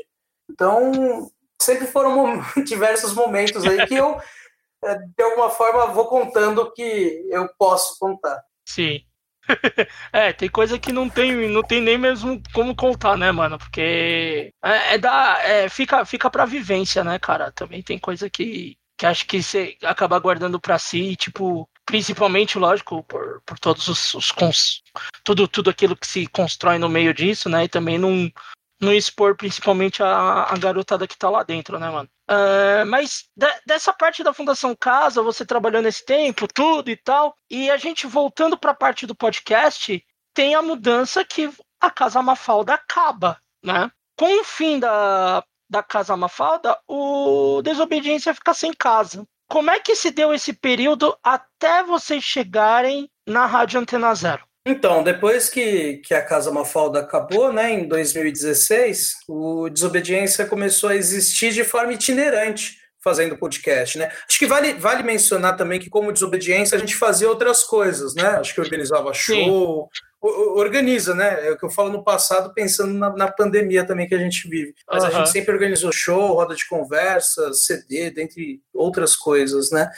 [0.49, 1.29] Então,
[1.61, 4.17] sempre foram diversos momentos aí que eu,
[5.15, 8.41] de alguma forma, vou contando o que eu posso contar.
[8.65, 9.03] Sim.
[10.13, 13.57] é, tem coisa que não tem, não tem nem mesmo como contar, né, mano?
[13.57, 17.51] Porque é, é da, é, fica, fica pra vivência, né, cara?
[17.51, 23.03] Também tem coisa que, que acho que você acaba guardando pra si, tipo, principalmente, lógico,
[23.03, 24.81] por, por todos os, os cons,
[25.23, 27.65] tudo, tudo aquilo que se constrói no meio disso, né?
[27.65, 28.31] E também não,
[28.79, 32.09] não expor principalmente a, a garotada que tá lá dentro, né, mano?
[32.31, 37.35] Uh, mas de, dessa parte da Fundação Casa, você trabalhou nesse tempo, tudo e tal,
[37.49, 40.01] e a gente voltando para a parte do podcast,
[40.33, 41.51] tem a mudança que
[41.81, 43.91] a Casa Mafalda acaba, né?
[44.17, 49.27] Com o fim da, da Casa Mafalda, o Desobediência fica sem casa.
[49.49, 54.47] Como é que se deu esse período até vocês chegarem na Rádio Antena Zero?
[54.65, 60.95] Então, depois que, que a Casa Mafalda acabou, né, em 2016, o Desobediência começou a
[60.95, 64.11] existir de forma itinerante, fazendo podcast, né?
[64.29, 68.27] Acho que vale, vale mencionar também que, como Desobediência, a gente fazia outras coisas, né?
[68.27, 70.01] Acho que organizava show, Sim.
[70.21, 71.47] Organiza, né?
[71.47, 74.47] É o que eu falo no passado, pensando na, na pandemia também que a gente
[74.47, 74.75] vive.
[74.87, 75.09] Mas uhum.
[75.09, 79.89] a gente sempre organizou show, roda de conversa, CD, dentre outras coisas, né?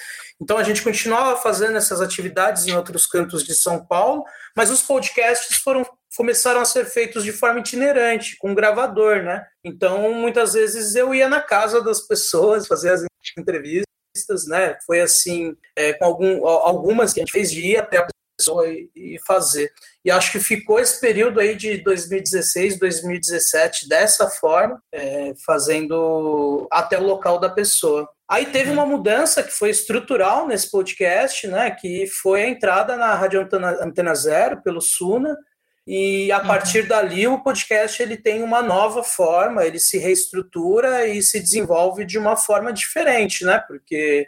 [0.42, 4.24] Então a gente continuava fazendo essas atividades em outros cantos de São Paulo,
[4.56, 9.46] mas os podcasts foram começaram a ser feitos de forma itinerante, com um gravador, né?
[9.64, 13.04] Então muitas vezes eu ia na casa das pessoas fazer as
[13.38, 14.78] entrevistas, né?
[14.86, 18.08] Foi assim, é, com algum, algumas que a gente fez de ir até a
[18.38, 19.72] pessoa e, e fazer.
[20.06, 27.00] E acho que ficou esse período aí de 2016, 2017 dessa forma, é, fazendo até
[27.00, 28.10] o local da pessoa.
[28.30, 31.72] Aí teve uma mudança que foi estrutural nesse podcast, né?
[31.72, 35.38] Que foi a entrada na Rádio Antena, Antena Zero pelo Suna.
[35.86, 36.48] E a uhum.
[36.48, 42.06] partir dali o podcast ele tem uma nova forma, ele se reestrutura e se desenvolve
[42.06, 43.62] de uma forma diferente, né?
[43.68, 44.28] Porque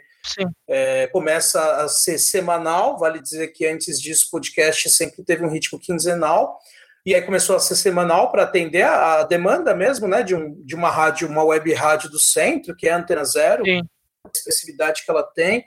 [0.68, 5.50] é, começa a ser semanal, vale dizer que antes disso o podcast sempre teve um
[5.50, 6.58] ritmo quinzenal,
[7.04, 10.60] e aí começou a ser semanal para atender a, a, demanda mesmo, né, de, um,
[10.64, 13.80] de uma rádio, uma web rádio do centro, que é a Antena Zero, Sim.
[14.24, 15.64] a especificidade que ela tem,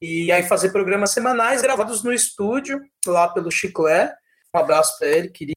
[0.00, 4.14] e aí fazer programas semanais gravados no estúdio, lá pelo Chiclé,
[4.54, 5.54] um abraço para ele, queria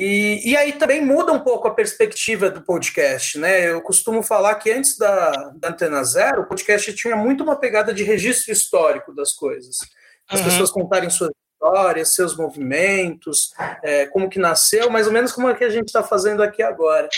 [0.00, 3.68] e, e aí também muda um pouco a perspectiva do podcast, né?
[3.68, 7.92] Eu costumo falar que antes da, da Antena Zero, o podcast tinha muito uma pegada
[7.92, 9.78] de registro histórico das coisas.
[10.28, 10.46] As uhum.
[10.46, 15.54] pessoas contarem suas histórias, seus movimentos, é, como que nasceu, mais ou menos como é
[15.54, 17.08] que a gente está fazendo aqui agora.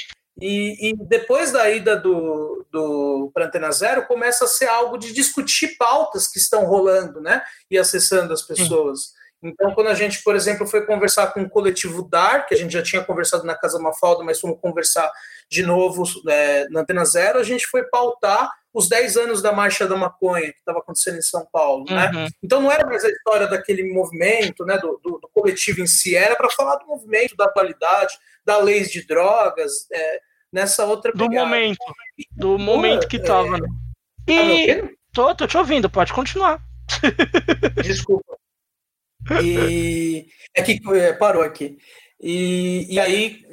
[0.40, 5.12] E, e, depois da ida do, do para Antena Zero, começa a ser algo de
[5.12, 7.42] discutir pautas que estão rolando, né?
[7.70, 9.12] E acessando as pessoas.
[9.42, 12.72] Então, quando a gente, por exemplo, foi conversar com o coletivo DAR, que a gente
[12.72, 15.10] já tinha conversado na Casa Mafalda, mas fomos conversar
[15.48, 19.86] de novo é, na Antena Zero, a gente foi pautar os 10 anos da Marcha
[19.86, 21.84] da Maconha, que estava acontecendo em São Paulo.
[21.88, 22.10] Né?
[22.14, 22.28] Uhum.
[22.42, 26.14] Então, não era mais a história daquele movimento, né, do, do, do coletivo em si,
[26.14, 30.20] era para falar do movimento, da qualidade, da lei de drogas, é,
[30.52, 31.28] nessa outra pegada.
[31.28, 31.78] Do momento,
[32.32, 33.56] do momento que estava.
[34.26, 34.32] É...
[34.32, 34.60] Né?
[34.60, 34.82] E...
[34.82, 36.62] Tá tô, tô te ouvindo, pode continuar.
[37.82, 38.39] Desculpa.
[39.42, 41.78] E é que é, parou aqui.
[42.20, 43.44] E, e aí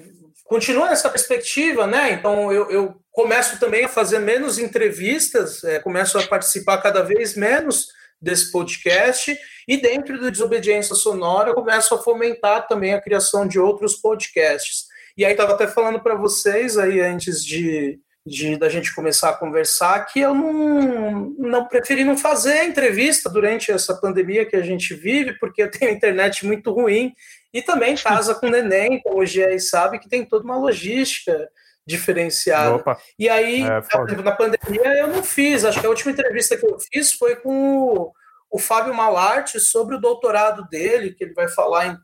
[0.45, 2.11] continua nessa perspectiva, né?
[2.11, 7.35] Então eu, eu começo também a fazer menos entrevistas, é, começo a participar cada vez
[7.35, 7.87] menos
[8.21, 13.59] desse podcast e dentro do Desobediência Sonora eu começo a fomentar também a criação de
[13.59, 14.85] outros podcasts.
[15.15, 19.33] E aí estava até falando para vocês aí antes de, de da gente começar a
[19.33, 24.93] conversar que eu não, não preferi não fazer entrevista durante essa pandemia que a gente
[24.93, 27.13] vive, porque eu tenho internet muito ruim
[27.53, 31.49] e também casa com neném, então hoje aí sabe que tem toda uma logística
[31.85, 32.75] diferenciada.
[32.75, 32.97] Opa.
[33.17, 35.63] E aí, é, na pandemia, eu não fiz.
[35.63, 38.11] Acho que a última entrevista que eu fiz foi com o,
[38.51, 41.97] o Fábio Malarte sobre o doutorado dele, que ele vai falar em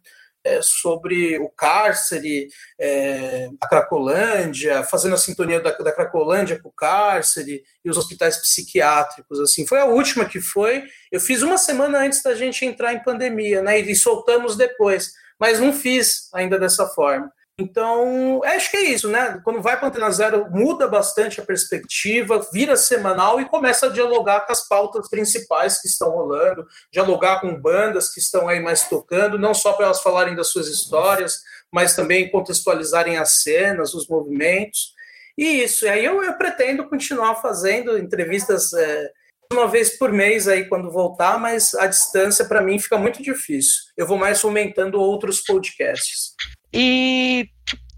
[0.44, 6.74] é, sobre o cárcere, é, a Cracolândia, fazendo a sintonia da, da Cracolândia com o
[6.74, 9.40] cárcere e os hospitais psiquiátricos.
[9.40, 10.84] assim Foi a última que foi.
[11.12, 13.80] Eu fiz uma semana antes da gente entrar em pandemia, né?
[13.80, 17.32] E soltamos depois, mas não fiz ainda dessa forma.
[17.60, 19.40] Então, acho que é isso, né?
[19.44, 24.42] Quando vai para Antena Zero, muda bastante a perspectiva, vira semanal e começa a dialogar
[24.42, 29.38] com as pautas principais que estão rolando, dialogar com bandas que estão aí mais tocando,
[29.38, 31.42] não só para elas falarem das suas histórias,
[31.72, 34.94] mas também contextualizarem as cenas, os movimentos.
[35.38, 39.12] E isso, e aí eu, eu pretendo continuar fazendo entrevistas é,
[39.52, 43.84] uma vez por mês aí quando voltar, mas a distância para mim fica muito difícil.
[43.96, 46.34] Eu vou mais fomentando outros podcasts.
[46.74, 47.50] E,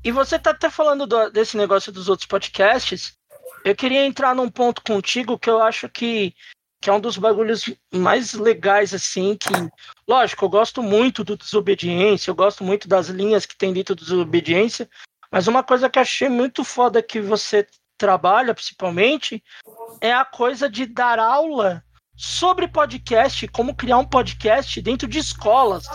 [0.03, 3.13] e você tá até falando do, desse negócio dos outros podcasts.
[3.63, 6.35] Eu queria entrar num ponto contigo que eu acho que,
[6.81, 9.49] que é um dos bagulhos mais legais, assim, que,
[10.07, 14.03] lógico, eu gosto muito do Desobediência, eu gosto muito das linhas que tem dentro do
[14.03, 14.87] Desobediência,
[15.31, 17.65] mas uma coisa que eu achei muito foda que você
[17.97, 19.43] trabalha, principalmente,
[20.01, 21.83] é a coisa de dar aula
[22.15, 25.85] sobre podcast, como criar um podcast dentro de escolas.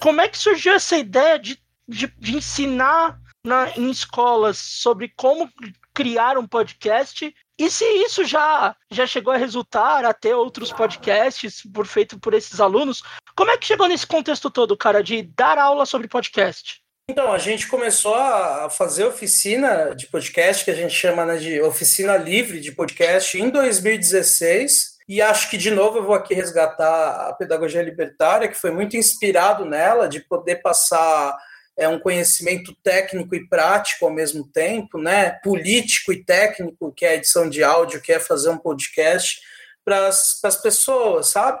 [0.00, 1.58] Como é que surgiu essa ideia de
[1.88, 5.50] de, de ensinar na, em escolas sobre como
[5.92, 11.62] criar um podcast e se isso já, já chegou a resultar a ter outros podcasts
[11.72, 13.02] por, feito por esses alunos,
[13.36, 16.82] como é que chegou nesse contexto todo, cara, de dar aula sobre podcast?
[17.08, 21.60] Então, a gente começou a fazer oficina de podcast, que a gente chama né, de
[21.60, 24.94] oficina livre de podcast, em 2016.
[25.06, 28.96] E acho que, de novo, eu vou aqui resgatar a pedagogia libertária, que foi muito
[28.96, 31.36] inspirado nela, de poder passar
[31.76, 35.30] é um conhecimento técnico e prático ao mesmo tempo, né?
[35.42, 39.40] Político e técnico, que é a edição de áudio, que é fazer um podcast
[39.84, 41.60] para as pessoas, sabe?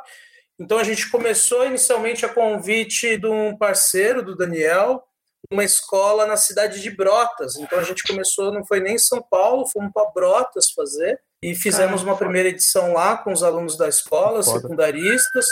[0.58, 5.02] Então a gente começou inicialmente a convite de um parceiro do Daniel,
[5.50, 7.56] uma escola na cidade de Brotas.
[7.56, 11.54] Então a gente começou, não foi nem em São Paulo, fomos para Brotas fazer e
[11.54, 14.60] fizemos uma primeira edição lá com os alunos da escola, Foda.
[14.60, 15.46] secundaristas.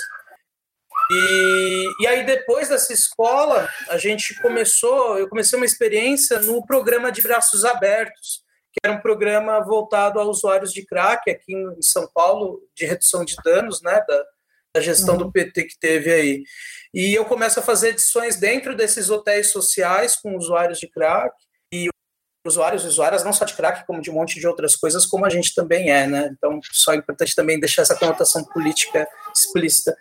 [1.11, 7.11] E, e aí depois dessa escola, a gente começou, eu comecei uma experiência no programa
[7.11, 8.43] de braços abertos,
[8.73, 13.25] que era um programa voltado a usuários de crack aqui em São Paulo, de redução
[13.25, 14.25] de danos, né, da,
[14.75, 15.25] da gestão uhum.
[15.25, 16.43] do PT que teve aí.
[16.95, 21.35] E eu começo a fazer edições dentro desses hotéis sociais com usuários de crack
[21.73, 21.89] e
[22.47, 25.25] usuários e usuárias não só de crack, como de um monte de outras coisas, como
[25.25, 26.31] a gente também é, né?
[26.33, 29.97] Então, só é importante também deixar essa conotação política explícita.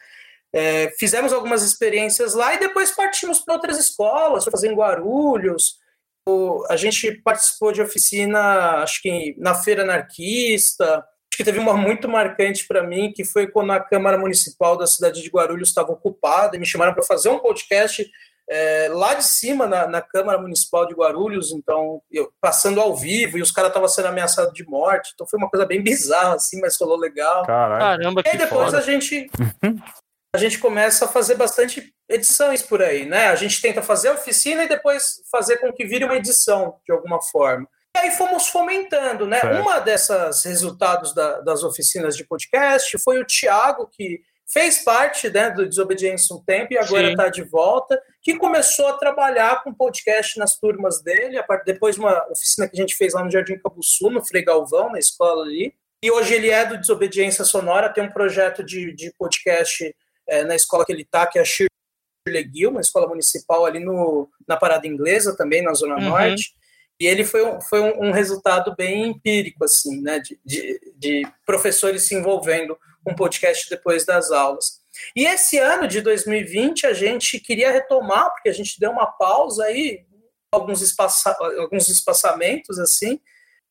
[0.53, 5.79] É, fizemos algumas experiências lá e depois partimos para outras escolas, fazer em Guarulhos.
[6.27, 12.07] O, a gente participou de oficina, acho que na Feira Anarquista, que teve uma muito
[12.09, 16.55] marcante para mim, que foi quando a Câmara Municipal da cidade de Guarulhos estava ocupada
[16.55, 18.05] e me chamaram para fazer um podcast
[18.49, 23.37] é, lá de cima, na, na, Câmara Municipal de Guarulhos, então, eu, passando ao vivo,
[23.37, 26.59] e os caras estavam sendo ameaçados de morte, então foi uma coisa bem bizarra, assim,
[26.59, 27.45] mas rolou legal.
[27.45, 28.79] Caramba, E depois foda.
[28.79, 29.29] a gente...
[30.33, 33.27] a gente começa a fazer bastante edições por aí, né?
[33.27, 36.93] A gente tenta fazer a oficina e depois fazer com que vire uma edição, de
[36.93, 37.67] alguma forma.
[37.95, 39.41] E aí fomos fomentando, né?
[39.41, 39.61] Certo.
[39.61, 44.21] Uma dessas resultados da, das oficinas de podcast foi o Tiago, que
[44.51, 48.97] fez parte né, do Desobediência um tempo e agora está de volta, que começou a
[48.97, 53.23] trabalhar com podcast nas turmas dele, depois de uma oficina que a gente fez lá
[53.23, 55.73] no Jardim Cabuçu, no Frei Galvão, na escola ali.
[56.03, 59.93] E hoje ele é do Desobediência Sonora, tem um projeto de, de podcast
[60.31, 63.79] é, na escola que ele está, que é a Shirley Gill, uma escola municipal ali
[63.79, 66.09] no, na Parada Inglesa, também na Zona uhum.
[66.09, 66.55] Norte.
[66.99, 71.27] E ele foi, um, foi um, um, resultado bem empírico, assim, né, de, de, de
[71.45, 74.79] professores se envolvendo com podcast depois das aulas.
[75.15, 79.65] E esse ano de 2020 a gente queria retomar, porque a gente deu uma pausa
[79.65, 80.05] aí,
[80.53, 83.19] alguns, espaça, alguns espaçamentos, assim.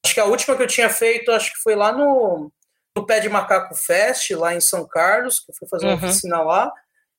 [0.04, 2.52] Acho que a última que eu tinha feito, acho que foi lá no,
[3.00, 5.98] no Pé de Macaco Fest, lá em São Carlos, que eu fui fazer uma uhum.
[5.98, 6.70] oficina lá.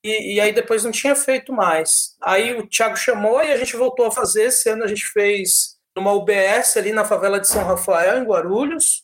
[0.04, 2.16] E, e, aí depois não tinha feito mais.
[2.22, 4.44] Aí o Thiago chamou e a gente voltou a fazer.
[4.44, 9.02] Esse ano a gente fez numa UBS ali na favela de São Rafael, em Guarulhos.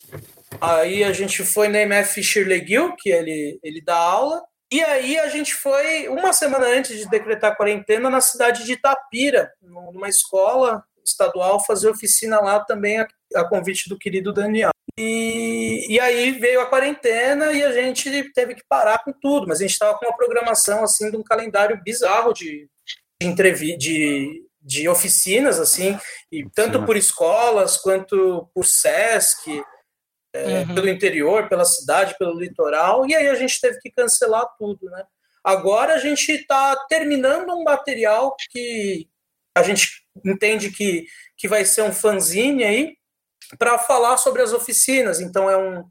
[0.61, 4.43] Aí a gente foi na MF Shirley Gill, que ele, ele dá aula.
[4.73, 8.73] E aí a gente foi, uma semana antes de decretar a quarentena, na cidade de
[8.73, 14.71] Itapira, numa escola estadual, fazer oficina lá também, a, a convite do querido Daniel.
[14.99, 19.59] E, e aí veio a quarentena e a gente teve que parar com tudo, mas
[19.59, 22.69] a gente estava com uma programação assim de um calendário bizarro de,
[23.23, 25.99] de, de de oficinas, assim,
[26.31, 26.85] e tanto Sim.
[26.85, 29.65] por escolas quanto por SESC,
[30.35, 30.75] é, uhum.
[30.75, 35.05] pelo interior, pela cidade, pelo litoral, e aí a gente teve que cancelar tudo, né?
[35.43, 39.09] Agora a gente está terminando um material que
[39.57, 42.98] a gente entende que, que vai ser um fanzine aí
[43.57, 45.21] para falar sobre as oficinas.
[45.21, 45.85] Então é um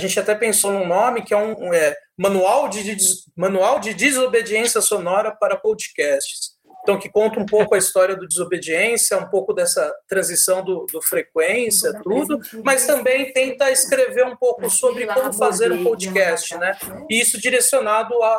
[0.00, 2.96] a gente até pensou num nome que é um é, manual de, de
[3.36, 6.52] manual de desobediência sonora para podcasts
[6.82, 11.00] então que conta um pouco a história do desobediência, um pouco dessa transição do, do
[11.00, 16.76] frequência, tudo, mas também tenta escrever um pouco sobre como fazer um podcast, né?
[17.08, 18.34] E isso direcionado à,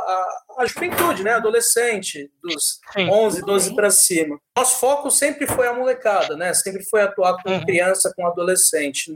[0.60, 1.32] à, juventude, né?
[1.32, 4.38] Adolescente, dos 11, 12 para cima.
[4.58, 6.54] Nosso foco sempre foi a molecada, né?
[6.54, 7.66] Sempre foi atuar com uhum.
[7.66, 9.14] criança, com adolescente,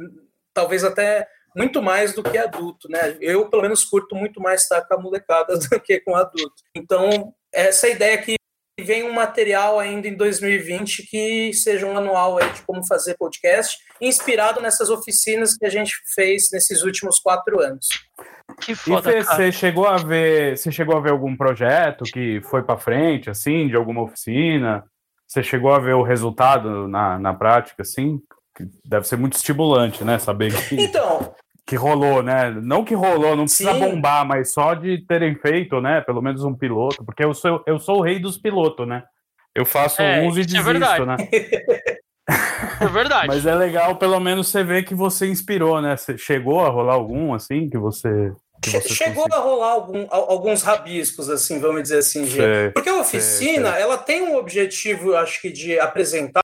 [0.53, 3.17] talvez até muito mais do que adulto, né?
[3.19, 6.63] Eu, pelo menos, curto muito mais estar com a molecada do que com adulto.
[6.73, 8.36] Então, essa ideia que
[8.83, 13.77] vem um material ainda em 2020 que seja um manual aí de como fazer podcast,
[13.99, 17.87] inspirado nessas oficinas que a gente fez nesses últimos quatro anos.
[18.61, 22.63] Que foda, e você chegou a ver, você chegou a ver algum projeto que foi
[22.63, 24.83] para frente, assim, de alguma oficina?
[25.27, 28.19] Você chegou a ver o resultado na, na prática, assim?
[28.85, 30.17] Deve ser muito estimulante, né?
[30.17, 30.75] Saber que...
[30.75, 31.35] Então,
[31.67, 32.49] que rolou, né?
[32.49, 33.79] Não que rolou, não precisa Sim.
[33.79, 35.99] bombar, mas só de terem feito, né?
[35.99, 39.03] Pelo menos um piloto, porque eu sou, eu sou o rei dos pilotos, né?
[39.53, 41.17] Eu faço é, uns e é desisto, é né?
[42.81, 43.27] É verdade.
[43.27, 45.95] mas é legal, pelo menos, você ver que você inspirou, né?
[45.95, 48.33] Você chegou a rolar algum, assim, que você.
[48.61, 49.37] Que você Chegou conseguiu.
[49.37, 53.81] a rolar algum, alguns rabiscos, assim, vamos dizer assim, sei, porque a oficina, sei, sei.
[53.81, 56.41] ela tem um objetivo, acho que, de apresentar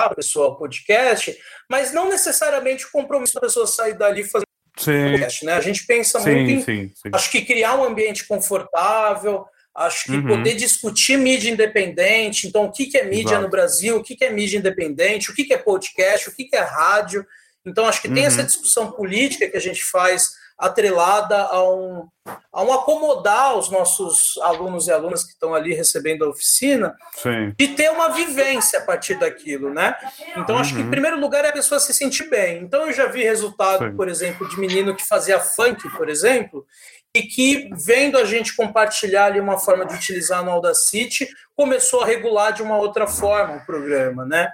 [0.00, 1.36] a pessoa o podcast,
[1.70, 4.47] mas não necessariamente o compromisso da pessoa sair dali fazendo
[4.84, 5.52] podcast, né?
[5.54, 7.10] A gente pensa sim, muito em, sim, sim.
[7.12, 10.26] acho que criar um ambiente confortável, acho que uhum.
[10.26, 13.42] poder discutir mídia independente, então o que, que é mídia Exato.
[13.42, 16.44] no Brasil, o que, que é mídia independente, o que, que é podcast, o que,
[16.44, 17.24] que é rádio.
[17.64, 18.28] Então acho que tem uhum.
[18.28, 22.08] essa discussão política que a gente faz atrelada a um,
[22.52, 27.54] a um acomodar os nossos alunos e alunas que estão ali recebendo a oficina Sim.
[27.56, 29.94] e ter uma vivência a partir daquilo, né?
[30.36, 30.60] Então, uhum.
[30.60, 32.62] acho que em primeiro lugar é a pessoa se sentir bem.
[32.62, 33.96] Então, eu já vi resultado, Sim.
[33.96, 36.66] por exemplo, de menino que fazia funk, por exemplo,
[37.14, 42.06] e que, vendo a gente compartilhar ali uma forma de utilizar no Audacity, começou a
[42.06, 44.50] regular de uma outra forma o programa, né?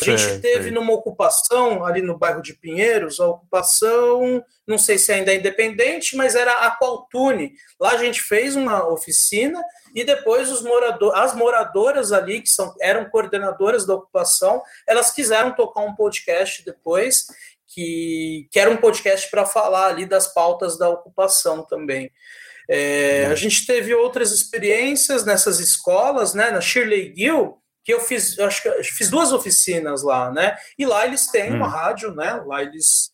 [0.00, 5.12] A gente teve numa ocupação ali no bairro de Pinheiros, a ocupação, não sei se
[5.12, 7.52] ainda é independente, mas era a Qualtune.
[7.78, 9.62] Lá a gente fez uma oficina
[9.94, 15.54] e depois os morador, as moradoras ali, que são, eram coordenadoras da ocupação, elas quiseram
[15.54, 17.26] tocar um podcast depois,
[17.68, 22.10] que, que era um podcast para falar ali das pautas da ocupação também.
[22.68, 26.50] É, a gente teve outras experiências nessas escolas, né?
[26.50, 30.56] Na Shirley Gill, que eu fiz, eu acho que eu fiz duas oficinas lá, né?
[30.78, 31.56] E lá eles têm hum.
[31.56, 32.42] uma rádio, né?
[32.46, 33.12] Lá eles,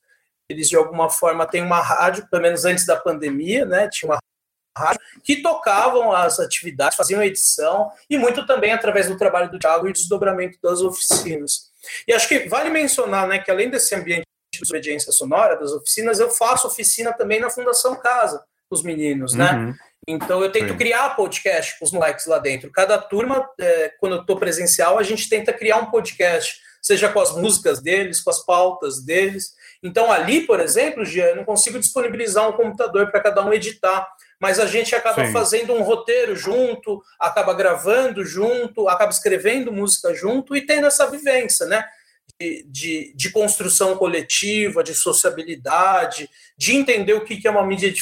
[0.48, 3.88] eles de alguma forma têm uma rádio, pelo menos antes da pandemia, né?
[3.88, 4.18] Tinha uma
[4.76, 9.88] rádio que tocavam as atividades, faziam edição e muito também através do trabalho do Thiago
[9.88, 11.70] e desdobramento das oficinas.
[12.06, 16.20] E acho que vale mencionar, né, que além desse ambiente de obediência sonora das oficinas,
[16.20, 19.74] eu faço oficina também na Fundação Casa, os meninos, né?
[20.06, 20.76] Então eu tento Sim.
[20.76, 22.70] criar podcast com os moleques lá dentro.
[22.70, 27.20] Cada turma, é, quando eu estou presencial, a gente tenta criar um podcast, seja com
[27.20, 29.54] as músicas deles, com as pautas deles.
[29.82, 34.08] Então ali, por exemplo, Gia, eu não consigo disponibilizar um computador para cada um editar,
[34.40, 35.32] mas a gente acaba Sim.
[35.32, 41.66] fazendo um roteiro junto, acaba gravando junto, acaba escrevendo música junto e tendo essa vivência,
[41.66, 41.84] né?
[42.40, 47.92] De, de, construção coletiva, de sociabilidade, de entender o que, que é uma mídia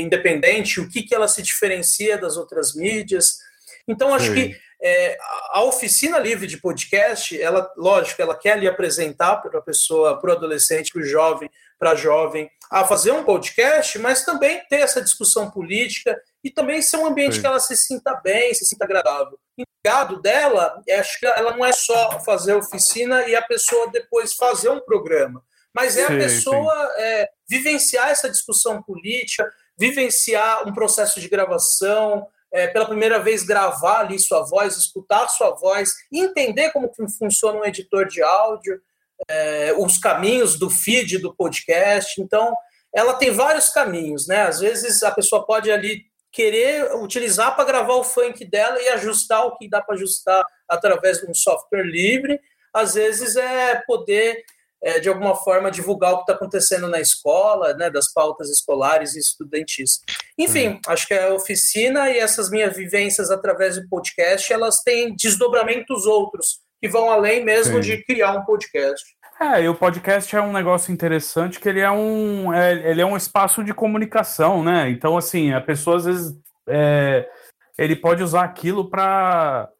[0.00, 3.38] independente, o que, que ela se diferencia das outras mídias.
[3.86, 4.34] Então, acho Sim.
[4.34, 5.18] que é,
[5.50, 10.30] a oficina livre de podcast, ela, lógico, ela quer lhe apresentar para a pessoa, para
[10.30, 14.76] o adolescente, para o jovem, para a jovem, a fazer um podcast, mas também ter
[14.76, 17.40] essa discussão política e também ser um ambiente Sim.
[17.42, 19.38] que ela se sinta bem, se sinta agradável.
[19.58, 24.34] O legado dela, acho que ela não é só fazer oficina e a pessoa depois
[24.34, 25.42] fazer um programa,
[25.74, 32.26] mas é sim, a pessoa é, vivenciar essa discussão política, vivenciar um processo de gravação,
[32.52, 37.64] é, pela primeira vez gravar ali sua voz, escutar sua voz, entender como funciona um
[37.64, 38.80] editor de áudio,
[39.28, 42.20] é, os caminhos do feed do podcast.
[42.20, 42.54] Então,
[42.94, 44.42] ela tem vários caminhos, né?
[44.42, 46.04] Às vezes a pessoa pode ali
[46.36, 51.18] querer utilizar para gravar o funk dela e ajustar o que dá para ajustar através
[51.18, 52.38] de um software livre.
[52.74, 54.44] Às vezes é poder,
[54.82, 59.14] é, de alguma forma, divulgar o que está acontecendo na escola, né, das pautas escolares
[59.14, 60.00] e estudantis.
[60.38, 60.80] Enfim, hum.
[60.88, 66.60] acho que a oficina e essas minhas vivências através do podcast, elas têm desdobramentos outros,
[66.82, 67.96] que vão além mesmo Sim.
[67.96, 69.15] de criar um podcast.
[69.38, 73.06] É, e o podcast é um negócio interessante que ele é um, é, ele é
[73.06, 74.88] um espaço de comunicação, né?
[74.88, 77.28] Então, assim, a pessoa às vezes é,
[77.76, 79.70] ele pode usar aquilo para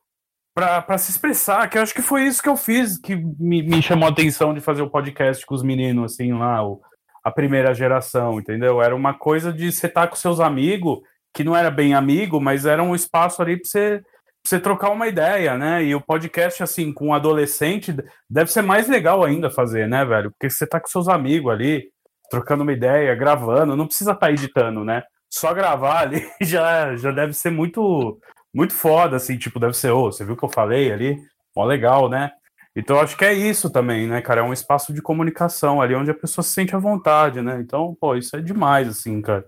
[0.54, 3.82] para se expressar, que eu acho que foi isso que eu fiz, que me, me
[3.82, 6.80] chamou a atenção de fazer o podcast com os meninos, assim, lá, o,
[7.22, 8.80] a primeira geração, entendeu?
[8.80, 11.00] Era uma coisa de você estar tá com seus amigos,
[11.34, 14.02] que não era bem amigo, mas era um espaço ali para você
[14.46, 15.82] você trocar uma ideia, né?
[15.84, 17.94] E o podcast, assim, com um adolescente,
[18.28, 20.30] deve ser mais legal ainda fazer, né, velho?
[20.30, 21.90] Porque você tá com seus amigos ali,
[22.30, 25.02] trocando uma ideia, gravando, não precisa estar tá editando, né?
[25.30, 28.18] Só gravar ali já, já deve ser muito,
[28.54, 31.18] muito foda, assim, tipo, deve ser, ô, oh, você viu o que eu falei ali?
[31.54, 32.30] Mó legal, né?
[32.76, 34.42] Então, acho que é isso também, né, cara?
[34.42, 37.58] É um espaço de comunicação ali, onde a pessoa se sente à vontade, né?
[37.60, 39.46] Então, pô, isso é demais, assim, cara.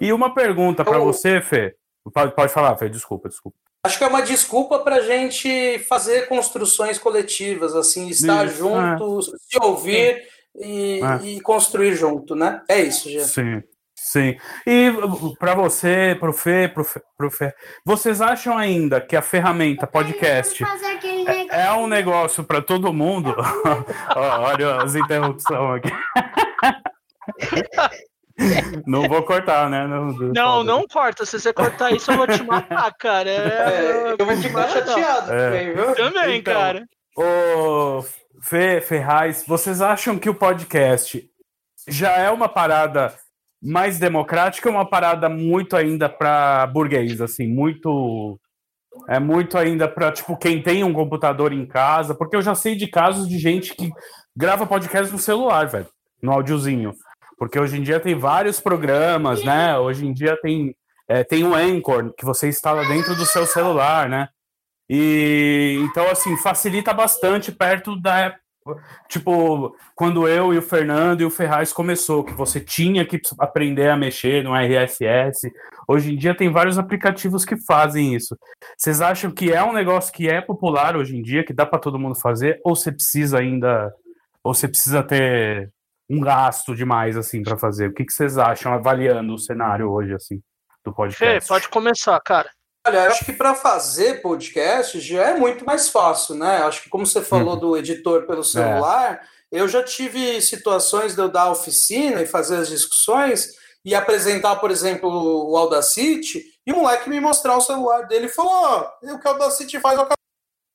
[0.00, 1.74] E uma pergunta para você, Fê.
[2.14, 3.58] Pode, pode falar, Fê, desculpa, desculpa.
[3.84, 9.20] Acho que é uma desculpa para a gente fazer construções coletivas, assim, estar isso, junto,
[9.20, 9.22] é.
[9.22, 10.22] se ouvir
[10.56, 11.26] e, é.
[11.26, 12.60] e, construir junto, né?
[12.68, 13.28] É isso, gente.
[13.28, 13.62] Sim.
[13.94, 14.36] Sim.
[14.66, 14.90] E
[15.38, 17.54] para você, Fê, pro Fê, pro Fê,
[17.84, 20.64] vocês acham ainda que a ferramenta podcast
[21.50, 23.34] é, é um negócio para todo mundo?
[24.16, 25.92] Olha as interrupções aqui.
[28.86, 29.86] Não vou cortar, né?
[29.86, 31.26] Não, não, não, corta.
[31.26, 33.28] Se você cortar isso, eu vou te matar, cara.
[33.28, 35.44] É, eu vou ficar chateado é.
[35.44, 35.94] também, viu?
[35.94, 36.86] Também, então, cara.
[37.16, 38.04] Ô,
[38.40, 41.28] Fê, Ferraz, vocês acham que o podcast
[41.88, 43.12] já é uma parada
[43.60, 48.38] mais democrática ou uma parada muito ainda para burguês, assim, muito
[49.08, 52.76] é muito ainda para tipo quem tem um computador em casa, porque eu já sei
[52.76, 53.90] de casos de gente que
[54.36, 55.88] grava podcast no celular, velho,
[56.22, 56.92] no áudiozinho.
[57.38, 59.78] Porque hoje em dia tem vários programas, né?
[59.78, 60.74] Hoje em dia tem,
[61.08, 64.28] é, tem um Anchor que você instala dentro do seu celular, né?
[64.90, 68.34] E então, assim, facilita bastante perto da,
[69.08, 73.88] tipo, quando eu e o Fernando e o Ferraz começou, que você tinha que aprender
[73.88, 75.50] a mexer no RSS.
[75.86, 78.36] Hoje em dia tem vários aplicativos que fazem isso.
[78.76, 81.78] Vocês acham que é um negócio que é popular hoje em dia, que dá para
[81.78, 83.92] todo mundo fazer, ou você precisa ainda,
[84.42, 85.70] ou você precisa ter
[86.08, 87.88] um gasto demais assim para fazer?
[87.88, 90.40] O que, que vocês acham avaliando o cenário hoje assim
[90.84, 91.40] do podcast?
[91.40, 92.50] Fê, pode começar, cara.
[92.86, 96.62] Olha, acho que para fazer podcast já é muito mais fácil, né?
[96.62, 97.60] Acho que como você falou uhum.
[97.60, 99.20] do editor pelo celular,
[99.52, 99.60] é.
[99.60, 103.50] eu já tive situações de eu dar oficina e fazer as discussões
[103.84, 105.10] e apresentar, por exemplo,
[105.50, 108.52] o Audacity, e o moleque me mostrar o celular dele e falou:
[109.02, 110.17] oh, o que o Audacity faz, eu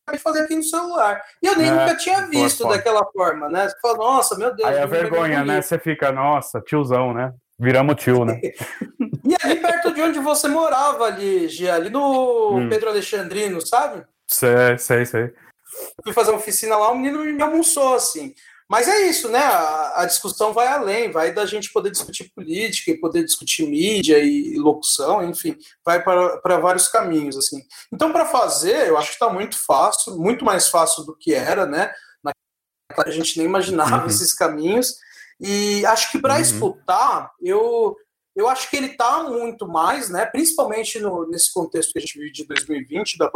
[0.03, 1.21] acabei de fazer aqui no celular.
[1.41, 3.67] E eu nem é, nunca tinha visto daquela forma, né?
[3.67, 4.69] Você fala, nossa, meu Deus.
[4.69, 5.61] Aí a vergonha, né?
[5.61, 7.33] Você fica, nossa, tiozão, né?
[7.57, 8.39] Viramos tio, né?
[9.23, 12.69] e ali perto de onde você morava, ali, Gia, ali no hum.
[12.69, 14.03] Pedro Alexandrino, sabe?
[14.27, 15.33] Sei, sei, sei.
[16.03, 18.33] Fui fazer uma oficina lá, o menino me almoçou, assim.
[18.69, 19.39] Mas é isso, né?
[19.39, 24.19] A, a, discussão vai além, vai da gente poder discutir política e poder discutir mídia
[24.19, 27.61] e, e locução, enfim, vai para vários caminhos, assim.
[27.91, 31.65] Então, para fazer, eu acho que está muito fácil, muito mais fácil do que era,
[31.65, 31.91] né?
[33.01, 34.07] a gente nem imaginava uhum.
[34.07, 34.95] esses caminhos.
[35.39, 36.41] E acho que para uhum.
[36.41, 37.95] escutar, eu,
[38.35, 40.25] eu acho que ele está muito mais, né?
[40.25, 43.31] Principalmente no, nesse contexto que a gente vive de 2020, da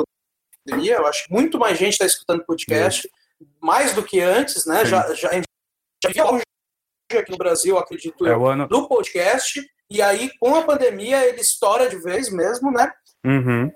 [0.65, 3.13] pandemia, eu acho que muito mais gente está escutando podcast, uhum.
[3.61, 4.85] Mais do que antes, né?
[4.85, 5.29] Já, já,
[6.03, 6.41] já viu
[7.19, 8.67] aqui no Brasil, acredito é eu, ano...
[8.67, 12.91] do podcast, e aí com a pandemia ele estoura de vez mesmo, né?
[13.25, 13.71] Uhum.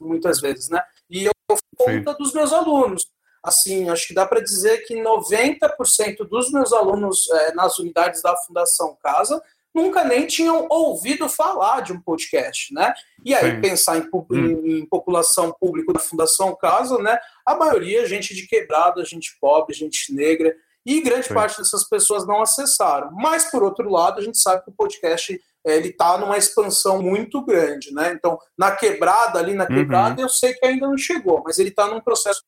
[0.00, 0.82] Muitas vezes, né?
[1.08, 1.32] E eu
[1.76, 3.06] conta dos meus alunos
[3.42, 8.36] assim, acho que dá para dizer que 90% dos meus alunos é, nas unidades da
[8.36, 9.42] Fundação Casa
[9.74, 12.92] nunca nem tinham ouvido falar de um podcast, né?
[13.24, 13.60] E aí Sim.
[13.60, 14.26] pensar em, hum.
[14.30, 17.18] em, em, população pública da Fundação Casa, né?
[17.46, 21.34] A maioria gente de quebrada, gente pobre, gente negra, e grande Sim.
[21.34, 23.10] parte dessas pessoas não acessaram.
[23.12, 27.02] Mas por outro lado, a gente sabe que o podcast é, ele está numa expansão
[27.02, 28.12] muito grande, né?
[28.12, 30.22] Então, na quebrada ali na quebrada, uhum.
[30.22, 32.42] eu sei que ainda não chegou, mas ele está num processo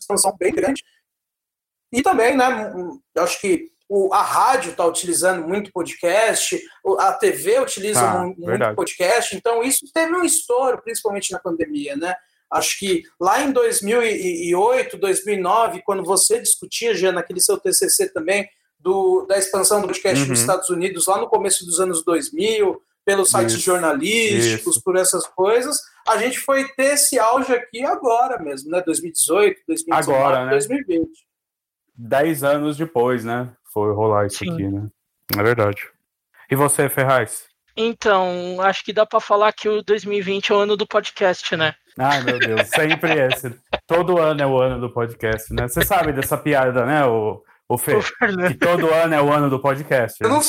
[0.00, 0.82] expansão bem grande.
[1.92, 2.72] E também, né,
[3.14, 6.60] eu acho que o, a rádio está utilizando muito podcast,
[6.98, 12.14] a TV utiliza ah, muito, podcast, então isso teve um estouro, principalmente na pandemia, né?
[12.50, 18.48] Acho que lá em 2008, 2009, quando você discutia já naquele seu TCC também
[18.78, 20.28] do, da expansão do podcast uhum.
[20.28, 24.84] nos Estados Unidos, lá no começo dos anos 2000, pelos sites isso, jornalísticos, isso.
[24.84, 28.82] por essas coisas, a gente foi ter esse auge aqui agora mesmo, né?
[28.84, 30.50] 2018, 2019, agora, né?
[30.50, 31.08] 2020.
[31.94, 33.52] Dez anos depois, né?
[33.76, 34.54] Foi rolar isso Sim.
[34.54, 34.88] aqui, né?
[35.36, 35.82] É verdade.
[36.50, 37.44] E você, Ferraz?
[37.76, 41.74] Então, acho que dá para falar que o 2020 é o ano do podcast, né?
[41.98, 43.54] Ai, meu Deus, sempre esse.
[43.86, 45.68] Todo ano é o ano do podcast, né?
[45.68, 47.96] Você sabe dessa piada, né, o, o Fê?
[47.96, 48.02] O
[48.48, 50.22] que todo ano é o ano do podcast.
[50.22, 50.26] Né?
[50.26, 50.40] Eu não,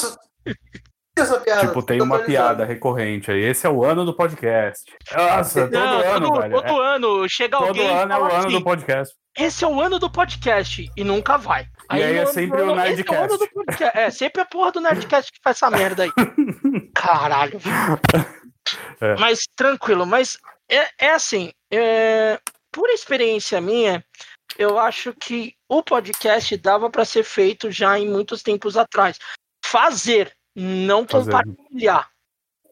[1.21, 1.67] essa piada.
[1.67, 3.41] Tipo, tem uma piada recorrente aí.
[3.41, 4.83] Esse é o ano do podcast.
[5.15, 6.53] Nossa, todo Não, ano, todo, velho.
[6.53, 6.95] Todo é.
[6.95, 7.87] ano chega todo alguém.
[7.87, 9.15] Todo ano é o ano assim, do podcast.
[9.37, 10.91] Esse é o ano do podcast.
[10.95, 11.67] E nunca vai.
[11.89, 13.37] Aí, e aí é sempre o Nerdcast.
[13.81, 16.11] É, é, sempre a porra do Nerdcast que faz essa merda aí.
[16.95, 17.59] Caralho.
[18.99, 19.15] É.
[19.17, 20.37] Mas tranquilo, mas
[20.69, 21.51] é, é assim.
[21.71, 22.39] É,
[22.71, 24.03] por experiência minha,
[24.57, 29.17] eu acho que o podcast dava para ser feito já em muitos tempos atrás.
[29.63, 32.09] Fazer, não compartilhar.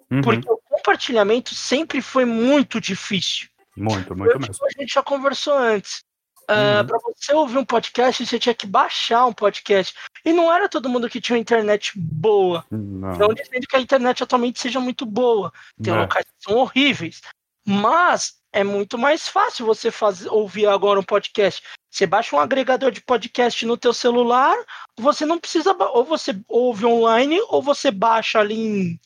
[0.09, 0.21] Uhum.
[0.21, 3.47] Porque o compartilhamento sempre foi muito difícil.
[3.77, 4.65] Muito, muito mesmo.
[4.65, 6.03] A gente já conversou antes.
[6.49, 6.87] Uh, uhum.
[6.87, 9.93] Para você ouvir um podcast, você tinha que baixar um podcast.
[10.23, 12.63] E não era todo mundo que tinha uma internet boa.
[12.69, 15.51] Não, não dizendo que a internet atualmente seja muito boa.
[15.81, 15.97] Tem é.
[15.97, 17.21] locais que são horríveis.
[17.67, 21.63] Mas é muito mais fácil você fazer, ouvir agora um podcast.
[21.91, 24.55] Você baixa um agregador de podcast no teu celular,
[24.97, 28.99] você não precisa, ou você ouve online, ou você baixa ali em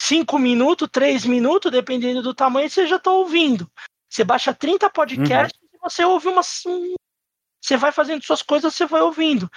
[0.00, 3.70] 5 minutos, 3 minutos, dependendo do tamanho, você já está ouvindo.
[4.08, 5.68] Você baixa 30 podcasts uhum.
[5.74, 6.42] e você ouve uma.
[6.42, 9.50] Você vai fazendo suas coisas, você vai ouvindo.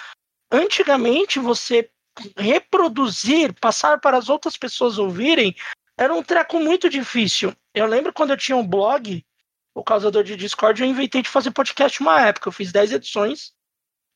[0.52, 1.90] Antigamente, você
[2.38, 5.56] reproduzir, passar para as outras pessoas ouvirem,
[5.98, 7.56] era um treco muito difícil.
[7.74, 9.26] Eu lembro quando eu tinha um blog,
[9.74, 12.48] o causador de Discord, eu inventei de fazer podcast uma época.
[12.48, 13.54] Eu fiz 10 edições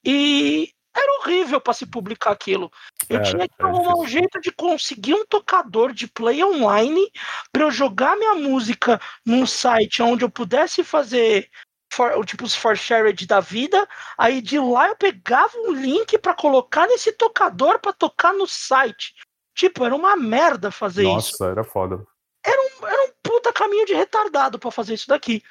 [0.05, 2.71] e era horrível para se publicar aquilo.
[3.09, 7.11] Eu tinha que arrumar um jeito de conseguir um tocador de play online
[7.51, 11.49] para eu jogar minha música num site onde eu pudesse fazer
[11.91, 13.87] for, tipo os for shared da vida.
[14.17, 19.13] Aí de lá eu pegava um link para colocar nesse tocador para tocar no site.
[19.55, 21.43] Tipo, era uma merda fazer Nossa, isso.
[21.43, 22.05] Nossa, era foda.
[22.47, 25.43] Era um, era um puta caminho de retardado para fazer isso daqui.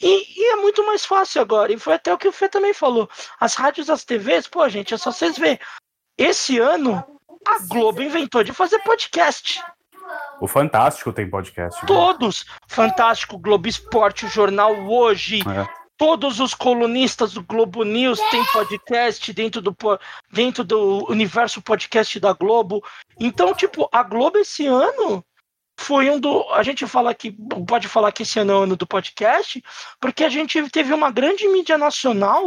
[0.00, 1.72] E, e, é muito mais fácil agora.
[1.72, 3.08] E foi até o que o Fê também falou.
[3.40, 5.58] As rádios, as TVs, pô, gente, é só vocês verem.
[6.18, 7.02] Esse ano,
[7.46, 9.62] a Globo inventou de fazer podcast.
[10.40, 11.80] O Fantástico tem podcast.
[11.80, 11.86] Né?
[11.86, 12.44] Todos.
[12.68, 15.40] Fantástico, Globo Esporte, o Jornal Hoje.
[15.40, 15.84] É.
[15.96, 19.74] Todos os colunistas do Globo News têm podcast dentro do,
[20.30, 22.84] dentro do universo podcast da Globo.
[23.18, 25.24] Então, tipo, a Globo esse ano
[25.78, 26.48] foi um do.
[26.52, 27.32] A gente fala que.
[27.66, 29.62] Pode falar que esse ano é o ano do podcast,
[30.00, 32.42] porque a gente teve uma grande mídia nacional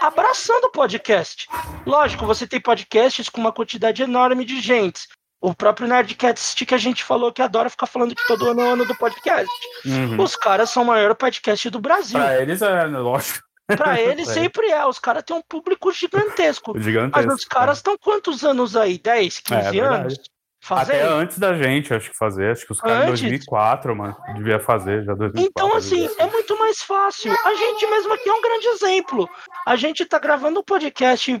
[0.00, 1.46] abraçando o podcast.
[1.86, 5.08] Lógico, você tem podcasts com uma quantidade enorme de gente.
[5.40, 8.64] O próprio Nerdcast que a gente falou que adora ficar falando que todo ano é
[8.64, 9.52] o ano do podcast.
[9.84, 10.22] Uhum.
[10.22, 12.18] Os caras são o maior podcast do Brasil.
[12.18, 13.46] Pra eles é, né, lógico.
[13.66, 14.86] Pra eles sempre é.
[14.86, 16.78] Os caras têm um público gigantesco.
[16.78, 17.98] gigantesco Mas os caras estão é.
[17.98, 18.98] quantos anos aí?
[18.98, 20.18] 10, 15 é, anos?
[20.64, 20.94] Fazer?
[20.94, 22.50] Até antes da gente, acho que fazer.
[22.50, 25.44] Acho que os caras em 2004, mano, devia fazer já 2004.
[25.46, 27.30] Então, assim, é muito mais fácil.
[27.44, 29.28] A gente mesmo aqui é um grande exemplo.
[29.66, 31.38] A gente tá gravando um podcast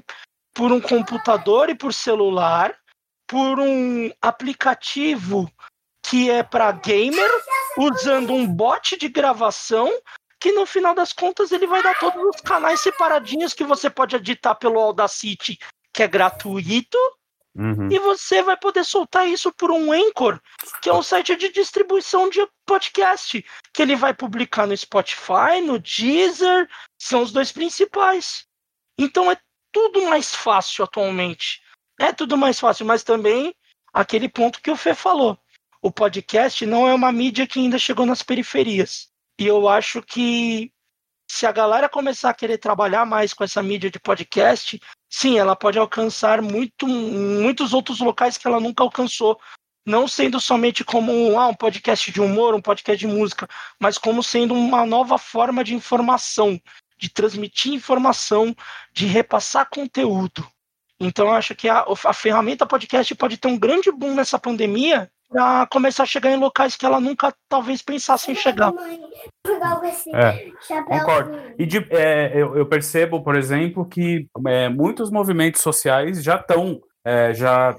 [0.52, 2.76] por um computador e por celular
[3.26, 5.50] por um aplicativo
[6.02, 7.30] que é para gamer,
[7.78, 9.90] usando um bot de gravação,
[10.38, 14.16] que no final das contas ele vai dar todos os canais separadinhos que você pode
[14.16, 15.58] editar pelo Audacity,
[15.94, 16.98] que é gratuito.
[17.56, 17.88] Uhum.
[17.90, 20.40] E você vai poder soltar isso por um Anchor,
[20.82, 25.78] que é um site de distribuição de podcast, que ele vai publicar no Spotify, no
[25.78, 26.68] Deezer,
[26.98, 28.44] são os dois principais.
[28.98, 29.36] Então é
[29.72, 31.62] tudo mais fácil atualmente.
[32.00, 33.54] É tudo mais fácil, mas também
[33.92, 35.38] aquele ponto que o Fê falou.
[35.80, 39.08] O podcast não é uma mídia que ainda chegou nas periferias.
[39.38, 40.72] E eu acho que
[41.34, 44.80] se a galera começar a querer trabalhar mais com essa mídia de podcast,
[45.10, 49.36] sim, ela pode alcançar muito, muitos outros locais que ela nunca alcançou.
[49.84, 53.48] Não sendo somente como um, ah, um podcast de humor, um podcast de música,
[53.80, 56.56] mas como sendo uma nova forma de informação,
[56.96, 58.54] de transmitir informação,
[58.92, 60.48] de repassar conteúdo.
[61.00, 65.10] Então, eu acho que a, a ferramenta podcast pode ter um grande boom nessa pandemia
[65.34, 68.72] para começar a chegar em locais que ela nunca talvez pensasse em chegar.
[70.14, 70.52] É,
[70.86, 71.36] concordo.
[71.58, 76.80] E de, é, eu, eu, percebo, por exemplo, que é, muitos movimentos sociais já estão,
[77.04, 77.74] é, já,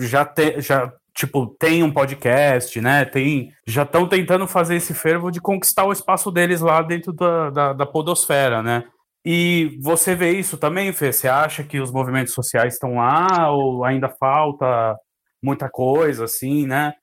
[0.00, 3.04] já, te, já tipo, tem um podcast, né?
[3.04, 7.50] Tem, já estão tentando fazer esse fervo de conquistar o espaço deles lá dentro da,
[7.50, 8.82] da, da podosfera, né?
[9.26, 11.12] E você vê isso também, Fê?
[11.12, 14.96] Você acha que os movimentos sociais estão lá ou ainda falta
[15.44, 16.94] muita coisa, assim, né?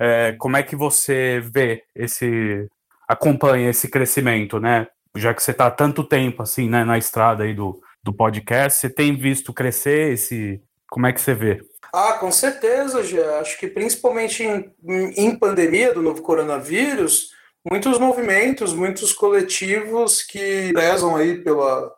[0.00, 2.68] É, como é que você vê esse,
[3.08, 4.86] acompanha esse crescimento, né?
[5.16, 8.80] Já que você está há tanto tempo, assim, né, na estrada aí do, do podcast,
[8.80, 10.60] você tem visto crescer esse...
[10.90, 11.62] Como é que você vê?
[11.92, 13.40] Ah, com certeza, já.
[13.40, 14.72] Acho que principalmente em,
[15.16, 17.30] em pandemia do novo coronavírus,
[17.70, 21.92] muitos movimentos, muitos coletivos que prezam aí pela,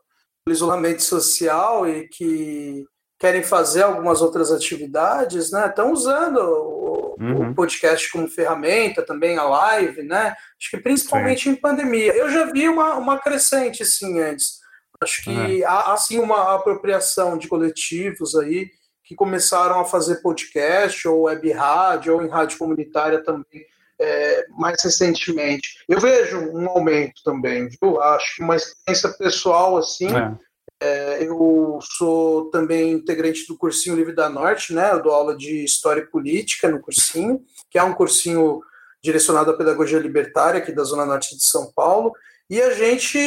[0.45, 2.85] pelo isolamento social e que
[3.25, 5.67] querem fazer algumas outras atividades, né?
[5.67, 7.53] Estão usando o, uhum.
[7.53, 10.37] o, podcast como ferramenta, também a live, né?
[10.61, 11.51] Acho que principalmente sim.
[11.53, 12.15] em pandemia.
[12.15, 14.59] Eu já vi uma, uma crescente, sim, antes.
[15.01, 18.69] Acho que há, assim, uma apropriação de coletivos aí
[19.03, 23.65] que começaram a fazer podcast, ou web rádio, ou em rádio comunitária também,
[23.99, 25.83] é, mais recentemente.
[25.89, 28.03] Eu vejo um aumento também, viu?
[28.03, 30.15] Acho que uma experiência pessoal assim.
[30.15, 30.54] É.
[30.85, 34.93] É, eu sou também integrante do cursinho Livre da Norte, né?
[34.93, 38.61] Eu dou aula de História e Política no cursinho, que é um cursinho
[39.03, 42.13] direcionado à pedagogia libertária aqui da Zona Norte de São Paulo.
[42.51, 43.19] E a gente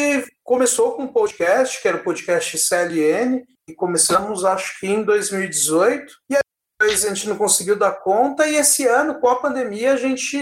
[0.43, 6.13] começou com um podcast, que era o podcast CLN, e começamos acho que em 2018.
[6.29, 10.37] E a gente não conseguiu dar conta, e esse ano, com a pandemia, a gente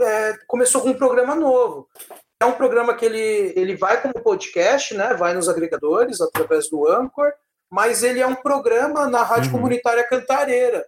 [0.00, 1.88] é, começou com um programa novo.
[2.40, 5.14] É um programa que ele, ele vai como podcast, né?
[5.14, 7.32] Vai nos agregadores através do Anchor,
[7.70, 9.58] mas ele é um programa na Rádio uhum.
[9.58, 10.86] Comunitária Cantareira.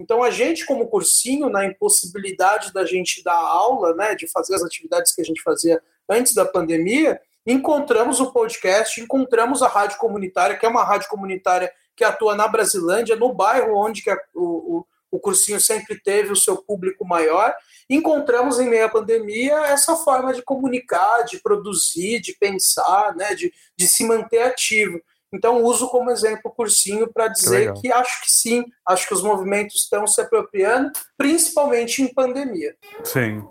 [0.00, 4.62] Então a gente, como cursinho, na impossibilidade da gente dar aula, né, de fazer as
[4.62, 10.56] atividades que a gente fazia antes da pandemia, encontramos o podcast, encontramos a rádio comunitária,
[10.56, 14.78] que é uma rádio comunitária que atua na Brasilândia, no bairro onde que a, o,
[14.78, 14.86] o,
[15.16, 17.54] o cursinho sempre teve o seu público maior.
[17.88, 23.52] Encontramos em meio à pandemia essa forma de comunicar, de produzir, de pensar, né, de,
[23.76, 25.00] de se manter ativo.
[25.32, 29.14] Então, uso como exemplo o cursinho para dizer que, que, acho que sim, acho que
[29.14, 32.74] os movimentos estão se apropriando, principalmente em pandemia.
[33.02, 33.42] Sim.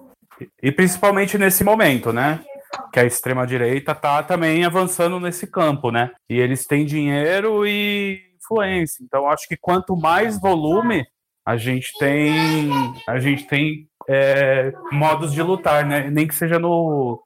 [0.62, 2.44] E principalmente nesse momento, né?
[2.94, 6.12] Que a extrema-direita está também avançando nesse campo, né?
[6.30, 9.04] E eles têm dinheiro e influência.
[9.04, 11.06] Então, acho que quanto mais volume
[11.46, 12.70] a gente tem,
[13.08, 16.10] a gente tem é, modos de lutar, né?
[16.10, 17.22] Nem que seja no,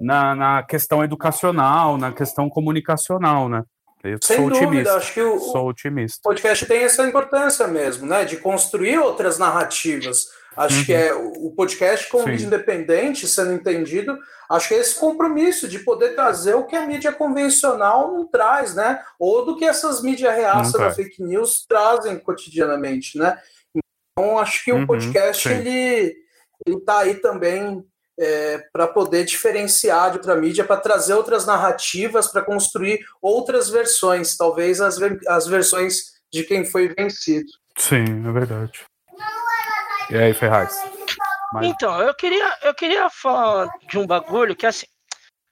[0.00, 3.62] na, na questão educacional, na questão comunicacional, né?
[4.04, 4.96] Eu Sem sou dúvida, otimista.
[4.96, 6.20] acho que o, sou otimista.
[6.20, 8.24] o podcast tem essa importância mesmo, né?
[8.24, 10.26] De construir outras narrativas.
[10.56, 10.84] Acho uhum.
[10.84, 12.30] que é o podcast como Sim.
[12.30, 14.16] mídia independente sendo entendido,
[14.48, 18.74] acho que é esse compromisso de poder trazer o que a mídia convencional não traz,
[18.74, 19.02] né?
[19.18, 23.36] Ou do que essas mídias reaças da fake news trazem cotidianamente, né?
[24.16, 24.84] Então acho que uhum.
[24.84, 25.54] o podcast Sim.
[25.56, 26.24] ele
[26.66, 27.84] ele está aí também
[28.18, 34.36] é, para poder diferenciar de outra mídia, para trazer outras narrativas, para construir outras versões,
[34.36, 37.50] talvez as, as versões de quem foi vencido.
[37.76, 38.84] Sim, é verdade.
[40.10, 40.76] E aí, Ferraz?
[41.52, 41.66] Mas...
[41.66, 44.86] Então, eu queria, eu queria falar de um bagulho que, assim,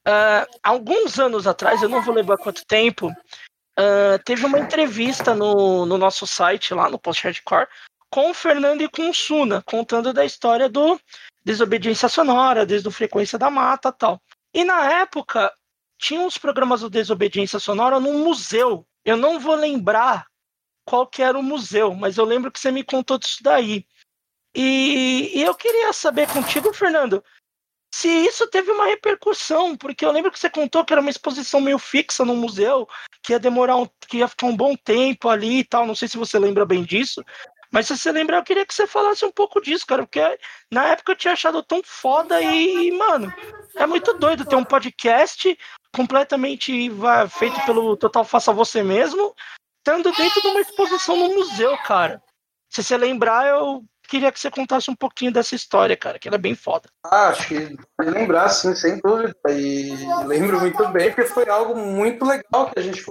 [0.07, 5.85] uh, alguns anos atrás, eu não vou lembrar quanto tempo, uh, teve uma entrevista no,
[5.85, 7.69] no nosso site, lá no Post Hardcore,
[8.13, 11.01] com o Fernando e com o Suna, contando da história do
[11.43, 14.21] Desobediência Sonora, desde o Frequência da Mata tal.
[14.53, 15.51] E na época,
[15.99, 18.87] tinha uns programas do Desobediência Sonora num museu.
[19.03, 20.27] Eu não vou lembrar
[20.85, 23.87] qual que era o museu, mas eu lembro que você me contou disso daí.
[24.55, 27.25] E, e, eu queria saber contigo, Fernando,
[27.95, 31.63] se isso teve uma repercussão, porque eu lembro que você contou que era uma exposição
[31.63, 32.87] meio fixa no museu,
[33.23, 35.87] que ia demorar, um, que ia ficar um bom tempo ali e tal.
[35.87, 37.25] Não sei se você lembra bem disso.
[37.73, 40.39] Mas se você lembrar, eu queria que você falasse um pouco disso, cara, porque
[40.71, 43.33] na época eu tinha achado tão foda e, mano,
[43.75, 45.59] é muito doido ter um podcast
[45.95, 46.91] completamente
[47.31, 49.35] feito pelo Total Faça Você Mesmo,
[49.79, 52.23] estando dentro de uma exposição no museu, cara.
[52.71, 56.37] Se você lembrar, eu queria que você contasse um pouquinho dessa história, cara, que ela
[56.37, 56.91] é bem foda.
[57.05, 59.35] Ah, acho que lembrar, sim, sem dúvida.
[59.49, 59.95] E
[60.27, 63.03] lembro muito bem, porque foi algo muito legal que a gente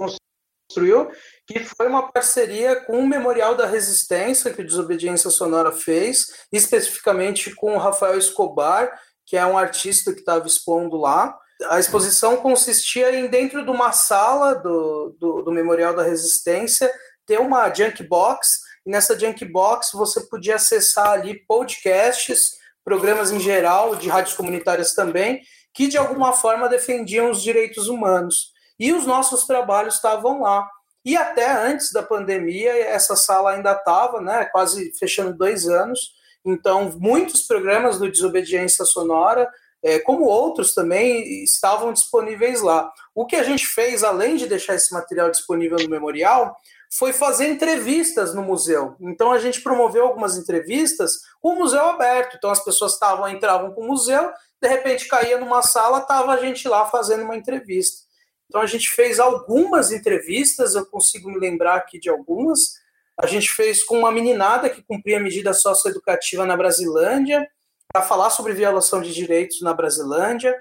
[0.72, 1.10] construiu,
[1.46, 7.54] que foi uma parceria com o Memorial da Resistência, que o Desobediência Sonora fez, especificamente
[7.54, 8.90] com o Rafael Escobar,
[9.26, 11.36] que é um artista que estava expondo lá.
[11.68, 16.90] A exposição consistia em, dentro de uma sala do, do, do Memorial da Resistência,
[17.26, 23.38] ter uma junk box, e nessa junk box você podia acessar ali podcasts, programas em
[23.38, 25.40] geral, de rádios comunitárias também,
[25.72, 28.51] que de alguma forma defendiam os direitos humanos.
[28.82, 30.68] E os nossos trabalhos estavam lá.
[31.04, 36.14] E até antes da pandemia, essa sala ainda estava, né, quase fechando dois anos.
[36.44, 39.48] Então, muitos programas do Desobediência Sonora,
[39.84, 42.92] é, como outros também, estavam disponíveis lá.
[43.14, 46.56] O que a gente fez, além de deixar esse material disponível no memorial,
[46.98, 48.96] foi fazer entrevistas no museu.
[49.00, 52.36] Então, a gente promoveu algumas entrevistas com o museu aberto.
[52.36, 56.36] Então, as pessoas estavam entravam para o museu, de repente caía numa sala, estava a
[56.38, 58.10] gente lá fazendo uma entrevista.
[58.52, 62.74] Então a gente fez algumas entrevistas, eu consigo me lembrar aqui de algumas.
[63.18, 67.48] A gente fez com uma meninada que cumpria medida socioeducativa na Brasilândia,
[67.90, 70.54] para falar sobre violação de direitos na Brasilândia.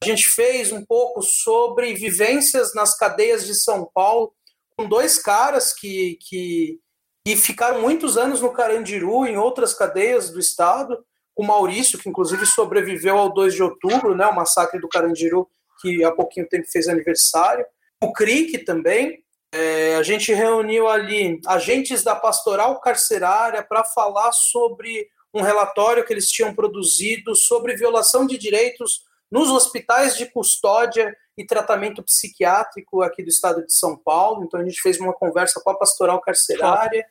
[0.00, 4.32] A gente fez um pouco sobre vivências nas cadeias de São Paulo,
[4.74, 6.80] com dois caras que, que,
[7.26, 11.04] que ficaram muitos anos no Carandiru, em outras cadeias do estado,
[11.36, 15.46] o Maurício, que inclusive sobreviveu ao 2 de outubro, né, o massacre do Carandiru
[15.84, 17.66] que há pouquinho tempo fez aniversário,
[18.02, 19.22] o CRIC também.
[19.52, 26.12] É, a gente reuniu ali agentes da pastoral carcerária para falar sobre um relatório que
[26.12, 33.22] eles tinham produzido sobre violação de direitos nos hospitais de custódia e tratamento psiquiátrico aqui
[33.22, 34.44] do estado de São Paulo.
[34.44, 37.04] Então a gente fez uma conversa com a pastoral carcerária.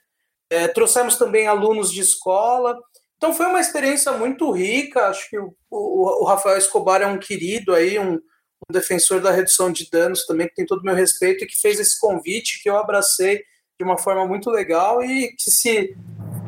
[0.50, 2.78] É, trouxemos também alunos de escola.
[3.18, 5.08] Então foi uma experiência muito rica.
[5.08, 8.20] Acho que o, o, o Rafael Escobar é um querido aí, um,
[8.69, 11.60] um defensor da redução de danos também, que tem todo o meu respeito e que
[11.60, 13.44] fez esse convite que eu abracei
[13.80, 15.95] de uma forma muito legal e que se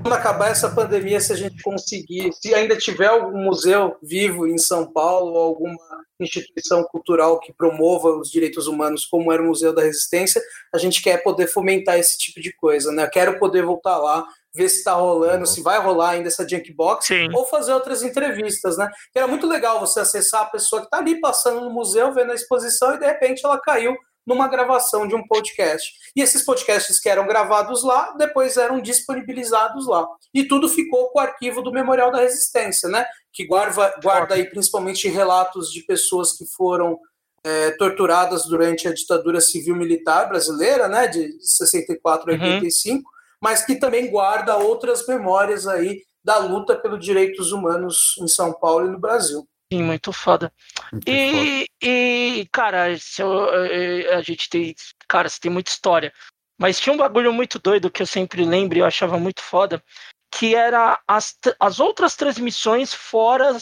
[0.05, 4.55] quando acabar essa pandemia, se a gente conseguir, se ainda tiver algum museu vivo em
[4.55, 5.75] São Paulo, alguma
[6.19, 10.39] instituição cultural que promova os direitos humanos, como era o Museu da Resistência,
[10.71, 13.07] a gente quer poder fomentar esse tipo de coisa, né?
[13.07, 15.45] Quero poder voltar lá, ver se está rolando, uhum.
[15.45, 17.29] se vai rolar ainda essa Junkbox, Sim.
[17.33, 18.89] ou fazer outras entrevistas, né?
[19.11, 22.31] Que era muito legal você acessar a pessoa que está ali passando no museu, vendo
[22.31, 23.95] a exposição, e de repente ela caiu
[24.25, 25.93] numa gravação de um podcast.
[26.15, 30.07] E esses podcasts que eram gravados lá, depois eram disponibilizados lá.
[30.33, 33.05] E tudo ficou com o arquivo do Memorial da Resistência, né?
[33.31, 36.97] Que guarda, guarda aí principalmente relatos de pessoas que foram
[37.43, 41.07] é, torturadas durante a ditadura civil-militar brasileira, né?
[41.07, 42.97] De 64 a 85.
[42.97, 43.14] Uhum
[43.45, 48.87] mas que também guarda outras memórias aí da luta pelos direitos humanos em São Paulo
[48.87, 49.47] e no Brasil.
[49.71, 50.51] Sim, muito foda.
[50.91, 51.67] Muito e, foda.
[51.83, 52.87] e, cara,
[53.19, 54.73] eu, a gente tem.
[55.07, 56.11] Cara, você tem muita história.
[56.59, 59.83] Mas tinha um bagulho muito doido que eu sempre lembro e eu achava muito foda,
[60.31, 63.55] que era as, as outras transmissões fora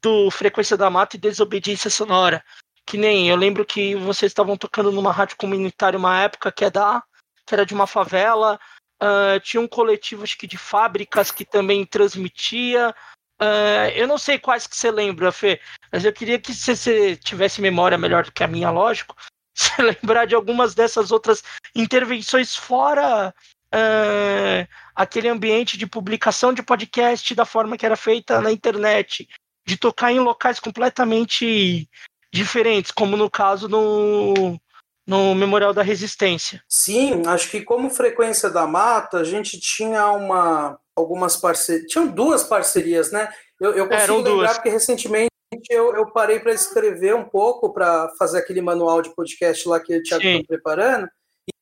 [0.00, 2.44] do Frequência da Mata e Desobediência Sonora.
[2.86, 6.70] Que nem eu lembro que vocês estavam tocando numa rádio comunitária uma época que é
[6.70, 7.02] da
[7.44, 8.60] que era de uma favela.
[9.02, 12.94] Uh, tinha um coletivo acho que de fábricas que também transmitia.
[13.40, 15.60] Uh, eu não sei quais que você lembra, Fê,
[15.90, 19.16] mas eu queria que você tivesse memória melhor do que a minha, lógico.
[19.54, 23.34] Você lembrar de algumas dessas outras intervenções fora
[23.74, 29.28] uh, aquele ambiente de publicação de podcast da forma que era feita na internet,
[29.66, 31.86] de tocar em locais completamente
[32.32, 34.58] diferentes, como no caso no,
[35.06, 36.62] no Memorial da Resistência.
[36.68, 42.44] Sim, acho que como frequência da mata, a gente tinha uma algumas parcerias, tinham duas
[42.44, 43.28] parcerias, né?
[43.60, 44.54] Eu, eu consigo Eram lembrar duas.
[44.54, 45.30] porque recentemente
[45.70, 49.96] eu, eu parei para escrever um pouco para fazer aquele manual de podcast lá que
[49.96, 51.08] o Thiago está preparando,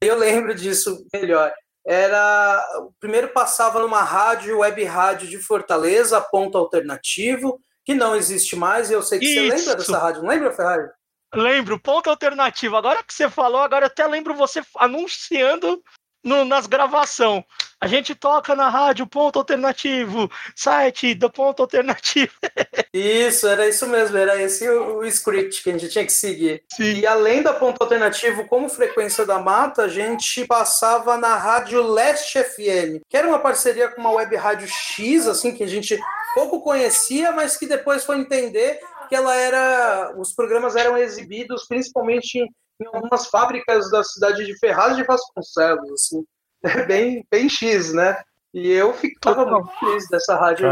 [0.02, 1.52] e eu lembro disso melhor.
[1.86, 8.54] Era o primeiro passava numa rádio, web rádio de Fortaleza, ponto alternativo, que não existe
[8.54, 9.34] mais, e eu sei que Isso.
[9.34, 10.88] você lembra dessa rádio, não lembra, Ferrari?
[11.34, 12.76] Lembro, ponto alternativo.
[12.76, 15.82] Agora que você falou, agora eu até lembro você anunciando
[16.24, 17.44] no, nas gravação.
[17.80, 22.32] A gente toca na rádio Ponto Alternativo, site do Ponto Alternativo.
[22.92, 26.62] isso, era isso mesmo, era esse o, o, script que a gente tinha que seguir.
[26.74, 27.00] Sim.
[27.00, 32.42] E além da Ponto Alternativo, como frequência da mata, a gente passava na rádio Leste
[32.42, 35.98] FM, que era uma parceria com uma web rádio X, assim, que a gente
[36.34, 38.78] pouco conhecia, mas que depois foi entender
[39.10, 40.14] que ela era.
[40.16, 46.24] Os programas eram exibidos principalmente em algumas fábricas da cidade de Ferraz de Vasconcelos, assim.
[46.62, 48.22] É bem, bem X, né?
[48.52, 50.66] E eu ficava muito feliz dessa rádio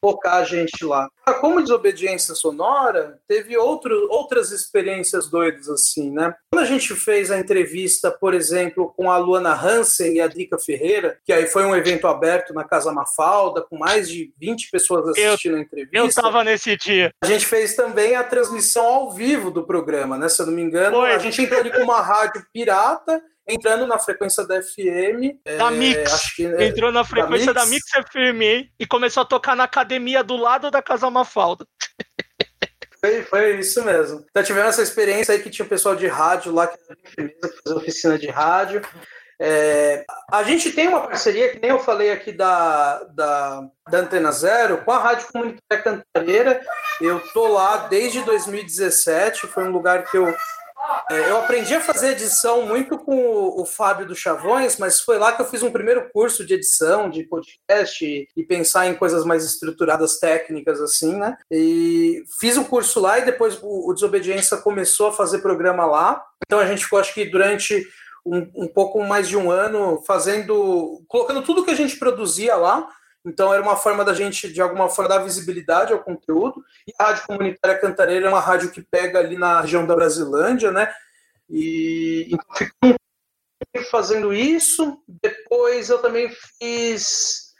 [0.00, 1.08] focar a gente lá.
[1.40, 6.34] Como desobediência sonora, teve outro, outras experiências doidas assim, né?
[6.52, 10.58] Quando a gente fez a entrevista, por exemplo, com a Luana Hansen e a Drica
[10.58, 15.08] Ferreira, que aí foi um evento aberto na Casa Mafalda, com mais de 20 pessoas
[15.08, 15.96] assistindo eu, a entrevista.
[15.96, 17.10] Eu estava nesse dia.
[17.22, 20.28] A gente fez também a transmissão ao vivo do programa, né?
[20.28, 21.12] Se eu não me engano, foi.
[21.12, 25.38] a gente entrou ali com uma rádio pirata entrando na frequência da FM.
[25.58, 26.34] Da é, Mix.
[26.34, 29.64] Que, é, Entrou na frequência da Mix, da Mix FM e começou a tocar na
[29.64, 31.66] academia do lado da Casa Mafalda.
[33.00, 34.24] Foi, foi isso mesmo.
[34.30, 38.18] Então tivemos essa experiência aí que tinha o pessoal de rádio lá que fazia oficina
[38.18, 38.80] de rádio.
[39.38, 44.32] É, a gente tem uma parceria, que nem eu falei aqui da, da, da Antena
[44.32, 46.60] Zero, com a Rádio Comunitária Cantareira.
[46.98, 50.34] Eu tô lá desde 2017, foi um lugar que eu é,
[51.10, 55.32] eu aprendi a fazer edição muito com o, o, Fábio do Chavões, mas foi lá
[55.32, 59.24] que eu fiz um primeiro curso de edição, de podcast e, e, pensar em coisas
[59.24, 61.36] mais estruturadas, técnicas, assim, né?
[61.50, 66.24] E fiz um curso lá e depois o, o Desobediência começou a fazer programa lá.
[66.46, 67.86] Então a gente ficou, acho que durante
[68.24, 72.88] um, um pouco mais de um ano fazendo, colocando tudo que a gente produzia lá
[73.24, 76.62] então era uma forma da gente, de alguma forma, dar visibilidade ao conteúdo.
[76.86, 80.70] E a Rádio Comunitária Cantareira é uma rádio que pega ali na região da Brasilândia,
[80.70, 80.92] né?
[81.48, 85.02] E então fiquei fazendo isso.
[85.08, 87.54] Depois eu também fiz.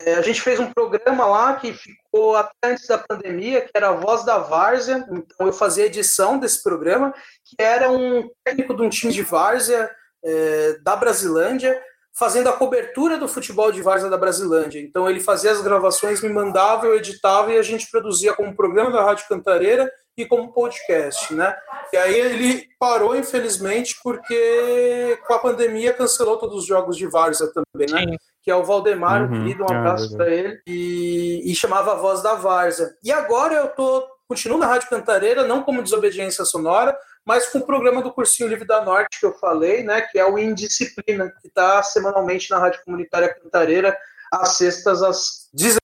[0.00, 3.90] É, a gente fez um programa lá que ficou até antes da pandemia, que era
[3.90, 5.06] a Voz da Várzea.
[5.10, 7.14] Então eu fazia edição desse programa,
[7.44, 9.88] que era um técnico de um time de várzea
[10.24, 11.80] é, da Brasilândia
[12.16, 14.80] fazendo a cobertura do futebol de várzea da Brasilândia.
[14.80, 18.90] Então ele fazia as gravações, me mandava, eu editava e a gente produzia como programa
[18.90, 21.56] da Rádio Cantareira e como podcast, né?
[21.92, 27.48] E aí ele parou, infelizmente, porque com a pandemia cancelou todos os jogos de várzea
[27.52, 28.12] também, né?
[28.12, 28.18] Sim.
[28.40, 29.30] Que é o Valdemar, uhum.
[29.30, 32.94] querido, um é abraço para ele, e, e chamava a Voz da Várzea.
[33.02, 37.66] E agora eu tô continuo na Rádio Cantareira, não como desobediência sonora, mas com o
[37.66, 41.48] programa do Cursinho Livre da Norte que eu falei, né, que é o Indisciplina, que
[41.48, 43.96] está semanalmente na Rádio Comunitária Cantareira,
[44.40, 45.78] às sextas, às 16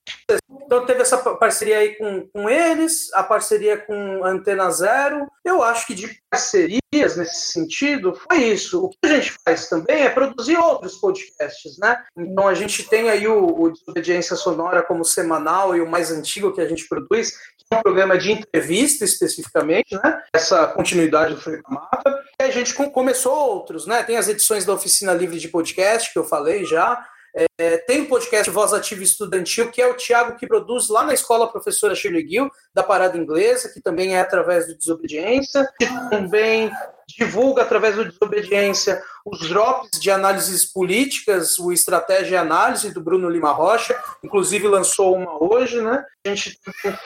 [0.70, 5.27] então teve essa parceria aí com, com eles, a parceria com Antena Zero.
[5.44, 8.85] Eu acho que de parcerias nesse sentido foi isso.
[8.85, 12.01] O que a gente faz também é produzir outros podcasts, né?
[12.16, 16.52] Então a gente tem aí o, o Desobediência Sonora como semanal e o mais antigo
[16.52, 20.22] que a gente produz, que é um programa de entrevista especificamente, né?
[20.32, 22.16] Essa continuidade do Mata.
[22.40, 24.05] E a gente começou outros, né?
[24.05, 27.05] Tem as edições da Oficina Livre de Podcast, que eu falei já.
[27.35, 31.05] É, tem o um podcast Voz Ativa Estudantil, que é o Tiago que produz lá
[31.05, 35.86] na escola professora Shirley Gill, da Parada Inglesa, que também é através do Desobediência, que
[36.11, 36.70] também
[37.07, 43.28] divulga através do Desobediência os drops de análises políticas, o Estratégia e Análise do Bruno
[43.28, 46.05] Lima Rocha, inclusive lançou uma hoje, né?
[46.24, 46.59] A gente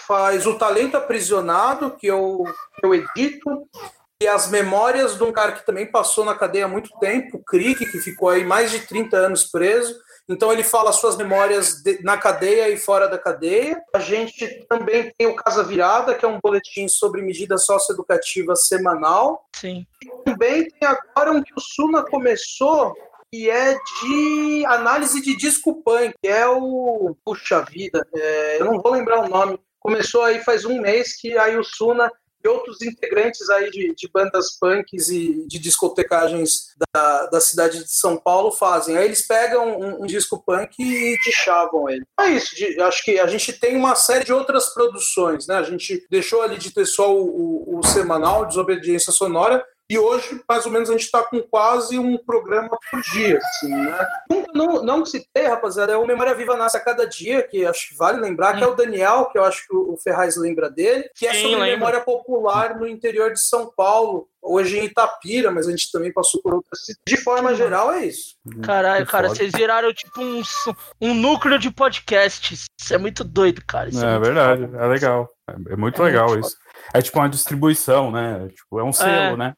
[0.06, 2.44] faz o Talento Aprisionado, que eu,
[2.78, 3.68] que eu edito,
[4.22, 7.44] e as memórias de um cara que também passou na cadeia há muito tempo, o
[7.44, 9.94] Crick, que ficou aí mais de 30 anos preso.
[10.28, 13.82] Então ele fala suas memórias de, na cadeia e fora da cadeia.
[13.94, 19.46] A gente também tem o Casa Virada, que é um boletim sobre medida socioeducativa semanal.
[19.54, 19.86] Sim.
[20.02, 22.94] E também tem agora um que o Suna começou,
[23.30, 27.14] que é de análise de disco punk, que é o.
[27.24, 28.60] Puxa vida, é...
[28.60, 29.58] eu não vou lembrar o nome.
[29.78, 32.10] Começou aí faz um mês que aí o Suna
[32.44, 37.90] e outros integrantes aí de, de, bandas punks e de discotecagens da, da cidade de
[37.90, 38.96] São Paulo fazem.
[38.96, 42.04] Aí eles pegam um, um disco punk e chavam ele.
[42.20, 45.56] É isso, de, acho que a gente tem uma série de outras produções, né?
[45.56, 49.64] A gente deixou ali de ter só o, o, o semanal Desobediência Sonora
[49.94, 53.68] e hoje, mais ou menos, a gente está com quase um programa por dia, assim,
[53.68, 54.06] né?
[54.52, 57.64] Não, não que se tem, rapaziada, é o Memória Viva Nasce a Cada Dia, que
[57.64, 60.68] acho que vale lembrar, que é o Daniel, que eu acho que o Ferraz lembra
[60.68, 65.66] dele, que é sobre memória popular no interior de São Paulo, hoje em Itapira, mas
[65.66, 67.02] a gente também passou por outras cidades.
[67.06, 68.34] De forma geral, é isso.
[68.62, 70.42] Caralho, cara, vocês viraram tipo um,
[71.00, 72.66] um núcleo de podcasts.
[72.78, 73.88] Isso é muito doido, cara.
[73.88, 74.78] Isso é, é verdade, foda.
[74.78, 75.28] é legal.
[75.48, 76.56] É, é muito é legal muito isso.
[76.92, 78.48] É tipo uma distribuição, né?
[78.48, 79.36] Tipo, é um selo, é.
[79.36, 79.54] né?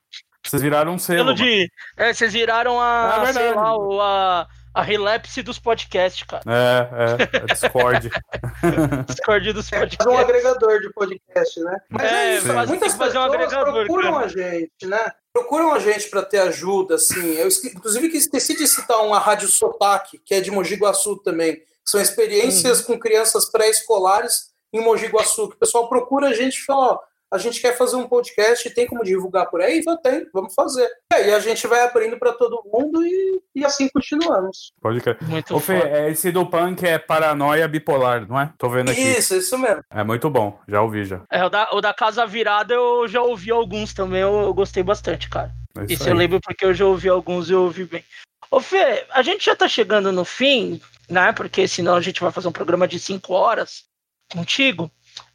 [0.50, 1.34] Vocês viraram um selo.
[1.34, 1.70] de.
[1.96, 3.24] É, vocês viraram a.
[3.28, 4.46] É sei lá, a,
[4.76, 6.42] a relapse dos podcasts, cara.
[6.46, 8.10] É, é, é Discord.
[9.08, 10.06] Discord dos podcasts.
[10.06, 11.78] É um agregador de podcast, né?
[11.88, 14.26] Mas é, é isso, muitas fazer um procuram cara.
[14.26, 15.12] a gente, né?
[15.32, 17.34] Procuram a gente para ter ajuda, assim.
[17.36, 21.62] Eu inclusive que esqueci de citar uma rádio Sotaque, que é de Mogi Guaçu também.
[21.84, 22.84] São experiências hum.
[22.84, 26.98] com crianças pré-escolares em Mogi Guaçu, que o pessoal procura a gente e fala, ó,
[27.32, 29.82] a gente quer fazer um podcast, tem como divulgar por aí?
[29.86, 30.88] Eu tenho, vamos fazer.
[31.12, 34.72] E aí a gente vai abrindo para todo mundo e, e assim continuamos.
[34.80, 35.18] Pode crer.
[35.22, 38.52] Muito Ô, Fê, é, esse do punk é paranoia bipolar, não é?
[38.58, 39.00] Tô vendo aqui.
[39.00, 39.82] Isso, isso mesmo.
[39.90, 41.22] É muito bom, já ouvi já.
[41.30, 44.82] É, o da, o da Casa Virada eu já ouvi alguns também, eu, eu gostei
[44.82, 45.52] bastante, cara.
[45.76, 48.04] É isso, isso eu lembro porque eu já ouvi alguns e eu ouvi bem.
[48.50, 51.32] Ô Fê, a gente já tá chegando no fim, né?
[51.32, 53.84] Porque senão a gente vai fazer um programa de cinco horas
[54.32, 54.90] contigo.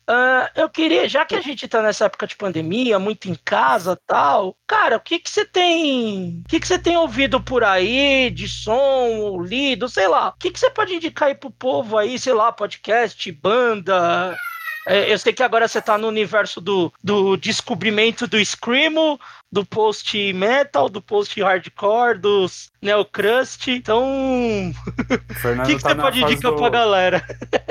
[0.09, 3.97] Uh, eu queria, já que a gente tá nessa época de pandemia, muito em casa
[4.07, 6.41] tal, cara, o que que você tem.
[6.45, 10.29] O que que você tem ouvido por aí de som, ou lido, sei lá.
[10.29, 14.35] O que que você pode indicar aí pro povo aí, sei lá, podcast, banda,
[14.87, 19.19] é, eu sei que agora você está no universo do, do descobrimento do Screamo,
[19.51, 23.67] do post metal, do post hardcore, dos neocrust.
[23.67, 27.23] Então, o que, que tá você pode indicar do, pra galera?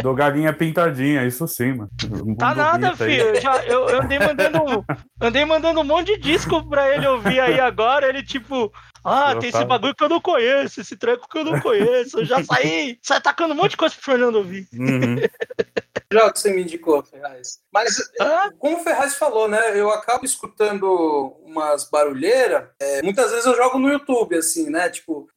[0.02, 1.90] Do galinha pintadinha, isso sim, mano.
[2.24, 3.22] Um tá nada, filho.
[3.22, 4.84] Eu, já, eu, eu, andei mandando,
[5.20, 8.08] andei mandando um monte de disco pra ele ouvir aí agora.
[8.08, 8.70] Ele tipo,
[9.04, 9.62] ah, eu tem tava...
[9.62, 12.20] esse bagulho que eu não conheço, esse treco que eu não conheço.
[12.20, 14.68] Eu já saí, saí atacando um monte de coisa pro Fernando ouvir.
[14.72, 15.16] Uhum.
[16.12, 17.60] Já que você me indicou, Ferraz.
[17.72, 18.50] Mas, ah?
[18.58, 19.78] como o Ferraz falou, né?
[19.78, 22.68] Eu acabo escutando umas barulheiras.
[22.80, 24.88] É, muitas vezes eu jogo no YouTube, assim, né?
[24.90, 25.28] Tipo,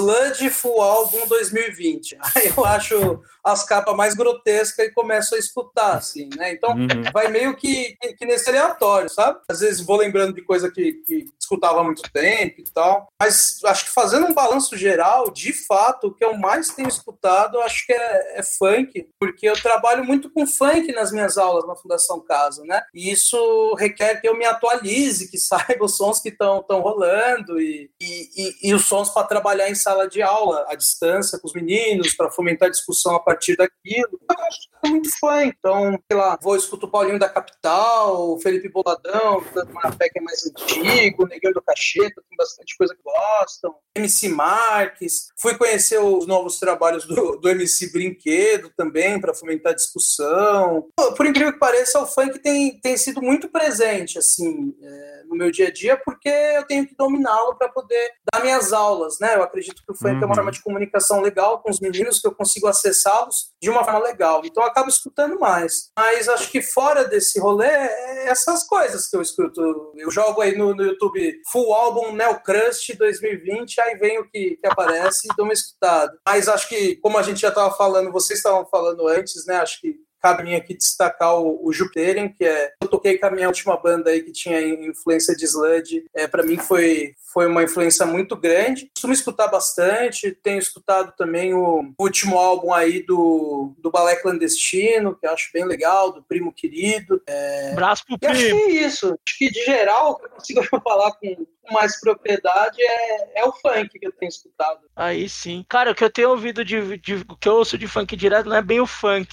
[0.00, 2.16] Sludge Full Album 2020.
[2.34, 6.52] Aí eu acho as capas mais grotescas e começo a escutar, assim, né?
[6.52, 7.10] Então uhum.
[7.12, 9.40] vai meio que, que, que, nesse aleatório, sabe?
[9.48, 13.08] Às vezes vou lembrando de coisa que, que escutava há muito tempo e tal.
[13.20, 17.60] Mas acho que fazendo um balanço geral, de fato, o que eu mais tenho escutado,
[17.60, 21.76] acho que é, é funk, porque eu trabalho muito com funk nas minhas aulas na
[21.76, 22.82] Fundação Casa, né?
[22.94, 27.90] E isso requer que eu me atualize, que saiba os sons que estão rolando e,
[28.00, 31.54] e, e, e os sons para trabalhar em sala de aula, à distância, com os
[31.54, 34.20] meninos, para fomentar discussão a partir daquilo.
[34.30, 38.32] Eu acho que é muito fã, então, sei lá, vou escutar o Paulinho da Capital,
[38.32, 42.76] o Felipe Boladão, o Marapé que é mais antigo, o Neguinho do Cacheta, tem bastante
[42.76, 49.20] coisa que gostam, MC Marques, fui conhecer os novos trabalhos do, do MC Brinquedo também,
[49.20, 50.88] para fomentar discussão.
[51.16, 55.50] Por incrível que pareça, o funk tem, tem sido muito presente, assim, é, no meu
[55.50, 59.34] dia a dia, porque eu tenho que dominá-lo para poder dar minhas aulas, né?
[59.34, 60.22] Eu acredito que o funk uhum.
[60.22, 63.84] é uma forma de comunicação legal com os meninos, que eu consigo acessá-los de uma
[63.84, 64.42] forma legal.
[64.44, 65.90] Então eu acabo escutando mais.
[65.96, 69.92] Mas acho que fora desse rolê, é essas coisas que eu escuto.
[69.96, 74.66] Eu jogo aí no, no YouTube Full Album Neocrust 2020, aí vem o que, que
[74.66, 76.12] aparece e dou uma escutada.
[76.26, 79.56] Mas acho que, como a gente já estava falando, vocês estavam falando antes, né?
[79.56, 82.72] Acho que cabe mim aqui destacar o, o Jupiteren, que é.
[82.82, 86.04] Eu toquei com a minha última banda aí que tinha influência de sludge.
[86.14, 88.90] É, para mim foi, foi uma influência muito grande.
[88.94, 95.26] Costumo escutar bastante, tenho escutado também o último álbum aí do, do Balé Clandestino, que
[95.26, 97.22] eu acho bem legal, do Primo Querido.
[97.26, 97.74] É...
[97.74, 98.34] Braço pro primo.
[98.34, 99.18] Acho que é isso.
[99.26, 103.52] Acho que de geral, o que eu consigo falar com mais propriedade é, é o
[103.52, 104.80] funk que eu tenho escutado.
[104.96, 105.64] Aí sim.
[105.68, 108.48] Cara, o que eu tenho ouvido de, de o que eu ouço de funk direto
[108.48, 109.32] não é bem o funk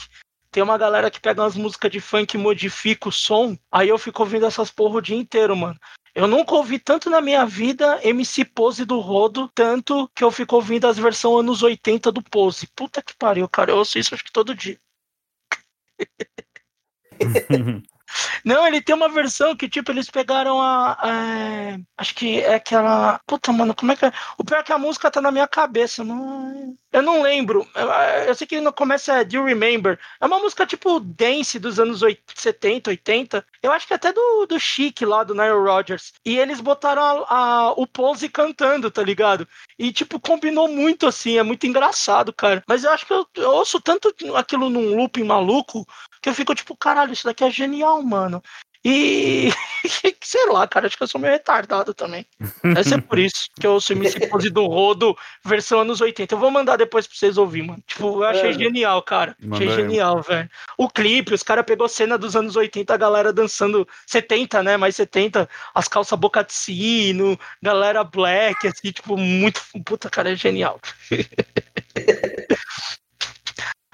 [0.51, 3.97] tem uma galera que pega umas músicas de funk e modifica o som, aí eu
[3.97, 5.79] fico ouvindo essas porra o dia inteiro, mano.
[6.15, 10.55] Eu nunca ouvi tanto na minha vida MC Pose do Rodo, tanto que eu fico
[10.55, 12.67] ouvindo as versões anos 80 do Pose.
[12.75, 13.71] Puta que pariu, cara.
[13.71, 14.79] Eu ouço isso acho que todo dia.
[18.43, 20.97] Não, ele tem uma versão que, tipo, eles pegaram a.
[20.99, 23.19] a acho que é aquela.
[23.25, 24.13] Puta, mano, como é que é?
[24.37, 26.03] O pior é que a música tá na minha cabeça.
[26.03, 26.75] Não...
[26.91, 27.67] Eu não lembro.
[28.25, 29.99] Eu, sei que no começo é Do Remember.
[30.19, 33.45] É uma música tipo dance dos anos 80, 70, 80.
[33.61, 36.13] Eu acho que até do, do Chic lá, do Nile Rodgers.
[36.25, 39.47] E eles botaram a, a, o Pose cantando, tá ligado?
[39.77, 41.37] E, tipo, combinou muito assim.
[41.37, 42.63] É muito engraçado, cara.
[42.67, 45.85] Mas eu acho que eu, eu ouço tanto aquilo num looping maluco
[46.21, 48.41] que eu fico tipo, caralho, isso daqui é genial, mano.
[48.83, 49.49] E
[50.21, 52.25] sei lá, cara, acho que eu sou meio retardado também.
[52.63, 56.33] Deve ser por isso que eu sou MC Pose do Rodo, versão anos 80.
[56.33, 57.83] Eu vou mandar depois pra vocês ouvirem, mano.
[57.85, 58.53] Tipo, eu achei é.
[58.53, 59.35] genial, cara.
[59.51, 60.49] achei genial, velho.
[60.77, 64.77] O clipe, os caras pegou cena dos anos 80, a galera dançando 70, né?
[64.77, 69.61] Mais 70, as calças boca de sino, galera black, assim, tipo, muito.
[69.85, 70.79] Puta, cara, é genial.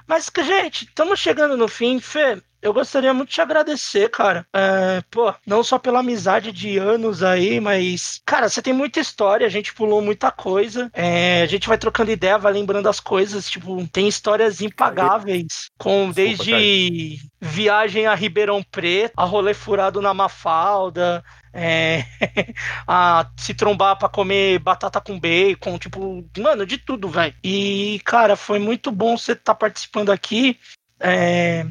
[0.06, 1.98] Mas, gente, estamos chegando no fim.
[2.00, 4.46] Fê, eu gostaria muito de te agradecer, cara.
[4.50, 9.46] É, pô, não só pela amizade de anos aí, mas, cara, você tem muita história,
[9.46, 10.90] a gente pulou muita coisa.
[10.94, 13.50] É, a gente vai trocando ideia, vai lembrando as coisas.
[13.50, 21.22] Tipo, tem histórias impagáveis, com desde viagem a Ribeirão Preto, a rolê furado na Mafalda,
[21.54, 22.04] é,
[22.86, 27.34] a se trombar para comer batata com bacon, tipo, mano, de tudo, velho.
[27.42, 30.58] E, cara, foi muito bom você estar tá participando aqui.
[30.98, 31.64] É,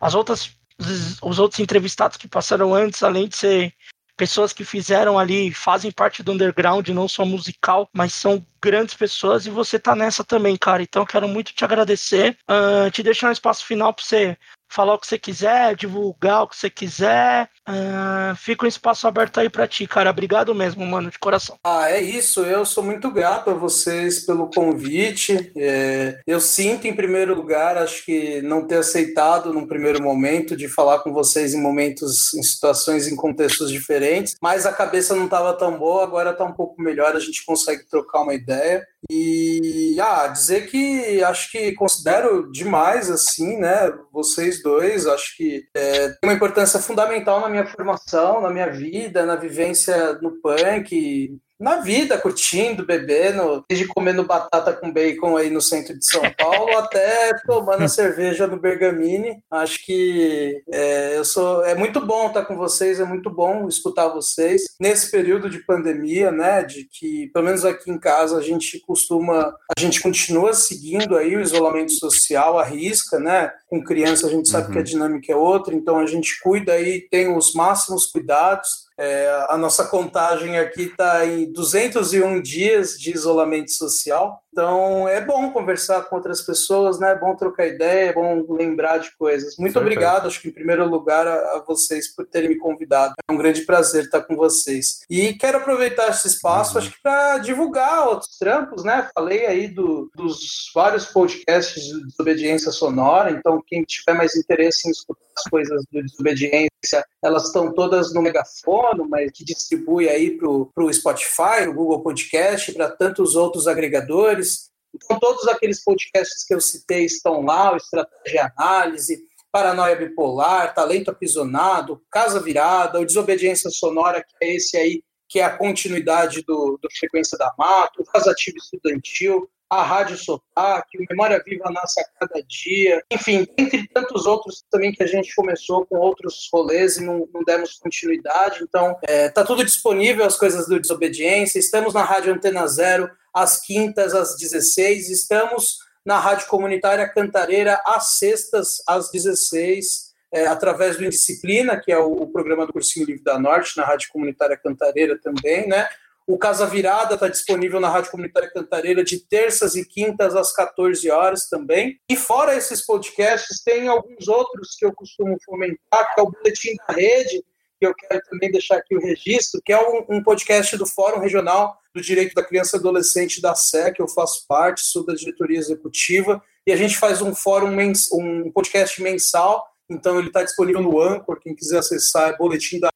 [0.00, 3.74] as outras, os, os outros entrevistados que passaram antes, além de ser
[4.16, 9.46] pessoas que fizeram ali, fazem parte do underground, não só musical, mas são grandes pessoas
[9.46, 10.82] e você tá nessa também, cara.
[10.82, 14.38] Então quero muito te agradecer, uh, te deixar um espaço final para você
[14.68, 17.48] falar o que você quiser, divulgar o que você quiser.
[17.68, 20.10] Uh, fica um espaço aberto aí para ti, cara.
[20.10, 21.58] Obrigado mesmo, mano, de coração.
[21.64, 22.40] Ah, é isso.
[22.44, 25.52] Eu sou muito grato a vocês pelo convite.
[25.56, 30.68] É, eu sinto, em primeiro lugar, acho que não ter aceitado num primeiro momento de
[30.68, 35.54] falar com vocês em momentos, em situações, em contextos diferentes, mas a cabeça não estava
[35.54, 38.86] tão boa, agora está um pouco melhor, a gente consegue trocar uma ideia.
[39.10, 43.92] E ah, dizer que acho que considero demais assim, né?
[44.12, 49.24] Vocês dois, acho que é, tem uma importância fundamental na minha formação, na minha vida,
[49.26, 55.60] na vivência no punk, na vida, curtindo, bebendo, desde comendo batata com bacon aí no
[55.60, 59.38] centro de São Paulo até tomando a cerveja do Bergamini.
[59.50, 64.08] Acho que é, eu sou é muito bom estar com vocês, é muito bom escutar
[64.08, 66.62] vocês nesse período de pandemia, né?
[66.62, 71.36] De que pelo menos aqui em casa a gente costuma, a gente continua seguindo aí
[71.36, 73.50] o isolamento social, a risca, né?
[73.66, 74.72] Com criança a gente sabe uhum.
[74.72, 79.46] que a dinâmica é outra, então a gente cuida aí, tem os máximos cuidados é,
[79.48, 84.42] a nossa contagem aqui está em 201 dias de isolamento social.
[84.56, 87.10] Então é bom conversar com outras pessoas, né?
[87.10, 89.54] É bom trocar ideia, é bom lembrar de coisas.
[89.58, 93.12] Muito obrigado, acho que em primeiro lugar, a, a, vocês por terem me convidado.
[93.28, 95.00] É um grande prazer estar com vocês.
[95.10, 96.78] E quero aproveitar esse espaço, uhum.
[96.78, 99.10] acho que para divulgar outros trampos, né?
[99.14, 104.90] Falei aí do, dos vários podcasts de desobediência sonora, então quem tiver mais interesse em
[104.90, 110.48] escutar as coisas do desobediência, elas estão todas no megafono, mas que distribui aí para
[110.48, 114.45] o Spotify, o Google Podcast, para tantos outros agregadores
[114.94, 121.10] então, todos aqueles podcasts que eu citei estão lá: o Estratégia Análise, Paranoia Bipolar, Talento
[121.10, 126.78] Aprisionado, Casa Virada, o Desobediência Sonora, que é esse aí, que é a continuidade do,
[126.80, 132.04] do Frequência da Mato, o Casativo Estudantil, a Rádio Sotaque, o Memória Viva Nasce a
[132.20, 137.04] Cada Dia, enfim, entre tantos outros também que a gente começou com outros rolês e
[137.04, 138.60] não, não demos continuidade.
[138.62, 141.58] Então, é, tá tudo disponível, as coisas do Desobediência.
[141.58, 145.10] Estamos na Rádio Antena Zero às quintas, às 16.
[145.10, 151.98] Estamos na Rádio Comunitária Cantareira, às sextas, às 16, é, através do Indisciplina, que é
[151.98, 155.88] o, o, programa do Cursinho Livre da Norte, na Rádio Comunitária Cantareira também, né?
[156.26, 161.08] O Casa Virada está disponível na Rádio Comunitária Cantareira de terças e quintas às 14
[161.08, 162.00] horas também.
[162.10, 166.74] E fora esses podcasts, tem alguns outros que eu costumo fomentar, que é o Boletim
[166.88, 167.44] da Rede,
[167.78, 171.20] que eu quero também deixar aqui o registro, que é um, um podcast do Fórum
[171.20, 175.14] Regional do Direito da Criança e Adolescente da SE, que eu faço parte, sou da
[175.14, 180.42] diretoria executiva, e a gente faz um fórum, mens, um podcast mensal, então ele está
[180.42, 182.90] disponível no Anchor, quem quiser acessar, é Boletim da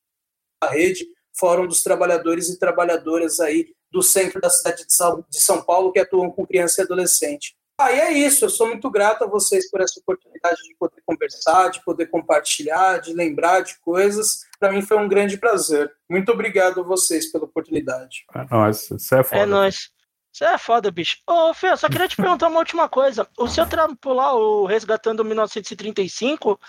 [0.69, 1.07] Rede,
[1.41, 6.31] Fórum dos Trabalhadores e Trabalhadoras aí do centro da cidade de São, Paulo que atuam
[6.31, 7.57] com criança e adolescente.
[7.81, 8.45] Ah, e é isso.
[8.45, 12.99] Eu sou muito grato a vocês por essa oportunidade de poder conversar, de poder compartilhar,
[12.99, 14.41] de lembrar de coisas.
[14.59, 15.91] Para mim foi um grande prazer.
[16.09, 18.27] Muito obrigado a vocês pela oportunidade.
[18.35, 19.43] É nóis, isso é foda.
[19.43, 19.91] É nóis.
[20.33, 21.17] Você é foda, bicho.
[21.27, 23.27] Ô, Fê, eu só queria te perguntar uma última coisa.
[23.37, 26.61] O seu trampo lá, o Resgatando 1935,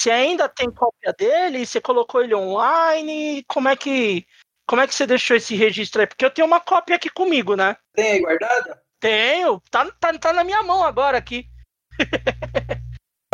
[0.00, 1.66] você ainda tem cópia dele?
[1.66, 3.44] Você colocou ele online?
[3.44, 4.26] Como é que
[4.66, 6.06] como é que você deixou esse registro aí?
[6.06, 7.76] Porque eu tenho uma cópia aqui comigo, né?
[7.92, 8.82] Tem aí guardada?
[8.98, 9.60] Tenho.
[9.70, 11.46] Tá, tá, tá na minha mão agora aqui.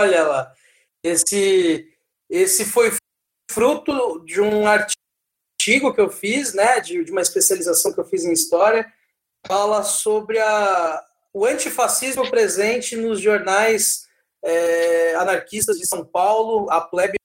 [0.01, 0.53] Olha lá.
[1.05, 1.89] Esse,
[2.29, 2.97] esse foi
[3.49, 6.81] fruto de um artigo que eu fiz, né?
[6.81, 8.93] De, de uma especialização que eu fiz em história.
[9.47, 14.06] Fala sobre a, o antifascismo presente nos jornais
[14.47, 17.17] é, anarquistas de São Paulo, a plebe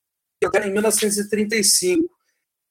[0.43, 2.09] em 1935.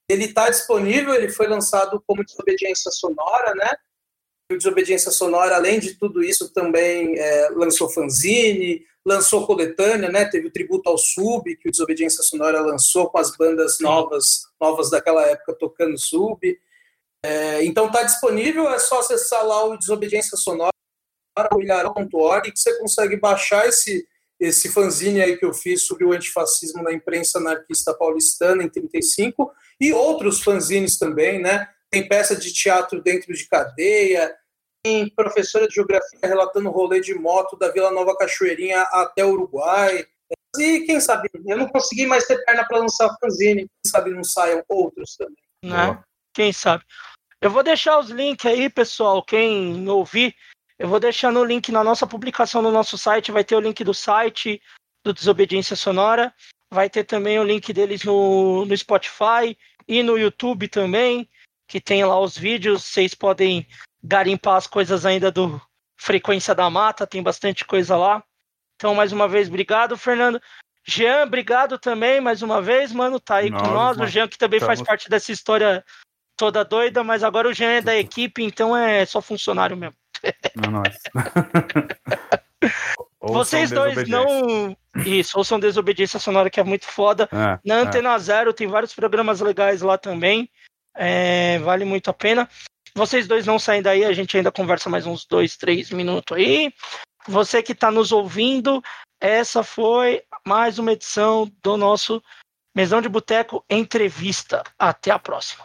[0.09, 3.69] Ele está disponível, ele foi lançado como desobediência sonora, né?
[4.51, 10.25] O Desobediência Sonora, além de tudo isso, também é, lançou fanzine, lançou coletânea, né?
[10.25, 14.89] Teve o tributo ao Sub, que o Desobediência Sonora lançou com as bandas novas, novas
[14.89, 16.37] daquela época tocando Sub.
[17.23, 20.71] É, então está disponível, é só acessar lá o Desobediência Sonora,
[21.55, 24.05] milharão.org, que você consegue baixar esse,
[24.41, 29.53] esse fanzine aí que eu fiz sobre o antifascismo na imprensa anarquista paulistana em 35
[29.79, 31.69] e outros fanzines também, né?
[31.91, 34.35] Tem peça de teatro dentro de cadeia,
[34.83, 40.07] tem professora de geografia relatando rolê de moto da Vila Nova Cachoeirinha até Uruguai.
[40.57, 44.23] E quem sabe, eu não consegui mais ter perna para lançar fanzine, quem sabe não
[44.23, 45.35] saiam outros também.
[45.63, 46.03] Né?
[46.33, 46.83] Quem sabe.
[47.39, 50.35] Eu vou deixar os links aí, pessoal, quem ouvir,
[50.81, 53.83] eu vou deixar no link na nossa publicação no nosso site, vai ter o link
[53.83, 54.59] do site
[55.03, 56.33] do Desobediência Sonora,
[56.71, 59.55] vai ter também o link deles no, no Spotify
[59.87, 61.29] e no YouTube também,
[61.67, 63.67] que tem lá os vídeos, vocês podem
[64.03, 65.61] garimpar as coisas ainda do
[65.95, 68.23] Frequência da Mata, tem bastante coisa lá.
[68.75, 70.41] Então, mais uma vez, obrigado, Fernando.
[70.83, 73.99] Jean, obrigado também, mais uma vez, mano, tá aí Nossa, com nós.
[73.99, 74.79] O Jean que também estamos...
[74.79, 75.85] faz parte dessa história
[76.35, 80.00] toda doida, mas agora o Jean é da equipe, então é só funcionário mesmo.
[80.55, 80.97] Não, nós.
[83.21, 84.75] Vocês dois não.
[85.05, 87.29] Isso, ouçam Desobediência Sonora, que é muito foda.
[87.31, 87.81] É, Na é.
[87.81, 88.19] Antena é.
[88.19, 90.49] Zero tem vários programas legais lá também.
[90.95, 92.49] É, vale muito a pena.
[92.95, 96.73] Vocês dois não saem daí, a gente ainda conversa mais uns dois, três minutos aí.
[97.27, 98.81] Você que está nos ouvindo,
[99.19, 102.21] essa foi mais uma edição do nosso
[102.75, 104.63] Mesão de Boteco Entrevista.
[104.77, 105.59] Até a próxima.